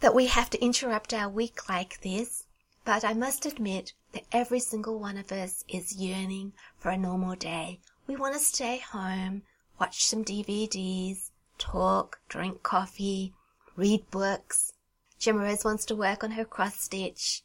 that 0.00 0.14
we 0.14 0.26
have 0.26 0.50
to 0.50 0.62
interrupt 0.62 1.14
our 1.14 1.28
week 1.28 1.68
like 1.68 2.00
this, 2.02 2.44
but 2.84 3.04
I 3.04 3.14
must 3.14 3.46
admit 3.46 3.92
that 4.14 4.24
every 4.32 4.60
single 4.60 4.98
one 4.98 5.16
of 5.16 5.30
us 5.30 5.64
is 5.68 5.96
yearning 5.96 6.52
for 6.78 6.90
a 6.90 6.96
normal 6.96 7.34
day. 7.34 7.80
We 8.06 8.16
want 8.16 8.34
to 8.34 8.40
stay 8.40 8.78
home, 8.78 9.42
watch 9.78 10.04
some 10.04 10.24
DVDs, 10.24 11.30
talk, 11.58 12.20
drink 12.28 12.62
coffee, 12.62 13.34
read 13.76 14.10
books. 14.10 14.72
Gemma 15.18 15.40
Rose 15.40 15.64
wants 15.64 15.84
to 15.86 15.96
work 15.96 16.22
on 16.22 16.32
her 16.32 16.44
cross 16.44 16.76
stitch, 16.76 17.42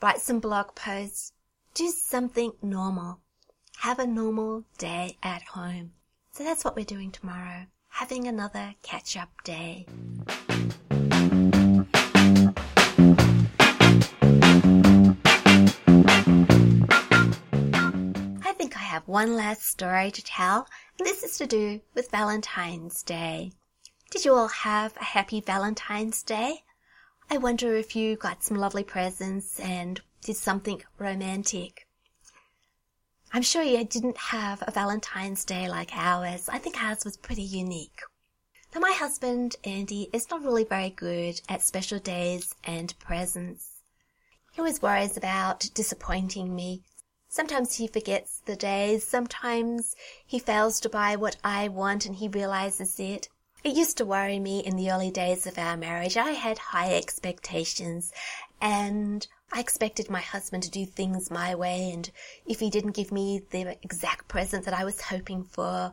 write 0.00 0.20
some 0.20 0.40
blog 0.40 0.74
posts, 0.74 1.32
do 1.74 1.88
something 1.88 2.52
normal. 2.62 3.20
Have 3.78 3.98
a 3.98 4.06
normal 4.06 4.64
day 4.78 5.16
at 5.22 5.42
home. 5.42 5.92
So 6.32 6.44
that's 6.44 6.64
what 6.64 6.76
we're 6.76 6.84
doing 6.84 7.10
tomorrow. 7.10 7.66
Having 7.88 8.26
another 8.26 8.74
catch 8.82 9.16
up 9.16 9.30
day. 9.44 9.86
Have 18.94 19.08
one 19.08 19.34
last 19.34 19.64
story 19.64 20.08
to 20.08 20.22
tell, 20.22 20.68
and 20.96 21.04
this 21.04 21.24
is 21.24 21.36
to 21.36 21.48
do 21.48 21.80
with 21.94 22.12
Valentine's 22.12 23.02
Day. 23.02 23.50
Did 24.12 24.24
you 24.24 24.32
all 24.34 24.46
have 24.46 24.96
a 24.96 25.02
happy 25.02 25.40
Valentine's 25.40 26.22
Day? 26.22 26.62
I 27.28 27.38
wonder 27.38 27.74
if 27.74 27.96
you 27.96 28.14
got 28.14 28.44
some 28.44 28.56
lovely 28.56 28.84
presents 28.84 29.58
and 29.58 30.00
did 30.22 30.36
something 30.36 30.80
romantic. 30.96 31.88
I'm 33.32 33.42
sure 33.42 33.64
you 33.64 33.82
didn't 33.82 34.16
have 34.16 34.62
a 34.64 34.70
Valentine's 34.70 35.44
Day 35.44 35.68
like 35.68 35.90
ours. 35.92 36.48
I 36.48 36.58
think 36.58 36.80
ours 36.80 37.04
was 37.04 37.16
pretty 37.16 37.42
unique. 37.42 37.98
Now, 38.72 38.80
my 38.80 38.92
husband, 38.92 39.56
Andy, 39.64 40.08
is 40.12 40.30
not 40.30 40.44
really 40.44 40.62
very 40.62 40.90
good 40.90 41.40
at 41.48 41.62
special 41.62 41.98
days 41.98 42.54
and 42.62 42.96
presents. 43.00 43.82
He 44.52 44.60
always 44.60 44.80
worries 44.80 45.16
about 45.16 45.68
disappointing 45.74 46.54
me. 46.54 46.84
Sometimes 47.34 47.74
he 47.74 47.88
forgets 47.88 48.42
the 48.44 48.54
days. 48.54 49.02
Sometimes 49.02 49.96
he 50.24 50.38
fails 50.38 50.78
to 50.78 50.88
buy 50.88 51.16
what 51.16 51.34
I 51.42 51.66
want 51.66 52.06
and 52.06 52.14
he 52.14 52.28
realizes 52.28 53.00
it. 53.00 53.28
It 53.64 53.74
used 53.74 53.96
to 53.96 54.04
worry 54.04 54.38
me 54.38 54.60
in 54.60 54.76
the 54.76 54.92
early 54.92 55.10
days 55.10 55.44
of 55.44 55.58
our 55.58 55.76
marriage. 55.76 56.16
I 56.16 56.30
had 56.30 56.58
high 56.58 56.94
expectations 56.94 58.12
and 58.60 59.26
I 59.52 59.58
expected 59.58 60.08
my 60.08 60.20
husband 60.20 60.62
to 60.62 60.70
do 60.70 60.86
things 60.86 61.28
my 61.28 61.56
way. 61.56 61.90
And 61.90 62.08
if 62.46 62.60
he 62.60 62.70
didn't 62.70 62.94
give 62.94 63.10
me 63.10 63.42
the 63.50 63.76
exact 63.82 64.28
present 64.28 64.64
that 64.66 64.78
I 64.78 64.84
was 64.84 65.00
hoping 65.00 65.42
for, 65.42 65.92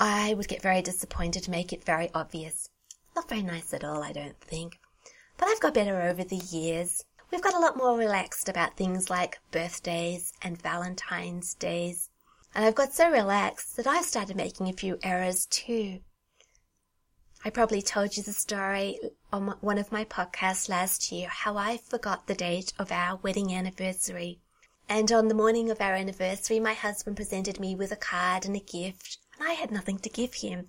I 0.00 0.32
would 0.32 0.48
get 0.48 0.62
very 0.62 0.80
disappointed 0.80 1.50
make 1.50 1.74
it 1.74 1.84
very 1.84 2.08
obvious. 2.14 2.70
Not 3.14 3.28
very 3.28 3.42
nice 3.42 3.74
at 3.74 3.84
all, 3.84 4.02
I 4.02 4.12
don't 4.12 4.40
think. 4.40 4.80
But 5.36 5.48
I've 5.48 5.60
got 5.60 5.74
better 5.74 6.00
over 6.00 6.24
the 6.24 6.36
years. 6.36 7.04
We've 7.32 7.40
got 7.40 7.54
a 7.54 7.58
lot 7.58 7.78
more 7.78 7.96
relaxed 7.96 8.50
about 8.50 8.76
things 8.76 9.08
like 9.08 9.40
birthdays 9.50 10.34
and 10.42 10.60
Valentine's 10.60 11.54
days. 11.54 12.10
And 12.54 12.62
I've 12.62 12.74
got 12.74 12.92
so 12.92 13.10
relaxed 13.10 13.74
that 13.78 13.86
I've 13.86 14.04
started 14.04 14.36
making 14.36 14.68
a 14.68 14.74
few 14.74 14.98
errors 15.02 15.46
too. 15.46 16.00
I 17.42 17.48
probably 17.48 17.80
told 17.80 18.18
you 18.18 18.22
the 18.22 18.34
story 18.34 19.00
on 19.32 19.56
one 19.62 19.78
of 19.78 19.90
my 19.90 20.04
podcasts 20.04 20.68
last 20.68 21.10
year 21.10 21.28
how 21.28 21.56
I 21.56 21.78
forgot 21.78 22.26
the 22.26 22.34
date 22.34 22.74
of 22.78 22.92
our 22.92 23.16
wedding 23.16 23.50
anniversary. 23.54 24.38
And 24.86 25.10
on 25.10 25.28
the 25.28 25.34
morning 25.34 25.70
of 25.70 25.80
our 25.80 25.94
anniversary, 25.94 26.60
my 26.60 26.74
husband 26.74 27.16
presented 27.16 27.58
me 27.58 27.74
with 27.74 27.92
a 27.92 27.96
card 27.96 28.44
and 28.44 28.54
a 28.54 28.60
gift, 28.60 29.16
and 29.38 29.48
I 29.48 29.54
had 29.54 29.70
nothing 29.70 29.98
to 30.00 30.10
give 30.10 30.34
him. 30.34 30.68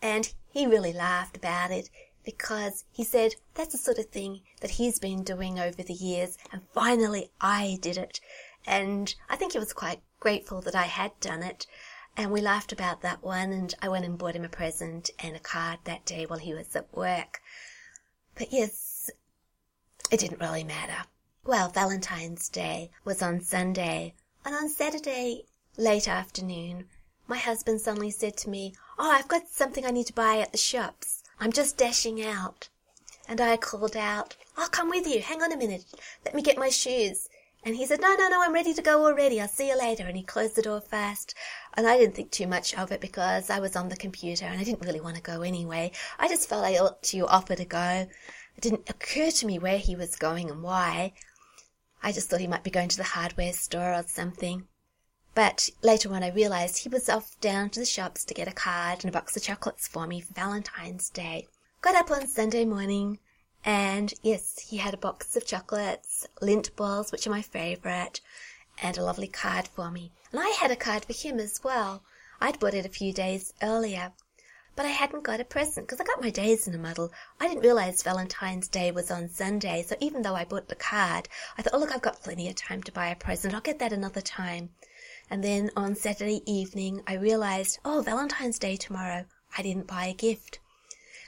And 0.00 0.32
he 0.48 0.64
really 0.64 0.92
laughed 0.92 1.36
about 1.36 1.72
it 1.72 1.90
because 2.28 2.84
he 2.92 3.02
said 3.04 3.34
that's 3.54 3.72
the 3.72 3.78
sort 3.78 3.96
of 3.96 4.04
thing 4.10 4.42
that 4.60 4.72
he's 4.72 4.98
been 4.98 5.24
doing 5.24 5.58
over 5.58 5.82
the 5.82 5.94
years, 5.94 6.36
and 6.52 6.60
finally 6.74 7.30
I 7.40 7.78
did 7.80 7.96
it. 7.96 8.20
And 8.66 9.14
I 9.30 9.36
think 9.36 9.52
he 9.52 9.58
was 9.58 9.72
quite 9.72 10.02
grateful 10.20 10.60
that 10.60 10.74
I 10.74 10.82
had 10.82 11.18
done 11.20 11.42
it. 11.42 11.66
And 12.18 12.30
we 12.30 12.42
laughed 12.42 12.70
about 12.70 13.00
that 13.00 13.22
one, 13.22 13.50
and 13.50 13.74
I 13.80 13.88
went 13.88 14.04
and 14.04 14.18
bought 14.18 14.36
him 14.36 14.44
a 14.44 14.50
present 14.50 15.08
and 15.20 15.36
a 15.36 15.40
card 15.40 15.78
that 15.84 16.04
day 16.04 16.26
while 16.26 16.38
he 16.38 16.52
was 16.52 16.76
at 16.76 16.94
work. 16.94 17.40
But 18.34 18.52
yes, 18.52 19.08
it 20.10 20.20
didn't 20.20 20.42
really 20.42 20.64
matter. 20.64 21.08
Well, 21.44 21.70
Valentine's 21.70 22.50
Day 22.50 22.90
was 23.06 23.22
on 23.22 23.40
Sunday, 23.40 24.14
and 24.44 24.54
on 24.54 24.68
Saturday, 24.68 25.46
late 25.78 26.06
afternoon, 26.06 26.90
my 27.26 27.38
husband 27.38 27.80
suddenly 27.80 28.10
said 28.10 28.36
to 28.36 28.50
me, 28.50 28.74
Oh, 28.98 29.10
I've 29.10 29.28
got 29.28 29.48
something 29.48 29.86
I 29.86 29.92
need 29.92 30.08
to 30.08 30.12
buy 30.12 30.40
at 30.40 30.52
the 30.52 30.58
shops. 30.58 31.17
I'm 31.40 31.52
just 31.52 31.76
dashing 31.76 32.24
out. 32.24 32.68
And 33.28 33.40
I 33.40 33.56
called 33.56 33.96
out, 33.96 34.36
I'll 34.56 34.68
come 34.68 34.88
with 34.88 35.06
you. 35.06 35.20
Hang 35.20 35.42
on 35.42 35.52
a 35.52 35.56
minute. 35.56 35.84
Let 36.24 36.34
me 36.34 36.42
get 36.42 36.58
my 36.58 36.68
shoes. 36.68 37.28
And 37.64 37.76
he 37.76 37.86
said, 37.86 38.00
No, 38.00 38.14
no, 38.14 38.28
no, 38.28 38.42
I'm 38.42 38.54
ready 38.54 38.72
to 38.74 38.82
go 38.82 39.04
already. 39.04 39.40
I'll 39.40 39.48
see 39.48 39.68
you 39.68 39.78
later. 39.78 40.04
And 40.06 40.16
he 40.16 40.22
closed 40.22 40.56
the 40.56 40.62
door 40.62 40.80
fast. 40.80 41.34
And 41.74 41.86
I 41.86 41.98
didn't 41.98 42.14
think 42.14 42.30
too 42.30 42.46
much 42.46 42.74
of 42.74 42.90
it 42.90 43.00
because 43.00 43.50
I 43.50 43.60
was 43.60 43.76
on 43.76 43.88
the 43.88 43.96
computer 43.96 44.46
and 44.46 44.58
I 44.58 44.64
didn't 44.64 44.84
really 44.84 45.00
want 45.00 45.16
to 45.16 45.22
go 45.22 45.42
anyway. 45.42 45.92
I 46.18 46.28
just 46.28 46.48
felt 46.48 46.64
I 46.64 46.78
ought 46.78 47.02
to 47.04 47.26
offer 47.26 47.54
to 47.54 47.64
go. 47.64 48.08
It 48.56 48.60
didn't 48.60 48.88
occur 48.88 49.30
to 49.30 49.46
me 49.46 49.58
where 49.58 49.78
he 49.78 49.94
was 49.94 50.16
going 50.16 50.50
and 50.50 50.62
why. 50.62 51.12
I 52.02 52.12
just 52.12 52.30
thought 52.30 52.40
he 52.40 52.46
might 52.46 52.64
be 52.64 52.70
going 52.70 52.88
to 52.88 52.96
the 52.96 53.04
hardware 53.04 53.52
store 53.52 53.92
or 53.92 54.04
something. 54.06 54.66
But 55.38 55.70
later 55.82 56.12
on 56.12 56.24
I 56.24 56.30
realized 56.30 56.78
he 56.78 56.88
was 56.88 57.08
off 57.08 57.40
down 57.40 57.70
to 57.70 57.78
the 57.78 57.86
shops 57.86 58.24
to 58.24 58.34
get 58.34 58.48
a 58.48 58.52
card 58.52 59.04
and 59.04 59.08
a 59.08 59.12
box 59.12 59.36
of 59.36 59.42
chocolates 59.44 59.86
for 59.86 60.04
me 60.04 60.20
for 60.20 60.34
Valentine's 60.34 61.10
Day. 61.10 61.46
Got 61.80 61.94
up 61.94 62.10
on 62.10 62.26
Sunday 62.26 62.64
morning 62.64 63.20
and 63.64 64.12
yes, 64.20 64.58
he 64.68 64.78
had 64.78 64.94
a 64.94 64.96
box 64.96 65.36
of 65.36 65.46
chocolates, 65.46 66.26
Lindt 66.42 66.74
balls, 66.74 67.12
which 67.12 67.24
are 67.24 67.30
my 67.30 67.42
favourite, 67.42 68.20
and 68.82 68.98
a 68.98 69.04
lovely 69.04 69.28
card 69.28 69.68
for 69.68 69.92
me. 69.92 70.10
And 70.32 70.40
I 70.40 70.48
had 70.48 70.72
a 70.72 70.76
card 70.76 71.04
for 71.04 71.12
him 71.12 71.38
as 71.38 71.62
well. 71.62 72.02
I'd 72.40 72.58
bought 72.58 72.74
it 72.74 72.84
a 72.84 72.88
few 72.88 73.12
days 73.12 73.54
earlier. 73.62 74.14
But 74.74 74.86
I 74.86 74.90
hadn't 74.90 75.22
got 75.22 75.38
a 75.38 75.44
present 75.44 75.86
because 75.86 76.00
I 76.00 76.04
got 76.04 76.20
my 76.20 76.30
days 76.30 76.66
in 76.66 76.74
a 76.74 76.78
muddle. 76.78 77.12
I 77.38 77.46
didn't 77.46 77.62
realize 77.62 78.02
Valentine's 78.02 78.66
Day 78.66 78.90
was 78.90 79.08
on 79.08 79.28
Sunday, 79.28 79.84
so 79.84 79.94
even 80.00 80.22
though 80.22 80.34
I 80.34 80.44
bought 80.44 80.66
the 80.66 80.74
card, 80.74 81.28
I 81.56 81.62
thought, 81.62 81.74
oh 81.74 81.78
look, 81.78 81.92
I've 81.92 82.02
got 82.02 82.24
plenty 82.24 82.48
of 82.48 82.56
time 82.56 82.82
to 82.82 82.92
buy 82.92 83.06
a 83.10 83.14
present. 83.14 83.54
I'll 83.54 83.60
get 83.60 83.78
that 83.78 83.92
another 83.92 84.20
time. 84.20 84.70
And 85.30 85.44
then 85.44 85.70
on 85.76 85.94
Saturday 85.94 86.42
evening, 86.46 87.02
I 87.06 87.14
realized, 87.14 87.78
oh, 87.84 88.02
Valentine's 88.02 88.58
Day 88.58 88.76
tomorrow. 88.76 89.26
I 89.56 89.62
didn't 89.62 89.86
buy 89.86 90.06
a 90.06 90.14
gift. 90.14 90.58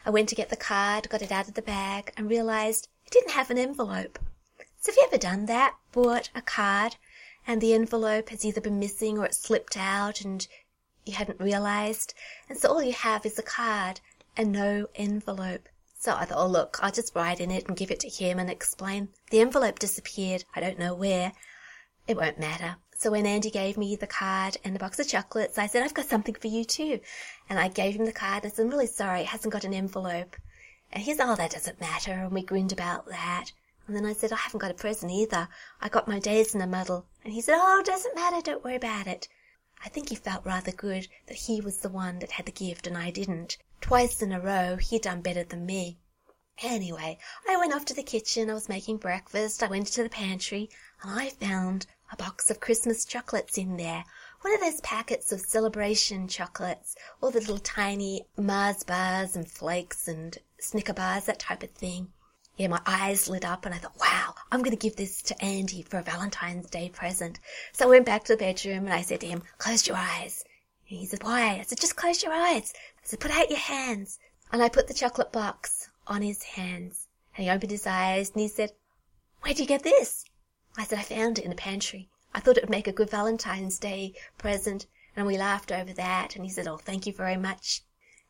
I 0.05 0.11
went 0.11 0.29
to 0.31 0.35
get 0.35 0.49
the 0.49 0.57
card, 0.57 1.09
got 1.11 1.23
it 1.23 1.33
out 1.33 1.49
of 1.49 1.55
the 1.55 1.63
bag, 1.63 2.13
and 2.17 2.31
realized 2.31 2.89
it 3.07 3.13
didn't 3.13 3.33
have 3.33 3.51
an 3.51 3.59
envelope. 3.59 4.19
So 4.81 4.91
have 4.91 4.97
you 4.97 5.07
ever 5.07 5.19
done 5.19 5.47
that? 5.47 5.75
Bought 5.93 6.31
a 6.35 6.41
card, 6.41 6.97
and 7.47 7.61
the 7.61 7.75
envelope 7.75 8.31
has 8.31 8.45
either 8.45 8.61
been 8.61 8.79
missing 8.79 9.19
or 9.19 9.27
it 9.27 9.35
slipped 9.35 9.77
out 9.77 10.23
and 10.23 10.47
you 11.05 11.15
hadn't 11.15 11.41
realized? 11.41 12.15
And 12.49 12.59
so 12.59 12.71
all 12.71 12.83
you 12.83 12.93
have 12.93 13.27
is 13.27 13.39
a 13.39 13.43
card 13.43 14.01
and 14.37 14.53
no 14.53 14.87
envelope. 14.95 15.69
So 15.99 16.15
I 16.15 16.25
thought, 16.25 16.39
oh 16.39 16.47
look, 16.47 16.79
I'll 16.81 16.93
just 16.93 17.15
write 17.15 17.41
in 17.41 17.51
it 17.51 17.69
and 17.69 17.77
give 17.77 17.91
it 17.91 18.01
to 18.01 18.09
him 18.09 18.39
and 18.39 18.49
explain. 18.49 19.09
The 19.31 19.41
envelope 19.41 19.79
disappeared. 19.79 20.45
I 20.55 20.61
don't 20.61 20.79
know 20.79 20.95
where. 20.95 21.33
It 22.07 22.17
won't 22.17 22.39
matter. 22.41 22.77
So 23.01 23.11
when 23.11 23.25
Andy 23.25 23.49
gave 23.49 23.79
me 23.79 23.97
the 23.97 24.07
card 24.07 24.59
and 24.63 24.75
the 24.75 24.79
box 24.79 24.99
of 24.99 25.09
chocolates, 25.09 25.57
I 25.57 25.69
said, 25.69 25.83
I've 25.83 25.95
got 25.95 26.05
something 26.05 26.35
for 26.35 26.49
you 26.49 26.67
too. 26.67 27.01
And 27.49 27.59
I 27.59 27.69
gave 27.69 27.95
him 27.95 28.05
the 28.05 28.13
card 28.13 28.45
and 28.45 28.53
said, 28.53 28.67
I'm 28.67 28.71
really 28.71 28.87
sorry, 28.87 29.23
it 29.23 29.29
hasn't 29.29 29.55
got 29.55 29.65
an 29.65 29.73
envelope. 29.73 30.37
And 30.93 31.03
he 31.03 31.15
said, 31.15 31.27
oh, 31.27 31.35
that 31.35 31.53
doesn't 31.53 31.81
matter. 31.81 32.13
And 32.13 32.33
we 32.33 32.43
grinned 32.43 32.73
about 32.73 33.07
that. 33.07 33.53
And 33.87 33.97
then 33.97 34.05
I 34.05 34.13
said, 34.13 34.35
I 34.35 34.37
haven't 34.37 34.61
got 34.61 34.71
a 34.71 34.75
present 34.75 35.11
either. 35.11 35.49
I 35.81 35.89
got 35.89 36.09
my 36.09 36.19
days 36.19 36.55
in 36.55 36.61
a 36.61 36.67
muddle. 36.67 37.07
And 37.25 37.33
he 37.33 37.41
said, 37.41 37.57
oh, 37.59 37.81
it 37.81 37.87
doesn't 37.87 38.15
matter, 38.15 38.43
don't 38.43 38.63
worry 38.63 38.77
about 38.77 39.07
it. 39.07 39.29
I 39.83 39.89
think 39.89 40.11
he 40.11 40.15
felt 40.15 40.45
rather 40.45 40.71
good 40.71 41.09
that 41.27 41.39
he 41.39 41.63
was 41.63 41.79
the 41.79 41.89
one 41.89 42.19
that 42.19 42.33
had 42.33 42.45
the 42.45 42.53
gift 42.53 42.87
and 42.87 42.99
I 42.99 43.11
didn't. 43.11 43.57
Twice 43.81 44.21
in 44.21 44.31
a 44.31 44.39
row, 44.39 44.77
he'd 44.77 45.01
done 45.01 45.23
better 45.23 45.45
than 45.45 45.65
me. 45.65 45.97
Anyway, 46.63 47.19
I 47.49 47.57
went 47.57 47.73
off 47.73 47.87
to 47.87 47.95
the 47.95 48.03
kitchen, 48.03 48.51
I 48.51 48.53
was 48.53 48.69
making 48.69 48.99
breakfast, 48.99 49.63
I 49.63 49.69
went 49.69 49.87
to 49.87 50.03
the 50.03 50.11
pantry, 50.11 50.69
and 51.03 51.19
I 51.19 51.31
found 51.31 51.87
a 52.13 52.17
box 52.17 52.51
of 52.51 52.61
Christmas 52.61 53.05
chocolates 53.05 53.59
in 53.59 53.77
there. 53.77 54.05
One 54.41 54.55
of 54.55 54.61
those 54.61 54.81
packets 54.81 55.33
of 55.33 55.41
celebration 55.41 56.27
chocolates, 56.27 56.97
all 57.21 57.31
the 57.31 57.41
little 57.41 57.59
tiny 57.59 58.27
Mars 58.37 58.83
bars 58.83 59.37
and 59.37 59.49
flakes 59.49 60.09
and 60.09 60.37
Snicker 60.59 60.95
bars, 60.95 61.27
that 61.27 61.39
type 61.39 61.63
of 61.63 61.71
thing. 61.71 62.09
Yeah, 62.57 62.69
my 62.69 62.81
eyes 62.85 63.29
lit 63.29 63.45
up 63.45 63.65
and 63.65 63.75
I 63.75 63.79
thought, 63.79 63.99
wow, 63.99 64.35
I'm 64.51 64.63
going 64.63 64.77
to 64.77 64.89
give 64.89 64.97
this 64.97 65.23
to 65.23 65.45
Andy 65.45 65.83
for 65.83 65.99
a 65.99 66.03
Valentine's 66.03 66.69
Day 66.69 66.91
present. 66.91 67.39
So 67.73 67.87
I 67.87 67.89
went 67.89 68.07
back 68.07 68.25
to 68.25 68.35
the 68.35 68.39
bedroom 68.39 68.85
and 68.85 68.93
I 68.93 69.03
said 69.03 69.21
to 69.21 69.27
him, 69.27 69.43
close 69.59 69.87
your 69.87 69.97
eyes. 69.97 70.45
And 70.89 70.99
he 70.99 71.07
said, 71.07 71.23
why? 71.23 71.59
I 71.59 71.63
said, 71.63 71.81
just 71.81 71.97
close 71.97 72.23
your 72.23 72.33
eyes. 72.33 72.75
I 73.03 73.07
said, 73.07 73.21
put 73.21 73.31
out 73.31 73.51
your 73.51 73.59
hands. 73.59 74.19
And 74.53 74.63
I 74.63 74.69
put 74.69 74.89
the 74.89 74.95
chocolate 74.95 75.33
box 75.33 75.89
on 76.07 76.23
his 76.23 76.43
hands. 76.43 77.07
And 77.37 77.45
he 77.45 77.51
opened 77.51 77.71
his 77.71 77.87
eyes 77.87 78.31
and 78.31 78.41
he 78.41 78.49
said, 78.49 78.73
where'd 79.43 79.59
you 79.59 79.67
get 79.67 79.83
this? 79.83 80.25
I 80.77 80.85
said 80.85 80.99
I 80.99 81.03
found 81.03 81.39
it 81.39 81.45
in 81.45 81.51
the 81.51 81.57
pantry. 81.57 82.09
I 82.33 82.41
thought 82.41 82.57
it 82.57 82.63
would 82.63 82.71
make 82.71 82.87
a 82.87 82.93
good 82.93 83.11
Valentine's 83.11 83.79
Day 83.79 84.15
present, 84.39 84.87
and 85.17 85.27
we 85.27 85.37
laughed 85.37 85.73
over 85.73 85.93
that, 85.95 86.37
and 86.37 86.45
he 86.45 86.51
said, 86.51 86.69
Oh, 86.69 86.77
thank 86.77 87.07
you 87.07 87.13
very 87.13 87.37
much. 87.37 87.83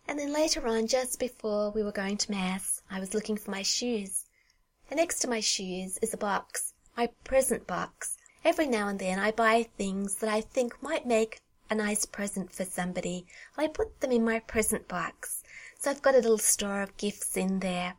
And 0.09 0.19
then 0.19 0.33
later 0.33 0.67
on, 0.67 0.87
just 0.87 1.21
before 1.21 1.71
we 1.71 1.83
were 1.83 1.93
going 1.93 2.17
to 2.17 2.31
Mass, 2.31 2.83
I 2.91 2.99
was 2.99 3.15
looking 3.15 3.37
for 3.37 3.51
my 3.51 3.63
shoes. 3.63 4.25
And 4.91 4.99
next 4.99 5.21
to 5.21 5.29
my 5.29 5.41
shoes 5.41 5.99
is 5.99 6.15
a 6.15 6.17
box, 6.17 6.73
my 6.97 7.09
present 7.25 7.67
box. 7.67 8.17
Every 8.45 8.67
now 8.67 8.89
and 8.89 8.99
then 8.99 9.19
I 9.19 9.31
buy 9.31 9.69
things 9.77 10.17
that 10.17 10.31
I 10.31 10.41
think 10.41 10.83
might 10.83 11.07
make 11.07 11.41
a 11.69 11.75
nice 11.75 12.07
present 12.07 12.53
for 12.53 12.65
somebody. 12.65 13.27
I 13.57 13.69
put 13.69 14.01
them 14.01 14.11
in 14.11 14.25
my 14.25 14.41
present 14.41 14.89
box. 14.89 15.45
So 15.79 15.91
I've 15.91 16.03
got 16.03 16.15
a 16.15 16.19
little 16.19 16.39
store 16.39 16.83
of 16.83 16.97
gifts 16.97 17.37
in 17.37 17.61
there. 17.61 17.95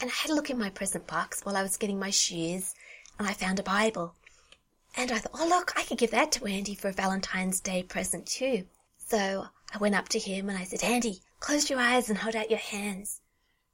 And 0.00 0.10
I 0.10 0.14
had 0.14 0.30
a 0.30 0.34
look 0.34 0.50
in 0.50 0.58
my 0.58 0.70
present 0.70 1.06
box 1.06 1.44
while 1.44 1.56
I 1.56 1.62
was 1.62 1.76
getting 1.76 1.98
my 1.98 2.10
shoes, 2.10 2.74
and 3.20 3.28
I 3.28 3.34
found 3.34 3.58
a 3.58 3.62
Bible. 3.62 4.14
And 4.96 5.12
I 5.12 5.18
thought, 5.18 5.38
oh, 5.38 5.46
look, 5.46 5.74
I 5.76 5.82
could 5.82 5.98
give 5.98 6.10
that 6.12 6.32
to 6.32 6.46
Andy 6.46 6.74
for 6.74 6.88
a 6.88 6.92
Valentine's 6.92 7.60
Day 7.60 7.82
present 7.82 8.24
too. 8.24 8.64
So 8.96 9.46
I 9.74 9.78
went 9.78 9.94
up 9.94 10.08
to 10.08 10.18
him 10.18 10.48
and 10.48 10.56
I 10.56 10.64
said, 10.64 10.82
Andy, 10.82 11.20
close 11.38 11.68
your 11.68 11.78
eyes 11.78 12.08
and 12.08 12.16
hold 12.16 12.34
out 12.34 12.48
your 12.48 12.58
hands. 12.58 13.20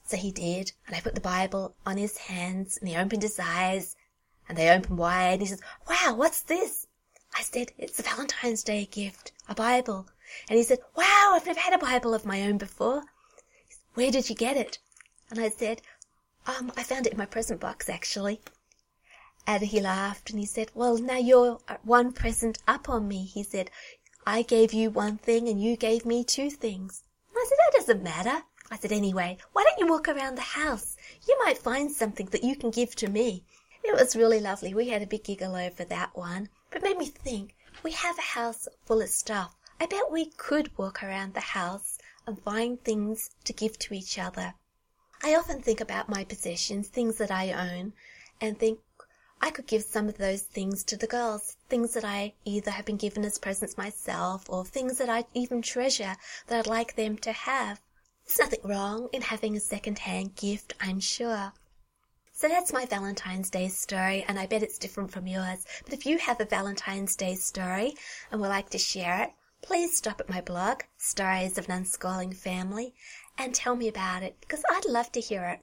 So 0.04 0.16
he 0.16 0.32
did, 0.32 0.72
and 0.84 0.96
I 0.96 1.00
put 1.00 1.14
the 1.14 1.20
Bible 1.20 1.76
on 1.86 1.96
his 1.96 2.18
hands, 2.18 2.76
and 2.76 2.88
he 2.88 2.96
opened 2.96 3.22
his 3.22 3.38
eyes, 3.38 3.94
and 4.48 4.58
they 4.58 4.68
opened 4.68 4.98
wide, 4.98 5.34
and 5.34 5.42
he 5.42 5.46
says, 5.46 5.60
Wow, 5.88 6.14
what's 6.16 6.42
this? 6.42 6.88
I 7.36 7.42
said, 7.42 7.70
It's 7.78 8.00
a 8.00 8.02
Valentine's 8.02 8.64
Day 8.64 8.86
gift, 8.86 9.30
a 9.48 9.54
Bible. 9.54 10.08
And 10.48 10.58
he 10.58 10.64
said, 10.64 10.80
Wow, 10.96 11.34
I've 11.34 11.46
never 11.46 11.60
had 11.60 11.72
a 11.72 11.78
Bible 11.78 12.14
of 12.14 12.26
my 12.26 12.42
own 12.42 12.58
before. 12.58 13.02
Said, 13.68 13.78
Where 13.94 14.10
did 14.10 14.28
you 14.28 14.34
get 14.34 14.56
it? 14.56 14.78
And 15.30 15.38
I 15.38 15.50
said, 15.50 15.82
Um, 16.48 16.72
I 16.76 16.82
found 16.82 17.06
it 17.06 17.12
in 17.12 17.18
my 17.18 17.26
present 17.26 17.60
box, 17.60 17.88
actually. 17.88 18.40
And 19.48 19.62
he 19.62 19.80
laughed 19.80 20.30
and 20.30 20.40
he 20.40 20.46
said, 20.46 20.72
Well, 20.74 20.98
now 20.98 21.18
you're 21.18 21.58
one 21.84 22.12
present 22.12 22.58
up 22.66 22.88
on 22.88 23.06
me. 23.06 23.24
He 23.24 23.42
said, 23.44 23.70
I 24.26 24.42
gave 24.42 24.72
you 24.72 24.90
one 24.90 25.18
thing 25.18 25.48
and 25.48 25.62
you 25.62 25.76
gave 25.76 26.04
me 26.04 26.24
two 26.24 26.50
things. 26.50 27.04
I 27.34 27.46
said, 27.48 27.58
That 27.58 27.78
doesn't 27.78 28.02
matter. 28.02 28.42
I 28.70 28.76
said, 28.76 28.90
Anyway, 28.90 29.38
why 29.52 29.62
don't 29.62 29.78
you 29.78 29.86
walk 29.86 30.08
around 30.08 30.34
the 30.34 30.40
house? 30.40 30.96
You 31.28 31.38
might 31.44 31.58
find 31.58 31.92
something 31.92 32.26
that 32.26 32.42
you 32.42 32.56
can 32.56 32.70
give 32.70 32.96
to 32.96 33.08
me. 33.08 33.44
It 33.84 33.94
was 33.94 34.16
really 34.16 34.40
lovely. 34.40 34.74
We 34.74 34.88
had 34.88 35.02
a 35.02 35.06
big 35.06 35.22
giggle 35.22 35.54
over 35.54 35.84
that 35.84 36.16
one. 36.16 36.48
But 36.72 36.82
made 36.82 36.98
me 36.98 37.06
think, 37.06 37.54
we 37.84 37.92
have 37.92 38.18
a 38.18 38.22
house 38.22 38.66
full 38.84 39.00
of 39.00 39.08
stuff. 39.08 39.54
I 39.78 39.86
bet 39.86 40.10
we 40.10 40.30
could 40.30 40.76
walk 40.76 41.04
around 41.04 41.34
the 41.34 41.40
house 41.40 41.98
and 42.26 42.42
find 42.42 42.82
things 42.82 43.30
to 43.44 43.52
give 43.52 43.78
to 43.78 43.94
each 43.94 44.18
other. 44.18 44.54
I 45.22 45.36
often 45.36 45.62
think 45.62 45.80
about 45.80 46.08
my 46.08 46.24
possessions, 46.24 46.88
things 46.88 47.18
that 47.18 47.30
I 47.30 47.52
own, 47.52 47.92
and 48.40 48.58
think 48.58 48.80
I 49.46 49.50
could 49.50 49.68
give 49.68 49.82
some 49.82 50.08
of 50.08 50.18
those 50.18 50.42
things 50.42 50.82
to 50.82 50.96
the 50.96 51.06
girls, 51.06 51.56
things 51.68 51.94
that 51.94 52.04
I 52.04 52.32
either 52.44 52.72
have 52.72 52.84
been 52.84 52.96
given 52.96 53.24
as 53.24 53.38
presents 53.38 53.78
myself 53.78 54.44
or 54.48 54.64
things 54.64 54.98
that 54.98 55.08
I 55.08 55.24
even 55.34 55.62
treasure 55.62 56.16
that 56.48 56.58
I'd 56.58 56.66
like 56.66 56.96
them 56.96 57.16
to 57.18 57.30
have. 57.30 57.80
There's 58.26 58.40
nothing 58.40 58.58
wrong 58.64 59.08
in 59.12 59.22
having 59.22 59.56
a 59.56 59.60
second-hand 59.60 60.34
gift, 60.34 60.74
I'm 60.80 60.98
sure. 60.98 61.52
So 62.32 62.48
that's 62.48 62.72
my 62.72 62.86
Valentine's 62.86 63.48
Day 63.48 63.68
story, 63.68 64.24
and 64.26 64.36
I 64.36 64.46
bet 64.46 64.64
it's 64.64 64.78
different 64.78 65.12
from 65.12 65.28
yours. 65.28 65.64
But 65.84 65.94
if 65.94 66.06
you 66.06 66.18
have 66.18 66.40
a 66.40 66.44
Valentine's 66.44 67.14
Day 67.14 67.36
story 67.36 67.94
and 68.32 68.40
would 68.40 68.48
like 68.48 68.70
to 68.70 68.78
share 68.78 69.22
it, 69.22 69.30
please 69.62 69.96
stop 69.96 70.20
at 70.20 70.28
my 70.28 70.40
blog, 70.40 70.80
Stories 70.96 71.56
of 71.56 71.68
an 71.68 71.84
Unschooling 71.84 72.34
Family, 72.34 72.94
and 73.38 73.54
tell 73.54 73.76
me 73.76 73.86
about 73.86 74.24
it 74.24 74.34
because 74.40 74.64
I'd 74.68 74.86
love 74.86 75.12
to 75.12 75.20
hear 75.20 75.44
it. 75.44 75.60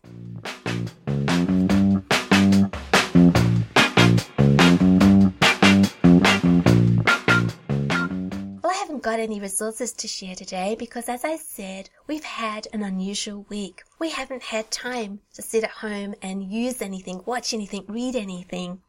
Got 9.04 9.20
any 9.20 9.38
resources 9.38 9.92
to 9.92 10.08
share 10.08 10.34
today 10.34 10.78
because, 10.80 11.10
as 11.10 11.26
I 11.26 11.36
said, 11.36 11.90
we've 12.08 12.24
had 12.24 12.70
an 12.72 12.84
unusual 12.84 13.46
week. 13.50 13.84
We 14.00 14.12
haven't 14.12 14.44
had 14.44 14.72
time 14.72 15.20
to 15.34 15.42
sit 15.42 15.66
at 15.66 15.70
home 15.70 16.16
and 16.22 16.50
use 16.50 16.82
anything, 16.82 17.22
watch 17.26 17.54
anything, 17.54 17.84
read 17.90 18.16
anything. 18.16 18.82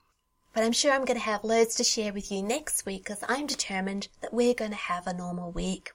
But 0.53 0.63
I'm 0.63 0.73
sure 0.73 0.93
I'm 0.93 1.05
going 1.05 1.19
to 1.19 1.25
have 1.25 1.43
loads 1.43 1.75
to 1.75 1.85
share 1.85 2.13
with 2.13 2.31
you 2.31 2.45
next 2.45 2.87
week 2.87 3.03
because 3.03 3.25
I'm 3.29 3.49
determined 3.49 4.07
that 4.23 4.33
we're 4.33 4.55
going 4.55 4.71
to 4.71 4.77
have 4.77 5.09
a 5.09 5.13
normal 5.13 5.51
week. 5.51 5.91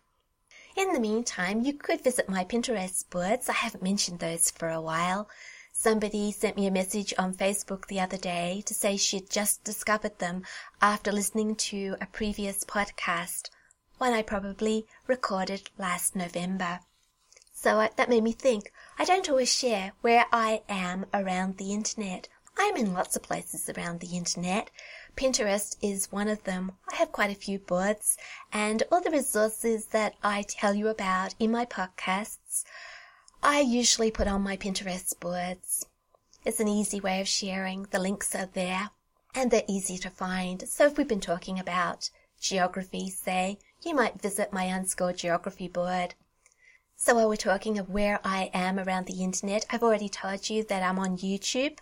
In 0.75 0.91
the 0.91 0.99
meantime, 0.99 1.61
you 1.61 1.73
could 1.73 2.03
visit 2.03 2.27
my 2.27 2.43
Pinterest 2.43 3.09
boards. 3.09 3.47
I 3.47 3.53
haven't 3.53 3.83
mentioned 3.83 4.19
those 4.19 4.51
for 4.51 4.67
a 4.67 4.81
while. 4.81 5.29
Somebody 5.71 6.33
sent 6.33 6.57
me 6.57 6.67
a 6.67 6.71
message 6.71 7.13
on 7.17 7.33
Facebook 7.33 7.87
the 7.87 8.01
other 8.01 8.17
day 8.17 8.63
to 8.65 8.73
say 8.73 8.97
she'd 8.97 9.29
just 9.29 9.63
discovered 9.63 10.19
them 10.19 10.43
after 10.81 11.09
listening 11.09 11.55
to 11.55 11.95
a 12.01 12.05
previous 12.05 12.65
podcast, 12.65 13.49
one 13.99 14.13
I 14.13 14.23
probably 14.23 14.87
recorded 15.05 15.69
last 15.77 16.15
November. 16.15 16.79
So 17.53 17.79
I, 17.79 17.89
that 17.95 18.09
made 18.09 18.23
me 18.23 18.31
think, 18.31 18.71
I 18.97 19.05
don't 19.05 19.29
always 19.29 19.53
share 19.53 19.93
where 20.01 20.25
I 20.31 20.63
am 20.67 21.05
around 21.13 21.57
the 21.57 21.71
internet. 21.71 22.27
I'm 22.57 22.75
in 22.75 22.93
lots 22.93 23.15
of 23.15 23.21
places 23.21 23.69
around 23.69 23.99
the 23.99 24.17
internet. 24.17 24.71
Pinterest 25.15 25.75
is 25.81 26.11
one 26.11 26.27
of 26.27 26.43
them. 26.45 26.71
I 26.91 26.95
have 26.95 27.11
quite 27.11 27.31
a 27.31 27.39
few 27.39 27.59
boards 27.59 28.17
and 28.51 28.83
all 28.91 29.01
the 29.01 29.11
resources 29.11 29.85
that 29.87 30.15
I 30.23 30.41
tell 30.41 30.73
you 30.73 30.87
about 30.87 31.35
in 31.39 31.51
my 31.51 31.65
podcasts 31.65 32.63
I 33.41 33.61
usually 33.61 34.11
put 34.11 34.27
on 34.27 34.41
my 34.41 34.57
Pinterest 34.57 35.17
boards. 35.17 35.85
It's 36.43 36.59
an 36.59 36.67
easy 36.67 36.99
way 36.99 37.21
of 37.21 37.27
sharing. 37.27 37.83
The 37.83 37.99
links 37.99 38.35
are 38.35 38.49
there 38.51 38.89
and 39.33 39.49
they're 39.49 39.63
easy 39.65 39.97
to 39.99 40.09
find. 40.09 40.67
So 40.67 40.87
if 40.87 40.97
we've 40.97 41.07
been 41.07 41.21
talking 41.21 41.57
about 41.57 42.09
geography, 42.41 43.09
say, 43.09 43.59
you 43.81 43.95
might 43.95 44.21
visit 44.21 44.53
my 44.53 44.63
unscored 44.63 45.17
geography 45.17 45.67
board. 45.67 46.15
So 46.95 47.15
while 47.15 47.29
we're 47.29 47.37
talking 47.37 47.79
of 47.79 47.89
where 47.89 48.19
I 48.23 48.49
am 48.53 48.77
around 48.77 49.05
the 49.05 49.23
internet, 49.23 49.65
I've 49.69 49.83
already 49.83 50.09
told 50.09 50.49
you 50.49 50.63
that 50.65 50.83
I'm 50.83 50.99
on 50.99 51.17
YouTube. 51.17 51.77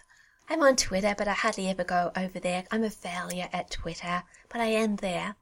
I'm 0.49 0.61
on 0.61 0.75
Twitter, 0.75 1.15
but 1.17 1.27
I 1.27 1.33
hardly 1.33 1.67
ever 1.67 1.83
go 1.83 2.11
over 2.15 2.39
there. 2.39 2.65
I'm 2.71 2.83
a 2.83 2.89
failure 2.89 3.49
at 3.51 3.71
Twitter, 3.71 4.23
but 4.49 4.61
I 4.61 4.67
am 4.67 4.97
there. 4.97 5.35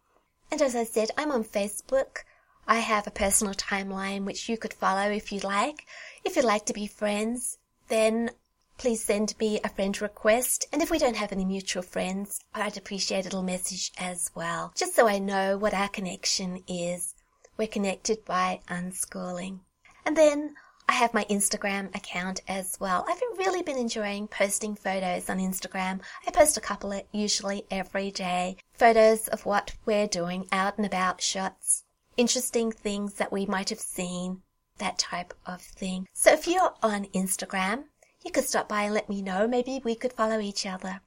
And 0.50 0.62
as 0.62 0.76
I 0.76 0.86
said, 0.86 1.12
I'm 1.18 1.32
on 1.32 1.44
Facebook. 1.44 2.20
I 2.68 2.80
have 2.80 3.06
a 3.06 3.12
personal 3.12 3.54
timeline 3.54 4.24
which 4.24 4.50
you 4.50 4.58
could 4.58 4.74
follow 4.74 5.12
if 5.12 5.32
you'd 5.32 5.44
like. 5.44 5.86
If 6.24 6.36
you'd 6.36 6.46
like 6.46 6.66
to 6.68 6.74
be 6.74 6.88
friends, 6.88 7.58
then 7.90 8.32
please 8.78 9.04
send 9.04 9.34
me 9.40 9.60
a 9.64 9.70
friend 9.70 10.00
request. 10.02 10.68
And 10.72 10.82
if 10.82 10.92
we 10.92 11.00
don't 11.00 11.16
have 11.16 11.32
any 11.32 11.46
mutual 11.46 11.84
friends, 11.84 12.40
I'd 12.54 12.78
appreciate 12.78 13.22
a 13.22 13.24
little 13.24 13.44
message 13.44 13.92
as 13.98 14.32
well, 14.36 14.72
just 14.76 14.96
so 14.96 15.08
I 15.08 15.20
know 15.20 15.58
what 15.58 15.74
our 15.74 15.90
connection 15.90 16.64
is. 16.68 17.16
We're 17.58 17.68
connected 17.68 18.26
by 18.26 18.62
unschooling. 18.68 19.60
And 20.06 20.16
then 20.16 20.56
I 20.88 20.94
have 20.94 21.14
my 21.14 21.26
Instagram 21.26 21.96
account 21.96 22.42
as 22.48 22.78
well. 22.80 23.06
I've 23.08 23.22
really 23.38 23.64
been 23.64 23.78
enjoying 23.78 24.28
posting 24.28 24.76
photos 24.76 25.30
on 25.30 25.40
Instagram. 25.40 26.02
I 26.28 26.32
post 26.32 26.58
a 26.58 26.62
couple 26.62 27.02
usually 27.12 27.66
every 27.72 28.12
day. 28.12 28.58
Photos 28.74 29.28
of 29.30 29.46
what 29.46 29.74
we're 29.86 30.08
doing, 30.08 30.48
out 30.52 30.78
and 30.78 30.86
about 30.86 31.22
shots 31.22 31.86
interesting 32.18 32.72
things 32.72 33.16
that 33.16 33.32
we 33.32 33.46
might 33.46 33.70
have 33.70 33.80
seen, 33.80 34.42
that 34.78 34.98
type 34.98 35.34
of 35.46 35.62
thing. 35.62 36.08
So 36.14 36.34
if 36.34 36.48
you're 36.48 36.74
on 36.82 37.06
Instagram, 37.14 37.86
you 38.26 38.32
could 38.32 38.44
stop 38.44 38.68
by 38.68 38.84
and 38.84 38.94
let 38.94 39.08
me 39.08 39.22
know. 39.22 39.48
Maybe 39.48 39.80
we 39.86 39.96
could 39.96 40.12
follow 40.12 40.40
each 40.40 40.66
other. 40.66 41.00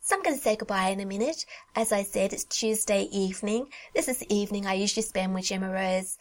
So 0.00 0.16
I'm 0.16 0.22
going 0.22 0.36
to 0.36 0.42
say 0.42 0.56
goodbye 0.56 0.88
in 0.88 1.00
a 1.00 1.06
minute. 1.06 1.46
As 1.76 1.92
I 1.92 2.02
said, 2.02 2.32
it's 2.32 2.44
Tuesday 2.44 3.04
evening. 3.12 3.68
This 3.94 4.08
is 4.08 4.18
the 4.18 4.34
evening 4.34 4.66
I 4.66 4.74
usually 4.74 5.02
spend 5.02 5.34
with 5.34 5.44
Gemma 5.44 5.70
Rose. 5.70 6.18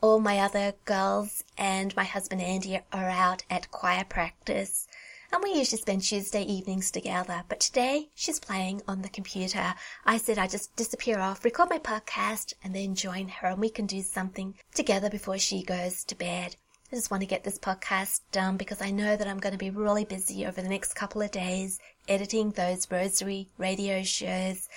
All 0.00 0.18
my 0.18 0.38
other 0.38 0.72
girls 0.84 1.44
and 1.58 1.94
my 1.94 2.04
husband 2.04 2.40
Andy 2.40 2.80
are 2.92 3.08
out 3.08 3.44
at 3.50 3.70
choir 3.70 4.04
practice 4.04 4.88
and 5.34 5.42
we 5.42 5.58
usually 5.58 5.80
spend 5.80 6.00
Tuesday 6.02 6.42
evenings 6.42 6.92
together. 6.92 7.42
But 7.48 7.58
today 7.58 8.08
she's 8.14 8.38
playing 8.38 8.82
on 8.86 9.02
the 9.02 9.08
computer. 9.08 9.74
I 10.06 10.16
said 10.16 10.38
I'd 10.38 10.50
just 10.50 10.76
disappear 10.76 11.18
off, 11.18 11.44
record 11.44 11.70
my 11.70 11.80
podcast, 11.80 12.54
and 12.62 12.72
then 12.72 12.94
join 12.94 13.26
her, 13.28 13.48
and 13.48 13.60
we 13.60 13.68
can 13.68 13.86
do 13.86 14.00
something 14.02 14.54
together 14.74 15.10
before 15.10 15.38
she 15.38 15.64
goes 15.64 16.04
to 16.04 16.14
bed. 16.14 16.54
I 16.94 16.96
just 16.96 17.10
want 17.10 17.22
to 17.22 17.26
get 17.26 17.42
this 17.42 17.58
podcast 17.58 18.20
done 18.30 18.56
because 18.56 18.80
I 18.80 18.92
know 18.92 19.16
that 19.16 19.26
I'm 19.26 19.40
going 19.40 19.50
to 19.50 19.58
be 19.58 19.70
really 19.70 20.04
busy 20.04 20.46
over 20.46 20.62
the 20.62 20.68
next 20.68 20.94
couple 20.94 21.22
of 21.22 21.32
days 21.32 21.80
editing 22.06 22.52
those 22.52 22.88
rosary 22.88 23.48
radio 23.58 24.04
shows, 24.04 24.68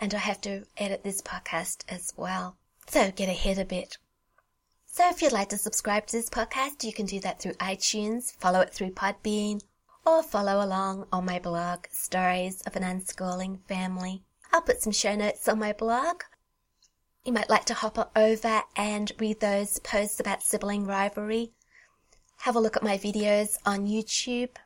and 0.00 0.12
I 0.12 0.18
have 0.18 0.40
to 0.40 0.64
edit 0.76 1.04
this 1.04 1.22
podcast 1.22 1.84
as 1.88 2.12
well. 2.16 2.56
So 2.88 3.12
get 3.12 3.28
ahead 3.28 3.56
a 3.56 3.64
bit. 3.64 3.98
So 4.86 5.08
if 5.10 5.22
you'd 5.22 5.30
like 5.30 5.50
to 5.50 5.58
subscribe 5.58 6.08
to 6.08 6.16
this 6.16 6.28
podcast, 6.28 6.82
you 6.82 6.92
can 6.92 7.06
do 7.06 7.20
that 7.20 7.40
through 7.40 7.52
iTunes, 7.52 8.34
follow 8.40 8.58
it 8.62 8.74
through 8.74 8.90
Podbean, 8.90 9.62
or 10.04 10.24
follow 10.24 10.64
along 10.64 11.06
on 11.12 11.24
my 11.24 11.38
blog, 11.38 11.86
Stories 11.92 12.62
of 12.62 12.74
an 12.74 12.82
Unschooling 12.82 13.60
Family. 13.68 14.24
I'll 14.52 14.62
put 14.62 14.82
some 14.82 14.92
show 14.92 15.14
notes 15.14 15.46
on 15.46 15.60
my 15.60 15.72
blog. 15.72 16.24
You 17.24 17.32
might 17.32 17.48
like 17.48 17.66
to 17.66 17.74
hop 17.74 18.10
over 18.16 18.62
and 18.74 19.12
read 19.20 19.38
those 19.38 19.78
posts 19.78 20.18
about 20.18 20.42
sibling 20.42 20.84
rivalry. 20.84 21.52
Have 22.44 22.56
a 22.56 22.60
look 22.60 22.74
at 22.74 22.82
my 22.82 22.96
videos 22.96 23.58
on 23.66 23.86
YouTube. 23.86 24.56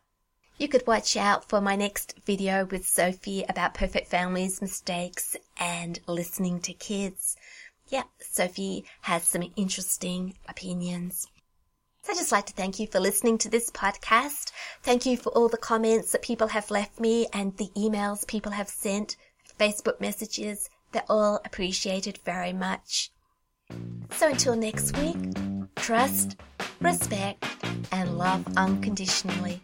You 0.58 0.68
could 0.68 0.86
watch 0.86 1.16
out 1.16 1.48
for 1.48 1.60
my 1.60 1.74
next 1.74 2.14
video 2.24 2.66
with 2.66 2.86
Sophie 2.86 3.44
about 3.48 3.74
perfect 3.74 4.06
families, 4.06 4.62
mistakes, 4.62 5.36
and 5.58 5.98
listening 6.06 6.60
to 6.60 6.72
kids. 6.72 7.36
Yeah, 7.88 8.04
Sophie 8.20 8.84
has 9.00 9.24
some 9.24 9.50
interesting 9.56 10.34
opinions. 10.48 11.26
So 12.02 12.12
I'd 12.12 12.18
just 12.18 12.30
like 12.30 12.46
to 12.46 12.52
thank 12.52 12.78
you 12.78 12.86
for 12.86 13.00
listening 13.00 13.38
to 13.38 13.48
this 13.48 13.70
podcast. 13.70 14.52
Thank 14.84 15.04
you 15.04 15.16
for 15.16 15.30
all 15.30 15.48
the 15.48 15.56
comments 15.56 16.12
that 16.12 16.22
people 16.22 16.46
have 16.46 16.70
left 16.70 17.00
me 17.00 17.26
and 17.32 17.56
the 17.56 17.70
emails 17.76 18.24
people 18.24 18.52
have 18.52 18.68
sent, 18.68 19.16
Facebook 19.58 20.00
messages. 20.00 20.70
They're 20.92 21.02
all 21.08 21.40
appreciated 21.44 22.20
very 22.24 22.52
much. 22.52 23.10
So 24.12 24.28
until 24.28 24.54
next 24.54 24.96
week, 24.96 25.16
trust, 25.74 26.36
respect, 26.80 27.44
and 27.92 28.18
love 28.18 28.44
unconditionally. 28.56 29.60